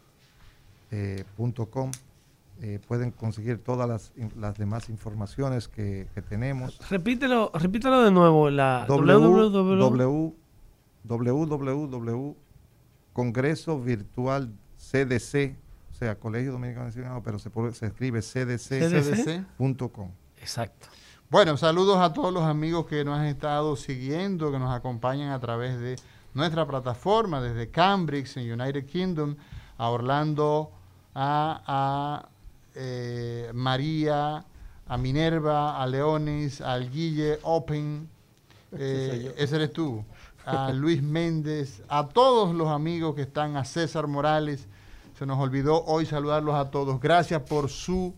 eh, 0.91 1.25
pueden 2.89 3.13
conseguir 3.13 3.63
todas 3.63 3.89
las, 3.89 4.11
las 4.37 4.59
demás 4.59 4.89
informaciones 4.89 5.69
que, 5.69 6.09
tenemos. 6.29 6.77
Repítelo, 6.91 7.53
repítelo 7.55 8.03
de 8.03 8.11
nuevo. 8.11 8.51
La 8.51 8.85
www, 8.89 10.35
www, 11.05 12.37
Congreso 13.13 13.81
Virtual 13.81 14.53
CDC, 14.77 15.57
o 15.91 15.95
sea, 15.95 16.19
Colegio 16.19 16.53
Dominicano 16.53 16.91
de 16.91 17.21
pero 17.23 17.39
se, 17.39 17.51
se 17.73 17.87
escribe 17.87 18.23
cdc.com. 18.23 20.11
Exacto. 20.39 20.89
Bueno, 21.31 21.57
saludos 21.57 21.99
a 21.99 22.13
todos 22.13 22.33
los 22.33 22.43
amigos 22.43 22.87
que 22.87 23.05
nos 23.05 23.19
han 23.19 23.27
estado 23.27 23.77
siguiendo, 23.77 24.53
que 24.53 24.59
nos 24.59 24.75
acompañan 24.75 25.31
a 25.31 25.41
través 25.41 25.79
de 25.79 25.97
nuestra 26.35 26.67
plataforma, 26.67 27.41
desde 27.41 27.71
Cambridge, 27.71 28.37
en 28.37 28.61
United 28.61 28.87
Kingdom, 28.87 29.37
a 29.79 29.89
Orlando, 29.89 30.73
a 31.15 32.29
eh, 32.75 33.51
María, 33.55 34.45
a 34.87 34.97
Minerva, 34.97 35.83
a 35.83 35.87
Leonis, 35.87 36.61
al 36.61 36.91
Guille 36.91 37.39
Open, 37.43 38.09
eh, 38.73 39.35
ese 39.37 39.57
eres 39.57 39.73
tú, 39.73 40.05
a 40.45 40.73
Luis 40.73 41.03
Méndez, 41.03 41.83
a 41.89 42.09
todos 42.09 42.55
los 42.55 42.69
amigos 42.69 43.15
que 43.15 43.23
están, 43.23 43.57
a 43.57 43.65
César 43.65 44.07
Morales. 44.07 44.69
Se 45.19 45.27
nos 45.27 45.39
olvidó 45.39 45.85
hoy 45.85 46.07
saludarlos 46.07 46.55
a 46.55 46.71
todos. 46.71 47.01
Gracias 47.01 47.43
por 47.43 47.69
su 47.69 48.15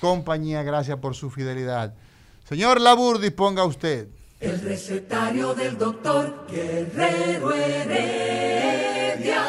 compañía, 0.00 0.62
gracias 0.62 0.98
por 0.98 1.14
su 1.14 1.30
fidelidad. 1.30 1.94
Señor 2.48 2.80
Labur, 2.80 3.20
disponga 3.20 3.64
usted. 3.64 4.08
El 4.40 4.60
recetario 4.60 5.54
del 5.54 5.76
doctor 5.76 6.46
Guerrero 6.50 7.52
Heredia. 7.52 9.44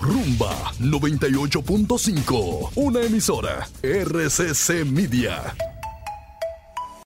Rumba 0.00 0.72
98.5, 0.80 2.70
una 2.74 3.02
emisora 3.02 3.68
RCC 3.82 4.84
Media. 4.84 5.54